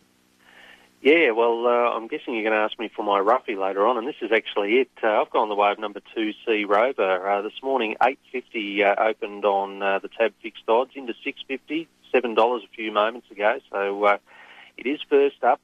Yeah, 1.04 1.32
well, 1.32 1.66
uh, 1.66 1.94
I'm 1.94 2.08
guessing 2.08 2.32
you're 2.32 2.44
going 2.44 2.54
to 2.54 2.64
ask 2.64 2.78
me 2.78 2.88
for 2.88 3.02
my 3.02 3.18
roughie 3.18 3.56
later 3.56 3.86
on, 3.86 3.98
and 3.98 4.08
this 4.08 4.16
is 4.22 4.32
actually 4.32 4.78
it. 4.78 4.90
Uh, 5.02 5.20
I've 5.20 5.28
gone 5.28 5.50
the 5.50 5.54
way 5.54 5.70
of 5.70 5.78
number 5.78 6.00
two, 6.14 6.32
Sea 6.46 6.64
Rover. 6.64 7.28
Uh, 7.28 7.42
this 7.42 7.62
morning, 7.62 7.94
8.50 8.00 8.80
uh, 8.80 9.02
opened 9.02 9.44
on 9.44 9.82
uh, 9.82 9.98
the 9.98 10.08
tab 10.08 10.32
fixed 10.42 10.66
odds 10.66 10.92
into 10.94 11.12
6.50, 11.12 11.88
$7 12.14 12.56
a 12.56 12.68
few 12.74 12.90
moments 12.90 13.30
ago. 13.30 13.58
So 13.70 14.02
uh, 14.04 14.16
it 14.78 14.86
is 14.86 14.98
first 15.10 15.44
up 15.44 15.60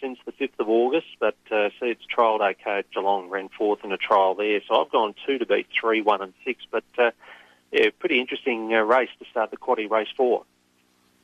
since 0.00 0.20
the 0.24 0.30
5th 0.30 0.60
of 0.60 0.68
August, 0.68 1.08
but 1.18 1.34
see 1.50 1.88
its 1.88 2.06
trial 2.06 2.38
day 2.38 2.54
code 2.54 2.84
Geelong 2.94 3.28
ran 3.28 3.48
fourth 3.58 3.82
in 3.82 3.90
a 3.90 3.96
trial 3.96 4.36
there. 4.36 4.60
So 4.68 4.80
I've 4.80 4.92
gone 4.92 5.16
two 5.26 5.38
to 5.38 5.46
beat 5.46 5.66
three, 5.80 6.00
one, 6.00 6.22
and 6.22 6.32
six. 6.44 6.62
But 6.70 6.84
yeah, 7.72 7.90
pretty 7.98 8.20
interesting 8.20 8.68
race 8.68 9.10
to 9.18 9.24
start 9.32 9.50
the 9.50 9.56
quaddy 9.56 9.90
race 9.90 10.14
four. 10.16 10.44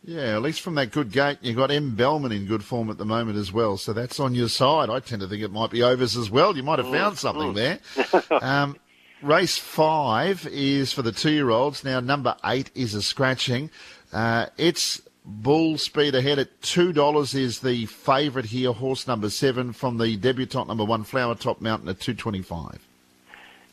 Yeah, 0.05 0.35
at 0.35 0.43
least 0.43 0.63
from 0.63 0.75
that 0.75 0.91
good 0.91 1.13
gate, 1.13 1.39
you've 1.43 1.57
got 1.57 1.71
M. 1.71 1.95
Bellman 1.95 2.33
in 2.33 2.47
good 2.47 2.65
form 2.65 2.91
at 2.91 2.99
the 2.99 3.05
moment 3.05 3.39
as 3.39 3.53
well. 3.53 3.77
So 3.77 3.93
that's 3.93 4.19
on 4.19 4.35
your 4.35 4.49
side. 4.49 4.91
I 4.91 4.99
tend 4.99 5.23
to 5.23 5.29
think 5.29 5.43
it 5.43 5.53
might 5.53 5.71
be 5.71 5.83
overs 5.83 6.17
as 6.17 6.29
well. 6.29 6.57
You 6.57 6.65
might 6.65 6.81
have 6.81 6.91
found 6.91 7.19
something 7.19 7.55
there. 7.55 7.79
Um, 8.31 8.77
race 9.23 9.57
five 9.57 10.47
is 10.51 10.93
for 10.93 11.03
the 11.03 11.13
two 11.13 11.31
year 11.31 11.51
olds. 11.51 11.85
Now, 11.85 12.01
number 12.01 12.35
eight 12.45 12.71
is 12.75 12.95
a 12.95 13.03
scratching. 13.03 13.71
Uh, 14.13 14.47
it's 14.59 15.01
bull 15.25 15.79
speed 15.79 16.15
ahead 16.17 16.41
at 16.41 16.61
$2 16.63 17.35
is 17.35 17.61
the 17.61 17.87
favourite 17.87 18.47
here, 18.47 18.73
horse 18.73 19.07
number 19.07 19.31
seven 19.31 19.73
from 19.73 19.99
the 19.99 20.17
debutant 20.17 20.67
number 20.67 20.85
one, 20.85 21.05
Flower 21.05 21.37
Top 21.37 21.61
Mountain 21.61 21.89
at 21.89 22.01
225 22.01 22.89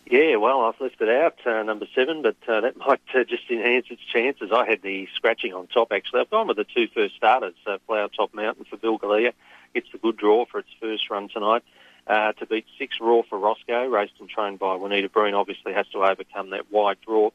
Yeah, 0.09 0.37
well, 0.37 0.61
I've 0.61 0.81
left 0.81 0.99
it 1.01 1.07
out, 1.07 1.37
uh, 1.45 1.61
number 1.61 1.85
seven, 1.93 2.23
but 2.23 2.35
uh, 2.47 2.61
that 2.61 2.77
might 2.87 2.99
uh, 3.13 3.23
just 3.25 3.43
enhance 3.51 3.85
its 3.91 4.01
chances. 4.11 4.49
I 4.51 4.67
had 4.67 4.81
the 4.81 5.07
scratching 5.15 5.53
on 5.53 5.67
top, 5.67 5.91
actually. 5.91 6.21
I've 6.21 6.31
gone 6.31 6.47
with 6.47 6.57
the 6.57 6.63
two 6.63 6.87
first 6.87 7.15
starters, 7.15 7.53
uh, 7.67 7.77
Flower 7.85 8.09
Top 8.09 8.33
Mountain 8.33 8.65
for 8.67 8.77
Bill 8.77 8.97
Galea. 8.97 9.33
It's 9.75 9.87
the 9.91 9.99
good 9.99 10.17
draw 10.17 10.45
for 10.45 10.59
its 10.59 10.69
first 10.81 11.09
run 11.11 11.29
tonight. 11.29 11.63
Uh, 12.07 12.31
to 12.33 12.47
beat 12.47 12.65
six 12.79 12.95
Raw 12.99 13.21
for 13.21 13.37
Roscoe, 13.37 13.85
raced 13.85 14.13
and 14.19 14.27
trained 14.27 14.57
by 14.57 14.75
Juanita 14.77 15.09
Breen, 15.09 15.35
obviously 15.35 15.73
has 15.73 15.87
to 15.89 16.03
overcome 16.03 16.49
that 16.49 16.71
wide 16.71 16.97
draw. 17.05 17.29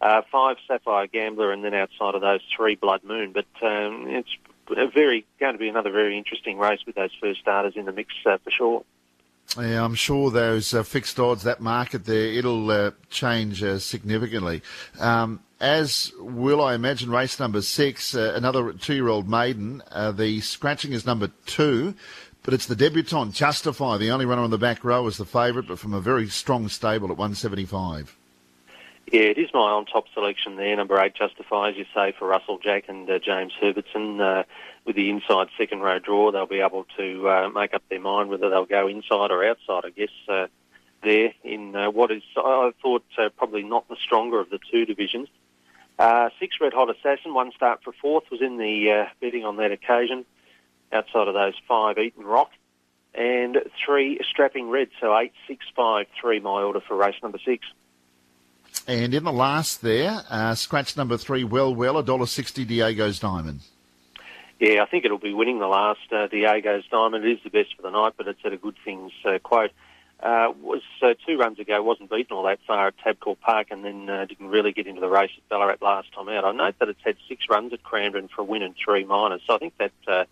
Uh, 0.00 0.22
five 0.32 0.56
Sapphire 0.66 1.06
Gambler, 1.06 1.52
and 1.52 1.64
then 1.64 1.72
outside 1.72 2.16
of 2.16 2.20
those, 2.20 2.40
three 2.56 2.74
Blood 2.74 3.04
Moon. 3.04 3.32
But 3.32 3.46
um, 3.62 4.06
it's 4.08 4.30
a 4.76 4.88
very 4.88 5.24
going 5.38 5.52
to 5.52 5.58
be 5.58 5.68
another 5.68 5.92
very 5.92 6.18
interesting 6.18 6.58
race 6.58 6.80
with 6.84 6.96
those 6.96 7.12
first 7.20 7.40
starters 7.40 7.74
in 7.76 7.84
the 7.84 7.92
mix 7.92 8.12
uh, 8.26 8.38
for 8.38 8.50
sure. 8.50 8.84
Yeah, 9.56 9.82
I'm 9.82 9.94
sure 9.94 10.30
those 10.30 10.74
uh, 10.74 10.82
fixed 10.82 11.18
odds, 11.18 11.44
that 11.44 11.60
market 11.60 12.04
there, 12.04 12.26
it'll 12.32 12.70
uh, 12.70 12.90
change 13.08 13.62
uh, 13.62 13.78
significantly. 13.78 14.62
Um, 15.00 15.40
as 15.58 16.12
will, 16.18 16.60
I 16.60 16.74
imagine, 16.74 17.10
race 17.10 17.40
number 17.40 17.62
six, 17.62 18.14
uh, 18.14 18.34
another 18.36 18.72
two-year-old 18.74 19.28
maiden. 19.28 19.82
Uh, 19.90 20.12
the 20.12 20.40
scratching 20.42 20.92
is 20.92 21.06
number 21.06 21.28
two, 21.46 21.94
but 22.42 22.52
it's 22.52 22.66
the 22.66 22.76
debutant, 22.76 23.34
Justify. 23.34 23.96
The 23.96 24.10
only 24.10 24.26
runner 24.26 24.42
on 24.42 24.50
the 24.50 24.58
back 24.58 24.84
row 24.84 25.06
is 25.06 25.16
the 25.16 25.24
favourite, 25.24 25.66
but 25.66 25.78
from 25.78 25.94
a 25.94 26.00
very 26.00 26.28
strong 26.28 26.68
stable 26.68 27.10
at 27.10 27.16
175. 27.16 28.17
Yeah, 29.10 29.22
it 29.22 29.38
is 29.38 29.48
my 29.54 29.60
on-top 29.60 30.04
selection 30.12 30.56
there. 30.56 30.76
Number 30.76 31.00
eight, 31.00 31.14
Justify, 31.14 31.70
as 31.70 31.76
you 31.76 31.86
say, 31.94 32.12
for 32.18 32.28
Russell 32.28 32.58
Jack 32.58 32.84
and 32.88 33.08
uh, 33.08 33.18
James 33.18 33.54
Herbertson. 33.58 34.20
Uh, 34.20 34.42
with 34.84 34.96
the 34.96 35.08
inside 35.08 35.48
second 35.56 35.80
row 35.80 35.98
draw, 35.98 36.30
they'll 36.30 36.44
be 36.44 36.60
able 36.60 36.84
to 36.98 37.26
uh, 37.26 37.48
make 37.48 37.72
up 37.72 37.82
their 37.88 38.00
mind 38.00 38.28
whether 38.28 38.50
they'll 38.50 38.66
go 38.66 38.86
inside 38.86 39.30
or 39.30 39.42
outside, 39.48 39.86
I 39.86 39.90
guess, 39.90 40.10
uh, 40.28 40.48
there 41.02 41.32
in 41.42 41.74
uh, 41.74 41.90
what 41.90 42.10
is, 42.10 42.22
I 42.36 42.72
thought, 42.82 43.04
uh, 43.16 43.30
probably 43.34 43.62
not 43.62 43.88
the 43.88 43.96
stronger 43.96 44.40
of 44.40 44.50
the 44.50 44.58
two 44.70 44.84
divisions. 44.84 45.28
Six 46.38 46.56
Red 46.60 46.74
Hot 46.74 46.90
Assassin, 46.90 47.32
one 47.32 47.52
start 47.52 47.80
for 47.82 47.94
fourth, 48.02 48.24
was 48.30 48.42
in 48.42 48.58
the 48.58 49.06
betting 49.22 49.46
on 49.46 49.56
that 49.56 49.72
occasion. 49.72 50.26
Outside 50.92 51.28
of 51.28 51.34
those, 51.34 51.54
five 51.66 51.96
Eaton 51.96 52.24
Rock. 52.24 52.50
And 53.14 53.58
three 53.84 54.20
Strapping 54.30 54.68
Red, 54.68 54.88
so 55.00 55.16
eight, 55.16 55.32
six, 55.46 55.64
five, 55.74 56.06
three, 56.20 56.40
my 56.40 56.62
order 56.62 56.80
for 56.80 56.94
race 56.94 57.16
number 57.22 57.38
six. 57.42 57.66
And 58.86 59.14
in 59.14 59.24
the 59.24 59.32
last 59.32 59.82
there, 59.82 60.22
uh, 60.30 60.54
scratch 60.54 60.96
number 60.96 61.16
three, 61.16 61.44
Well 61.44 61.74
Well, 61.74 62.02
$1.60 62.02 62.66
Diego's 62.66 63.18
Diamond. 63.18 63.60
Yeah, 64.60 64.82
I 64.82 64.86
think 64.86 65.04
it'll 65.04 65.18
be 65.18 65.34
winning 65.34 65.60
the 65.60 65.68
last 65.68 66.12
uh, 66.12 66.26
Diego's 66.26 66.84
Diamond. 66.90 67.24
It 67.24 67.32
is 67.32 67.38
the 67.44 67.50
best 67.50 67.76
for 67.76 67.82
the 67.82 67.90
night, 67.90 68.14
but 68.16 68.26
it's 68.26 68.40
at 68.44 68.52
a 68.52 68.56
good 68.56 68.76
things 68.84 69.12
uh, 69.24 69.38
quote. 69.38 69.70
Uh, 70.20 70.52
was 70.60 70.82
uh, 71.00 71.14
two 71.24 71.38
runs 71.38 71.60
ago, 71.60 71.80
wasn't 71.80 72.10
beaten 72.10 72.36
all 72.36 72.42
that 72.42 72.58
far 72.66 72.88
at 72.88 72.94
Tabcorp 72.98 73.38
Park, 73.38 73.68
and 73.70 73.84
then 73.84 74.10
uh, 74.10 74.24
didn't 74.24 74.48
really 74.48 74.72
get 74.72 74.88
into 74.88 75.00
the 75.00 75.08
race 75.08 75.30
at 75.36 75.48
Ballarat 75.48 75.76
last 75.80 76.12
time 76.12 76.28
out. 76.28 76.44
I 76.44 76.50
note 76.50 76.74
that 76.80 76.88
it's 76.88 77.02
had 77.04 77.16
six 77.28 77.44
runs 77.48 77.72
at 77.72 77.84
Cranbourne 77.84 78.26
for 78.26 78.42
a 78.42 78.44
win 78.44 78.64
and 78.64 78.74
three 78.74 79.04
minors, 79.04 79.42
so 79.46 79.54
I 79.54 79.58
think 79.58 79.74
that 79.78 79.92
uh, 80.08 80.24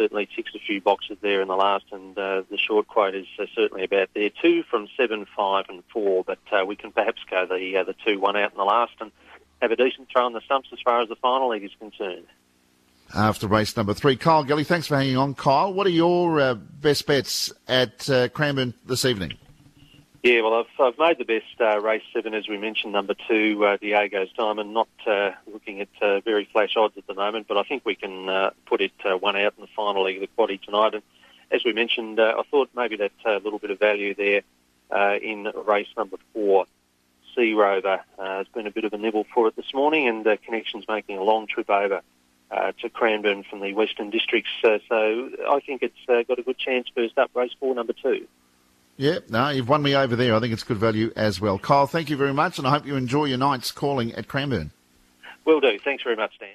certainly 0.00 0.26
ticks 0.34 0.52
a 0.54 0.58
few 0.58 0.80
boxes 0.80 1.18
there 1.20 1.42
in 1.42 1.48
the 1.48 1.56
last, 1.56 1.84
and 1.92 2.16
uh, 2.16 2.42
the 2.50 2.56
short 2.56 2.88
quote 2.88 3.14
is 3.14 3.26
uh, 3.38 3.44
certainly 3.54 3.84
about 3.84 4.08
there. 4.14 4.30
Two 4.30 4.62
from 4.62 4.88
seven, 4.96 5.26
five, 5.36 5.66
and 5.68 5.82
four, 5.92 6.24
but 6.24 6.38
uh, 6.50 6.64
we 6.64 6.74
can 6.74 6.90
perhaps 6.90 7.20
go 7.30 7.44
the 7.44 7.76
uh, 7.76 7.84
the 7.84 7.94
two 8.06 8.18
one 8.18 8.34
out 8.34 8.52
in 8.52 8.56
the 8.56 8.64
last 8.64 8.92
and 9.00 9.10
have 9.60 9.72
a 9.72 9.76
decent 9.76 10.08
throw 10.10 10.24
on 10.24 10.32
the 10.32 10.40
stumps 10.40 10.70
as 10.72 10.78
far 10.82 11.02
as 11.02 11.10
the 11.10 11.16
final 11.16 11.50
leg 11.50 11.62
is 11.62 11.72
concerned. 11.78 12.24
After 13.14 13.46
race 13.46 13.76
number 13.76 13.92
three, 13.92 14.16
Kyle 14.16 14.44
Gelly, 14.44 14.64
thanks 14.64 14.86
for 14.86 14.96
hanging 14.96 15.18
on. 15.18 15.34
Kyle, 15.34 15.74
what 15.74 15.86
are 15.86 15.90
your 15.90 16.40
uh, 16.40 16.54
best 16.54 17.06
bets 17.06 17.52
at 17.68 18.08
uh, 18.08 18.28
Cranbourne 18.28 18.72
this 18.86 19.04
evening? 19.04 19.34
Yeah, 20.22 20.42
well, 20.42 20.52
I've, 20.52 20.80
I've 20.80 20.98
made 20.98 21.16
the 21.16 21.24
best 21.24 21.58
uh, 21.60 21.80
race 21.80 22.02
seven, 22.12 22.34
as 22.34 22.46
we 22.46 22.58
mentioned, 22.58 22.92
number 22.92 23.14
two, 23.26 23.64
uh, 23.64 23.78
Diego's 23.78 24.30
Diamond. 24.36 24.74
Not 24.74 24.88
uh, 25.06 25.30
looking 25.50 25.80
at 25.80 25.88
uh, 26.02 26.20
very 26.20 26.46
flash 26.52 26.76
odds 26.76 26.98
at 26.98 27.06
the 27.06 27.14
moment, 27.14 27.46
but 27.48 27.56
I 27.56 27.62
think 27.62 27.86
we 27.86 27.94
can 27.94 28.28
uh, 28.28 28.50
put 28.66 28.82
it 28.82 28.92
uh, 29.02 29.16
one 29.16 29.34
out 29.36 29.54
in 29.56 29.62
the 29.62 29.70
final 29.74 30.04
leg 30.04 30.16
of 30.16 30.20
the 30.20 30.28
quaddy 30.36 30.60
tonight. 30.60 30.92
And 30.92 31.02
as 31.50 31.64
we 31.64 31.72
mentioned, 31.72 32.20
uh, 32.20 32.34
I 32.38 32.42
thought 32.50 32.68
maybe 32.76 32.96
that 32.96 33.12
uh, 33.24 33.36
little 33.42 33.58
bit 33.58 33.70
of 33.70 33.78
value 33.78 34.14
there 34.14 34.42
uh, 34.90 35.16
in 35.22 35.50
race 35.66 35.88
number 35.96 36.18
four, 36.34 36.66
Sea 37.34 37.54
Rover, 37.54 38.00
uh, 38.18 38.38
has 38.38 38.46
been 38.48 38.66
a 38.66 38.70
bit 38.70 38.84
of 38.84 38.92
a 38.92 38.98
nibble 38.98 39.24
for 39.32 39.48
it 39.48 39.56
this 39.56 39.72
morning, 39.72 40.06
and 40.06 40.26
uh, 40.26 40.36
Connections 40.44 40.84
making 40.86 41.16
a 41.16 41.22
long 41.22 41.46
trip 41.46 41.70
over 41.70 42.02
uh, 42.50 42.72
to 42.82 42.90
Cranbourne 42.90 43.42
from 43.48 43.60
the 43.60 43.72
Western 43.72 44.10
Districts. 44.10 44.50
Uh, 44.62 44.80
so 44.86 45.30
I 45.48 45.60
think 45.60 45.82
it's 45.82 45.96
uh, 46.10 46.24
got 46.24 46.38
a 46.38 46.42
good 46.42 46.58
chance 46.58 46.88
first 46.94 47.16
up, 47.16 47.30
race 47.34 47.52
four, 47.58 47.74
number 47.74 47.94
two. 47.94 48.26
Yeah, 49.00 49.20
no, 49.30 49.48
you've 49.48 49.66
won 49.66 49.80
me 49.80 49.96
over 49.96 50.14
there. 50.14 50.34
I 50.34 50.40
think 50.40 50.52
it's 50.52 50.62
good 50.62 50.76
value 50.76 51.10
as 51.16 51.40
well. 51.40 51.58
Kyle, 51.58 51.86
thank 51.86 52.10
you 52.10 52.18
very 52.18 52.34
much, 52.34 52.58
and 52.58 52.66
I 52.66 52.70
hope 52.70 52.84
you 52.84 52.96
enjoy 52.96 53.24
your 53.24 53.38
nights 53.38 53.72
calling 53.72 54.12
at 54.12 54.28
Cranbourne. 54.28 54.72
Will 55.46 55.58
do. 55.58 55.78
Thanks 55.78 56.02
very 56.02 56.16
much, 56.16 56.38
Dan. 56.38 56.50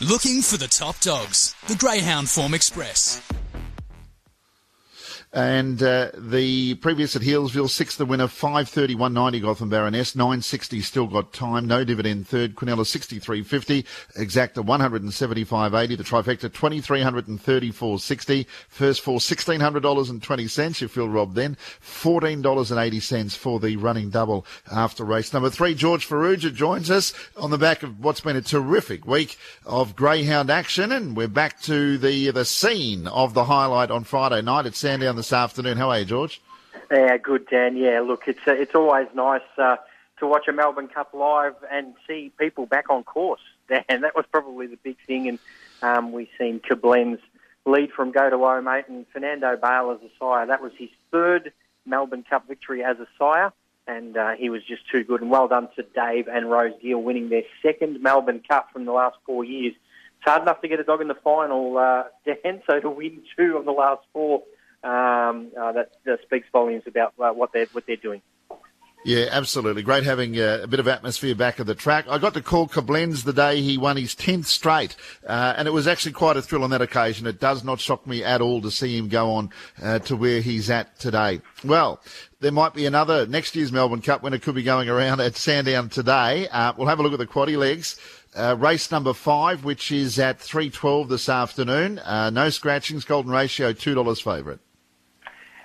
Looking 0.00 0.42
for 0.42 0.58
the 0.58 0.68
top 0.70 1.00
dogs, 1.00 1.56
the 1.66 1.74
Greyhound 1.74 2.28
Form 2.28 2.54
Express. 2.54 3.20
And 5.34 5.82
uh, 5.82 6.12
the 6.16 6.76
previous 6.76 7.16
at 7.16 7.22
Healesville, 7.22 7.68
sixth 7.68 7.98
the 7.98 8.06
winner, 8.06 8.28
530, 8.28 8.94
190 8.94 9.40
Gotham 9.40 9.68
Baroness, 9.68 10.14
960 10.14 10.80
still 10.80 11.08
got 11.08 11.32
time, 11.32 11.66
no 11.66 11.82
dividend. 11.82 12.28
Third, 12.28 12.54
Quinella 12.54 12.84
63.50, 12.84 13.84
exacta 14.16 14.64
175.80, 14.64 15.96
the 15.96 16.04
trifecta 16.04 16.48
2334.60, 16.48 18.46
first 18.68 19.00
four 19.00 19.18
$1,600.20, 19.18 20.80
you 20.80 20.86
feel 20.86 21.08
robbed 21.08 21.34
then, 21.34 21.56
$14.80 21.82 23.36
for 23.36 23.58
the 23.58 23.76
running 23.76 24.10
double 24.10 24.46
after 24.70 25.04
race 25.04 25.32
number 25.32 25.50
three. 25.50 25.74
George 25.74 26.08
Farrugia 26.08 26.54
joins 26.54 26.92
us 26.92 27.12
on 27.36 27.50
the 27.50 27.58
back 27.58 27.82
of 27.82 27.98
what's 27.98 28.20
been 28.20 28.36
a 28.36 28.40
terrific 28.40 29.04
week 29.04 29.36
of 29.66 29.96
greyhound 29.96 30.48
action, 30.48 30.92
and 30.92 31.16
we're 31.16 31.26
back 31.26 31.60
to 31.62 31.98
the 31.98 32.30
the 32.30 32.44
scene 32.44 33.08
of 33.08 33.34
the 33.34 33.46
highlight 33.46 33.90
on 33.90 34.04
Friday 34.04 34.40
night 34.40 34.66
at 34.66 34.76
Sandown 34.76 35.16
this 35.24 35.32
afternoon. 35.32 35.78
How 35.78 35.88
are 35.88 36.00
you, 36.00 36.04
George? 36.04 36.42
Yeah, 36.90 37.16
good, 37.16 37.46
Dan. 37.46 37.78
Yeah, 37.78 38.00
look, 38.00 38.24
it's 38.26 38.46
uh, 38.46 38.52
it's 38.52 38.74
always 38.74 39.06
nice 39.14 39.40
uh, 39.56 39.76
to 40.18 40.26
watch 40.26 40.48
a 40.48 40.52
Melbourne 40.52 40.88
Cup 40.88 41.14
live 41.14 41.54
and 41.72 41.94
see 42.06 42.30
people 42.38 42.66
back 42.66 42.90
on 42.90 43.04
course. 43.04 43.40
Dan, 43.68 44.02
that 44.02 44.14
was 44.14 44.26
probably 44.30 44.66
the 44.66 44.76
big 44.76 44.98
thing, 45.06 45.26
and 45.28 45.38
um, 45.80 46.12
we've 46.12 46.28
seen 46.36 46.60
Koblenz 46.60 47.20
lead 47.64 47.90
from 47.92 48.10
go 48.12 48.28
to 48.28 48.36
O, 48.36 48.60
mate, 48.60 48.84
and 48.88 49.06
Fernando 49.14 49.56
Bale 49.56 49.96
as 49.98 50.02
a 50.02 50.12
sire. 50.20 50.46
That 50.46 50.60
was 50.60 50.72
his 50.76 50.90
third 51.10 51.54
Melbourne 51.86 52.26
Cup 52.28 52.46
victory 52.46 52.84
as 52.84 52.98
a 52.98 53.06
sire, 53.18 53.50
and 53.86 54.18
uh, 54.18 54.32
he 54.32 54.50
was 54.50 54.62
just 54.62 54.82
too 54.90 55.04
good. 55.04 55.22
And 55.22 55.30
well 55.30 55.48
done 55.48 55.68
to 55.76 55.84
Dave 55.84 56.28
and 56.28 56.50
Rose 56.50 56.74
Geall 56.82 57.02
winning 57.02 57.30
their 57.30 57.44
second 57.62 58.02
Melbourne 58.02 58.42
Cup 58.46 58.70
from 58.74 58.84
the 58.84 58.92
last 58.92 59.16
four 59.24 59.42
years. 59.42 59.72
It's 60.18 60.30
hard 60.30 60.42
enough 60.42 60.60
to 60.60 60.68
get 60.68 60.80
a 60.80 60.84
dog 60.84 61.00
in 61.00 61.08
the 61.08 61.14
final, 61.14 61.78
uh, 61.78 62.04
Dan, 62.26 62.60
so 62.66 62.78
to 62.78 62.90
win 62.90 63.22
two 63.38 63.56
of 63.56 63.64
the 63.64 63.72
last 63.72 64.02
four 64.12 64.42
um, 64.84 65.50
uh, 65.58 65.72
that, 65.72 65.92
that, 66.04 66.20
speaks 66.22 66.46
volumes 66.52 66.84
about 66.86 67.14
uh, 67.18 67.30
what 67.30 67.52
they're 67.52 67.66
what 67.72 67.86
they're 67.86 67.96
doing. 67.96 68.20
Yeah, 69.04 69.26
absolutely. 69.30 69.82
Great 69.82 70.04
having 70.04 70.40
uh, 70.40 70.60
a 70.62 70.66
bit 70.66 70.80
of 70.80 70.88
atmosphere 70.88 71.34
back 71.34 71.60
at 71.60 71.66
the 71.66 71.74
track. 71.74 72.06
I 72.08 72.16
got 72.16 72.32
to 72.34 72.40
call 72.40 72.68
Koblenz 72.68 73.24
the 73.24 73.34
day 73.34 73.60
he 73.60 73.76
won 73.76 73.98
his 73.98 74.14
10th 74.14 74.46
straight, 74.46 74.96
uh, 75.26 75.52
and 75.58 75.68
it 75.68 75.72
was 75.72 75.86
actually 75.86 76.12
quite 76.12 76.38
a 76.38 76.42
thrill 76.42 76.64
on 76.64 76.70
that 76.70 76.80
occasion. 76.80 77.26
It 77.26 77.38
does 77.38 77.64
not 77.64 77.80
shock 77.80 78.06
me 78.06 78.24
at 78.24 78.40
all 78.40 78.62
to 78.62 78.70
see 78.70 78.96
him 78.96 79.08
go 79.08 79.32
on 79.32 79.50
uh, 79.82 79.98
to 80.00 80.16
where 80.16 80.40
he's 80.40 80.70
at 80.70 80.98
today. 80.98 81.42
Well, 81.62 82.00
there 82.40 82.50
might 82.50 82.72
be 82.72 82.86
another 82.86 83.26
next 83.26 83.54
year's 83.54 83.72
Melbourne 83.72 84.00
Cup 84.00 84.22
winner 84.22 84.38
could 84.38 84.54
be 84.54 84.62
going 84.62 84.88
around 84.88 85.20
at 85.20 85.36
Sandown 85.36 85.90
today. 85.90 86.48
Uh, 86.48 86.72
we'll 86.74 86.88
have 86.88 86.98
a 86.98 87.02
look 87.02 87.12
at 87.12 87.18
the 87.18 87.26
quaddy 87.26 87.58
legs. 87.58 88.00
Uh, 88.34 88.56
race 88.58 88.90
number 88.90 89.12
five, 89.12 89.64
which 89.64 89.92
is 89.92 90.18
at 90.18 90.40
3.12 90.40 91.10
this 91.10 91.28
afternoon. 91.28 91.98
Uh, 91.98 92.30
no 92.30 92.48
scratchings, 92.48 93.04
golden 93.04 93.30
ratio, 93.30 93.74
$2 93.74 94.22
favourite. 94.22 94.60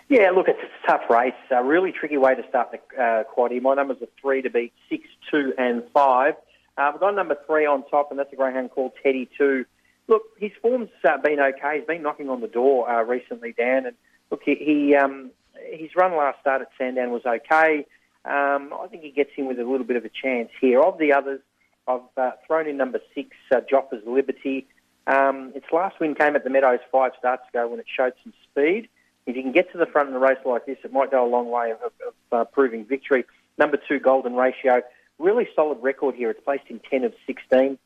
Yeah, 0.09 0.31
look, 0.31 0.47
it's 0.47 0.59
a 0.59 0.87
tough 0.87 1.07
race. 1.07 1.33
A 1.51 1.63
really 1.63 1.91
tricky 1.91 2.17
way 2.17 2.33
to 2.33 2.41
start 2.49 2.71
the 2.71 2.79
uh, 2.99 3.23
quaddy. 3.25 3.61
My 3.61 3.75
numbers 3.75 3.97
are 4.01 4.07
three 4.19 4.41
to 4.41 4.49
beat 4.49 4.73
six, 4.89 5.03
two, 5.29 5.53
and 5.55 5.83
five. 5.93 6.33
Uh, 6.79 6.89
we've 6.91 6.99
got 6.99 7.13
number 7.13 7.37
three 7.45 7.67
on 7.67 7.87
top, 7.89 8.09
and 8.09 8.19
that's 8.19 8.33
a 8.33 8.35
greyhound 8.35 8.71
called 8.71 8.93
Teddy 9.03 9.29
Two. 9.37 9.65
Look, 10.07 10.23
his 10.39 10.49
form's 10.63 10.89
uh, 11.07 11.17
been 11.23 11.39
okay. 11.39 11.77
He's 11.77 11.85
been 11.85 12.01
knocking 12.01 12.27
on 12.27 12.41
the 12.41 12.47
door 12.47 12.89
uh, 12.89 13.03
recently, 13.03 13.53
Dan. 13.55 13.85
And 13.85 13.95
look, 14.31 14.41
he, 14.43 14.55
he 14.55 14.95
um, 14.95 15.29
his 15.71 15.91
run 15.95 16.17
last 16.17 16.39
start 16.41 16.63
at 16.63 16.69
Sandown 16.75 17.11
was 17.11 17.21
okay. 17.27 17.85
Um, 18.25 18.73
I 18.73 18.87
think 18.89 19.03
he 19.03 19.11
gets 19.11 19.29
in 19.37 19.45
with 19.45 19.59
a 19.59 19.63
little 19.63 19.85
bit 19.85 19.95
of 19.95 20.05
a 20.05 20.09
chance 20.09 20.49
here. 20.59 20.81
Of 20.81 20.97
the 20.97 21.13
others, 21.13 21.41
I've 21.87 22.01
uh, 22.17 22.31
thrown 22.47 22.67
in 22.67 22.77
number 22.77 22.99
six, 23.13 23.29
uh, 23.51 23.57
Joffa's 23.71 24.01
Liberty. 24.07 24.67
Um, 25.05 25.51
its 25.53 25.67
last 25.71 25.99
win 25.99 26.15
came 26.15 26.35
at 26.35 26.43
the 26.43 26.49
Meadows 26.49 26.79
five 26.91 27.11
starts 27.19 27.43
ago 27.49 27.67
when 27.67 27.79
it 27.79 27.85
showed 27.95 28.13
some 28.23 28.33
speed. 28.49 28.89
If 29.29 29.35
you 29.35 29.43
can 29.43 29.51
get 29.51 29.71
to 29.73 29.77
the 29.77 29.85
front 29.85 30.09
in 30.09 30.15
a 30.15 30.19
race 30.19 30.39
like 30.43 30.65
this, 30.65 30.79
it 30.83 30.91
might 30.91 31.11
go 31.11 31.23
a 31.23 31.29
long 31.29 31.51
way 31.51 31.69
of, 31.69 31.77
of 31.83 32.13
uh, 32.31 32.45
proving 32.45 32.83
victory. 32.83 33.25
Number 33.59 33.77
two, 33.77 33.99
Golden 33.99 34.33
Ratio. 34.33 34.81
Really 35.19 35.47
solid 35.55 35.77
record 35.83 36.15
here. 36.15 36.31
It's 36.31 36.43
placed 36.43 36.63
in 36.67 36.79
10 36.79 37.03
of 37.03 37.13
16. 37.27 37.77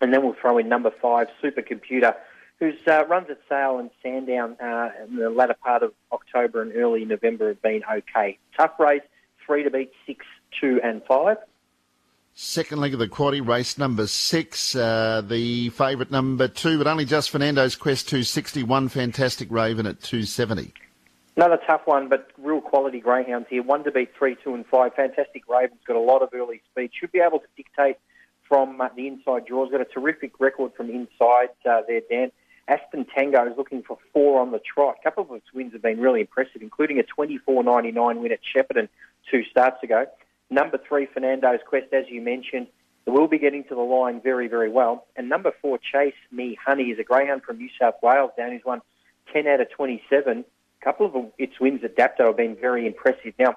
And 0.00 0.12
then 0.12 0.24
we'll 0.24 0.34
throw 0.34 0.58
in 0.58 0.68
number 0.68 0.90
five, 0.90 1.28
Supercomputer, 1.40 2.16
whose 2.58 2.74
uh, 2.88 3.06
runs 3.06 3.30
at 3.30 3.38
Sale 3.48 3.78
and 3.78 3.90
Sandown 4.02 4.56
uh, 4.60 4.90
in 5.06 5.14
the 5.14 5.30
latter 5.30 5.54
part 5.54 5.84
of 5.84 5.92
October 6.10 6.62
and 6.62 6.74
early 6.74 7.04
November 7.04 7.46
have 7.46 7.62
been 7.62 7.82
okay. 7.88 8.36
Tough 8.56 8.72
race, 8.80 9.02
three 9.46 9.62
to 9.62 9.70
beat, 9.70 9.92
six, 10.04 10.26
two, 10.60 10.80
and 10.82 11.00
five. 11.04 11.36
Second 12.34 12.80
leg 12.80 12.92
of 12.92 12.98
the 12.98 13.08
quaddy, 13.08 13.46
race 13.46 13.78
number 13.78 14.08
six. 14.08 14.74
Uh, 14.74 15.22
the 15.24 15.68
favourite 15.70 16.10
number 16.10 16.48
two, 16.48 16.76
but 16.76 16.88
only 16.88 17.04
just 17.04 17.30
Fernando's 17.30 17.76
Quest 17.76 18.08
261, 18.08 18.88
Fantastic 18.88 19.48
Raven 19.52 19.86
at 19.86 20.02
270. 20.02 20.72
Another 21.38 21.60
tough 21.68 21.82
one, 21.84 22.08
but 22.08 22.32
real 22.36 22.60
quality 22.60 22.98
greyhounds 22.98 23.46
here. 23.48 23.62
One 23.62 23.84
to 23.84 23.92
beat 23.92 24.10
three, 24.18 24.36
two, 24.42 24.56
and 24.56 24.66
five. 24.66 24.94
Fantastic 24.94 25.44
Raven's 25.48 25.78
got 25.86 25.94
a 25.94 26.00
lot 26.00 26.20
of 26.20 26.30
early 26.34 26.60
speed. 26.68 26.90
Should 26.98 27.12
be 27.12 27.20
able 27.20 27.38
to 27.38 27.46
dictate 27.56 27.94
from 28.48 28.80
uh, 28.80 28.88
the 28.96 29.06
inside 29.06 29.46
draws. 29.46 29.70
Got 29.70 29.80
a 29.80 29.84
terrific 29.84 30.40
record 30.40 30.72
from 30.76 30.90
inside 30.90 31.50
uh, 31.64 31.82
there, 31.86 32.00
Dan. 32.10 32.32
Aston 32.66 33.06
Tango 33.14 33.46
is 33.46 33.56
looking 33.56 33.84
for 33.84 33.98
four 34.12 34.40
on 34.40 34.50
the 34.50 34.58
trot. 34.58 34.96
A 35.00 35.02
couple 35.04 35.22
of 35.22 35.30
its 35.30 35.46
wins 35.54 35.74
have 35.74 35.82
been 35.82 36.00
really 36.00 36.22
impressive, 36.22 36.60
including 36.60 36.98
a 36.98 37.04
24.99 37.04 38.20
win 38.20 38.32
at 38.32 38.40
Shepparton 38.42 38.88
two 39.30 39.44
starts 39.48 39.80
ago. 39.84 40.06
Number 40.50 40.76
three, 40.88 41.06
Fernando's 41.06 41.60
Quest, 41.68 41.92
as 41.92 42.06
you 42.08 42.20
mentioned, 42.20 42.66
will 43.06 43.28
be 43.28 43.38
getting 43.38 43.62
to 43.68 43.76
the 43.76 43.80
line 43.80 44.20
very, 44.20 44.48
very 44.48 44.70
well. 44.70 45.06
And 45.14 45.28
number 45.28 45.52
four, 45.62 45.78
Chase 45.78 46.14
Me 46.32 46.58
Honey, 46.60 46.86
is 46.90 46.98
a 46.98 47.04
greyhound 47.04 47.44
from 47.44 47.58
New 47.58 47.70
South 47.80 47.94
Wales. 48.02 48.32
Down, 48.36 48.50
he's 48.50 48.64
won 48.64 48.82
10 49.32 49.46
out 49.46 49.60
of 49.60 49.70
27 49.70 50.44
a 50.80 50.84
couple 50.84 51.06
of 51.06 51.32
its 51.38 51.58
wins 51.60 51.82
at 51.84 51.96
Dapto 51.96 52.26
have 52.26 52.36
been 52.36 52.56
very 52.56 52.86
impressive. 52.86 53.34
Now, 53.38 53.56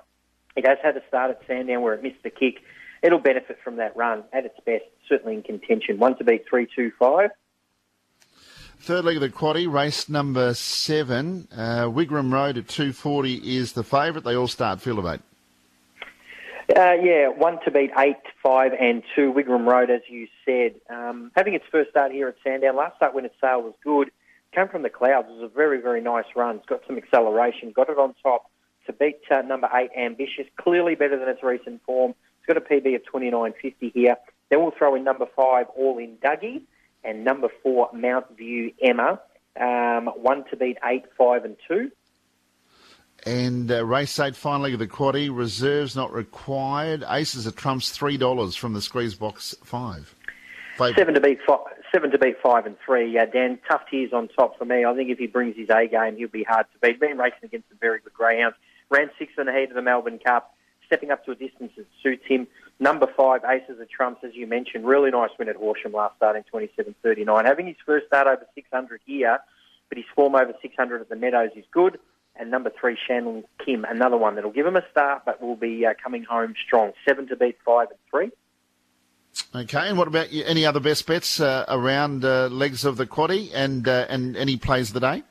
it 0.56 0.68
has 0.68 0.78
had 0.84 0.98
a 0.98 1.02
start 1.08 1.32
at 1.32 1.42
Sandown 1.48 1.82
where 1.82 1.94
it 1.94 2.04
missed 2.04 2.24
the 2.24 2.30
kick. 2.30 2.62
It'll 3.02 3.20
benefit 3.20 3.60
from 3.64 3.78
that 3.78 3.96
run 3.96 4.24
at 4.34 4.46
its 4.46 4.60
best, 4.66 4.84
certainly 5.08 5.36
in 5.36 5.44
contention. 5.44 5.98
One 5.98 6.18
to 6.18 6.24
beat 6.24 6.46
three, 6.50 6.68
two, 6.76 6.92
five. 7.00 7.32
Third 8.80 9.06
leg 9.06 9.18
of 9.18 9.22
the 9.22 9.30
quaddy, 9.30 9.72
race 9.72 10.10
number 10.10 10.54
seven. 10.54 11.48
Uh, 11.52 11.86
Wigram 11.86 12.34
Road 12.34 12.58
at 12.58 12.68
240 12.68 13.58
is 13.58 13.74
the 13.74 13.84
favourite. 13.84 14.24
They 14.24 14.36
all 14.36 14.48
start 14.48 14.82
field 14.82 15.00
of 15.00 15.06
eight. 15.06 15.22
Uh, 16.76 16.94
yeah, 16.94 17.28
one 17.28 17.60
to 17.66 17.72
beat 17.72 17.92
eight, 17.98 18.16
five, 18.42 18.72
and 18.80 19.04
two. 19.16 19.34
Wigram 19.34 19.66
Road, 19.68 19.90
as 19.90 20.02
you 20.08 20.28
said, 20.46 20.76
um, 20.90 21.32
having 21.36 21.54
its 21.54 21.66
first 21.72 21.92
start 21.92 22.12
here 22.12 22.28
at 22.28 22.36
Sandown. 22.44 22.76
Last 22.76 22.96
start 22.96 23.14
when 23.14 23.26
its 23.26 23.36
sale 23.42 23.62
was 23.62 23.74
good 23.84 24.10
came 24.52 24.68
from 24.68 24.84
the 24.84 24.90
clouds. 24.90 25.28
It 25.30 25.42
was 25.42 25.52
a 25.52 25.56
very, 25.56 25.82
very 25.82 26.02
nice 26.02 26.26
run. 26.36 26.58
It's 26.58 26.66
got 26.66 26.82
some 26.88 26.98
acceleration, 26.98 27.72
got 27.72 27.90
it 27.90 27.98
on 27.98 28.14
top 28.22 28.50
to 28.88 28.94
beat 28.94 29.20
uh, 29.30 29.42
number 29.42 29.70
eight, 29.74 29.92
Ambitious, 29.98 30.48
clearly 30.58 30.96
better 30.96 31.18
than 31.18 31.30
its 31.30 31.44
recent 31.44 31.82
form. 31.84 32.14
It's 32.40 32.48
got 32.48 32.58
a 32.58 32.62
PB 32.62 32.96
of 32.96 33.02
29.50 33.14 33.94
here. 33.94 34.16
Then 34.50 34.62
we'll 34.62 34.74
throw 34.78 34.96
in 34.96 35.04
number 35.04 35.28
five, 35.36 35.68
All 35.78 35.98
in 35.98 36.18
Dougie, 36.18 36.64
and 37.04 37.24
number 37.24 37.48
four, 37.64 37.90
Mount 37.94 38.38
View 38.38 38.74
Emma. 38.82 39.20
Um, 39.60 40.08
one 40.08 40.46
to 40.50 40.56
beat 40.56 40.78
eight, 40.84 41.04
five, 41.18 41.46
and 41.46 41.56
two. 41.68 41.92
And 43.26 43.72
uh, 43.72 43.86
race 43.86 44.20
eight, 44.20 44.36
finally, 44.36 44.76
the 44.76 44.88
quaddy. 44.88 45.30
Reserves 45.36 45.96
not 45.96 46.12
required. 46.12 47.04
Aces 47.08 47.46
are 47.46 47.52
trumps 47.52 47.96
$3 47.96 48.58
from 48.58 48.74
the 48.74 48.82
squeeze 48.82 49.16
box 49.16 49.56
five. 49.64 50.16
Seven 50.78 51.14
to 51.14 51.22
beat 51.22 51.40
five, 51.46 51.60
seven 51.92 52.12
to 52.12 52.18
beat 52.18 52.38
five 52.42 52.66
and 52.66 52.76
three. 52.86 53.18
Uh, 53.18 53.26
Dan, 53.26 53.60
tough 53.70 53.82
tears 53.90 54.14
on 54.14 54.28
top 54.30 54.58
for 54.58 54.66
me. 54.66 54.86
I 54.86 54.96
think 54.96 55.10
if 55.10 55.20
he 55.20 55.28
brings 55.28 55.56
his 55.56 55.70
A 55.70 55.88
game, 55.88 56.18
he'll 56.18 56.28
be 56.28 56.44
hard 56.44 56.66
to 56.74 56.80
beat. 56.80 57.00
Been 57.00 57.18
racing 57.18 57.40
against 57.44 57.70
some 57.70 57.78
very 57.80 58.00
good 58.00 58.14
greyhounds. 58.14 58.56
Ran 58.90 59.10
sixth 59.18 59.38
in 59.38 59.46
the 59.46 59.54
heat 59.54 59.70
of 59.70 59.76
the 59.76 59.82
Melbourne 59.82 60.20
Cup, 60.20 60.56
stepping 60.86 61.12
up 61.12 61.26
to 61.26 61.32
a 61.32 61.36
distance 61.36 61.72
that 61.78 61.86
suits 62.04 62.26
him. 62.26 62.48
Number 62.80 63.08
five, 63.16 63.42
Aces 63.46 63.80
of 63.80 63.90
Trumps, 63.90 64.24
as 64.24 64.34
you 64.34 64.48
mentioned. 64.48 64.86
Really 64.86 65.12
nice 65.12 65.30
win 65.38 65.50
at 65.50 65.56
Horsham 65.56 65.94
last 65.94 66.16
start 66.18 66.36
in 66.36 66.44
27.39. 66.52 67.46
Having 67.46 67.68
his 67.68 67.76
first 67.86 68.08
start 68.08 68.28
over 68.28 68.46
600 68.56 69.02
here, 69.06 69.40
but 69.90 69.98
his 69.98 70.06
form 70.16 70.36
over 70.36 70.54
600 70.62 71.02
at 71.02 71.10
the 71.10 71.16
Meadows 71.16 71.52
is 71.56 71.66
good. 71.72 72.00
And 72.36 72.50
number 72.50 72.72
three, 72.72 72.98
Shannon 73.08 73.44
Kim, 73.64 73.86
another 73.86 74.18
one 74.18 74.36
that'll 74.36 74.52
give 74.52 74.66
him 74.66 74.78
a 74.78 74.84
start, 74.90 75.24
but 75.26 75.42
will 75.42 75.56
be 75.56 75.86
uh, 75.86 75.94
coming 76.02 76.24
home 76.24 76.56
strong. 76.66 76.94
Seven 77.08 77.28
to 77.28 77.36
beat 77.36 77.58
five 77.64 77.90
and 77.90 78.00
three. 78.10 78.32
Okay, 79.54 79.90
and 79.90 79.98
what 79.98 80.08
about 80.08 80.28
any 80.32 80.66
other 80.66 80.80
best 80.80 81.06
bets 81.06 81.42
uh, 81.42 81.66
around 81.68 82.24
uh, 82.24 82.48
legs 82.48 82.86
of 82.86 82.96
the 82.96 83.06
quaddy 83.06 83.52
and 83.54 83.86
uh, 83.86 84.06
and 84.08 84.38
any 84.38 84.56
plays 84.56 84.90
of 84.90 84.94
the 84.94 85.02
day? 85.02 85.24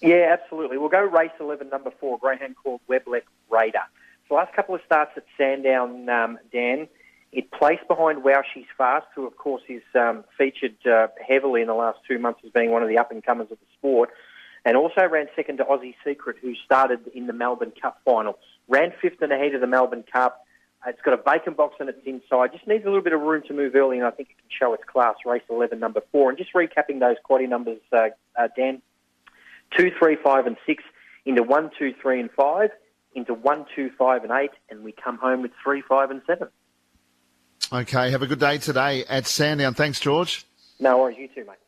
Yeah, 0.00 0.36
absolutely. 0.36 0.78
We'll 0.78 0.88
go 0.88 1.02
race 1.02 1.30
11, 1.40 1.68
number 1.68 1.92
four, 2.00 2.18
greyhound 2.18 2.56
called 2.56 2.80
Weblek 2.88 3.22
Raider. 3.50 3.82
So 4.28 4.34
last 4.34 4.52
couple 4.54 4.74
of 4.74 4.80
starts 4.84 5.12
at 5.16 5.24
Sandown, 5.36 6.08
um, 6.08 6.38
Dan, 6.52 6.88
it 7.32 7.50
placed 7.50 7.86
behind 7.88 8.24
Wow 8.24 8.42
She's 8.52 8.66
Fast, 8.76 9.06
who 9.14 9.26
of 9.26 9.36
course 9.36 9.62
is 9.68 9.82
um, 9.94 10.24
featured 10.36 10.76
uh, 10.86 11.08
heavily 11.26 11.60
in 11.60 11.66
the 11.68 11.74
last 11.74 11.98
two 12.06 12.18
months 12.18 12.40
as 12.44 12.50
being 12.50 12.70
one 12.70 12.82
of 12.82 12.88
the 12.88 12.98
up-and-comers 12.98 13.48
of 13.50 13.58
the 13.58 13.66
sport, 13.76 14.10
and 14.64 14.76
also 14.76 15.06
ran 15.06 15.26
second 15.34 15.58
to 15.58 15.64
Aussie 15.64 15.94
Secret, 16.04 16.36
who 16.40 16.54
started 16.64 17.00
in 17.14 17.26
the 17.26 17.32
Melbourne 17.32 17.72
Cup 17.80 18.00
final. 18.04 18.38
Ran 18.68 18.92
fifth 19.00 19.22
in 19.22 19.30
the 19.30 19.38
heat 19.38 19.54
of 19.54 19.60
the 19.60 19.66
Melbourne 19.66 20.04
Cup, 20.12 20.44
it's 20.86 21.00
got 21.02 21.14
a 21.14 21.22
vacant 21.22 21.56
box 21.56 21.76
on 21.80 21.88
its 21.88 21.98
inside. 22.06 22.52
Just 22.52 22.66
needs 22.66 22.84
a 22.84 22.88
little 22.88 23.02
bit 23.02 23.12
of 23.12 23.20
room 23.20 23.42
to 23.48 23.54
move 23.54 23.74
early, 23.74 23.98
and 23.98 24.06
I 24.06 24.10
think 24.10 24.30
it 24.30 24.36
can 24.38 24.48
show 24.48 24.74
its 24.74 24.84
class. 24.84 25.16
Race 25.26 25.42
11, 25.50 25.78
number 25.78 26.02
four. 26.12 26.30
And 26.30 26.38
just 26.38 26.54
recapping 26.54 27.00
those 27.00 27.16
quaddy 27.28 27.48
numbers, 27.48 27.80
uh, 27.92 28.08
uh, 28.38 28.48
Dan. 28.56 28.80
Two, 29.76 29.90
three, 29.98 30.16
five, 30.16 30.46
and 30.46 30.56
six 30.64 30.82
into 31.26 31.42
one, 31.42 31.70
two, 31.78 31.92
three, 32.00 32.20
and 32.20 32.30
five 32.30 32.70
into 33.14 33.34
one, 33.34 33.66
two, 33.74 33.90
five, 33.98 34.22
and 34.22 34.32
eight, 34.32 34.52
and 34.70 34.82
we 34.82 34.92
come 34.92 35.18
home 35.18 35.42
with 35.42 35.50
three, 35.62 35.82
five, 35.82 36.10
and 36.10 36.22
seven. 36.26 36.48
Okay. 37.72 38.10
Have 38.10 38.22
a 38.22 38.26
good 38.26 38.40
day 38.40 38.58
today 38.58 39.04
at 39.04 39.26
Sandown. 39.26 39.74
Thanks, 39.74 40.00
George. 40.00 40.46
No 40.80 40.98
worries. 40.98 41.18
You 41.18 41.28
too, 41.28 41.44
mate. 41.44 41.58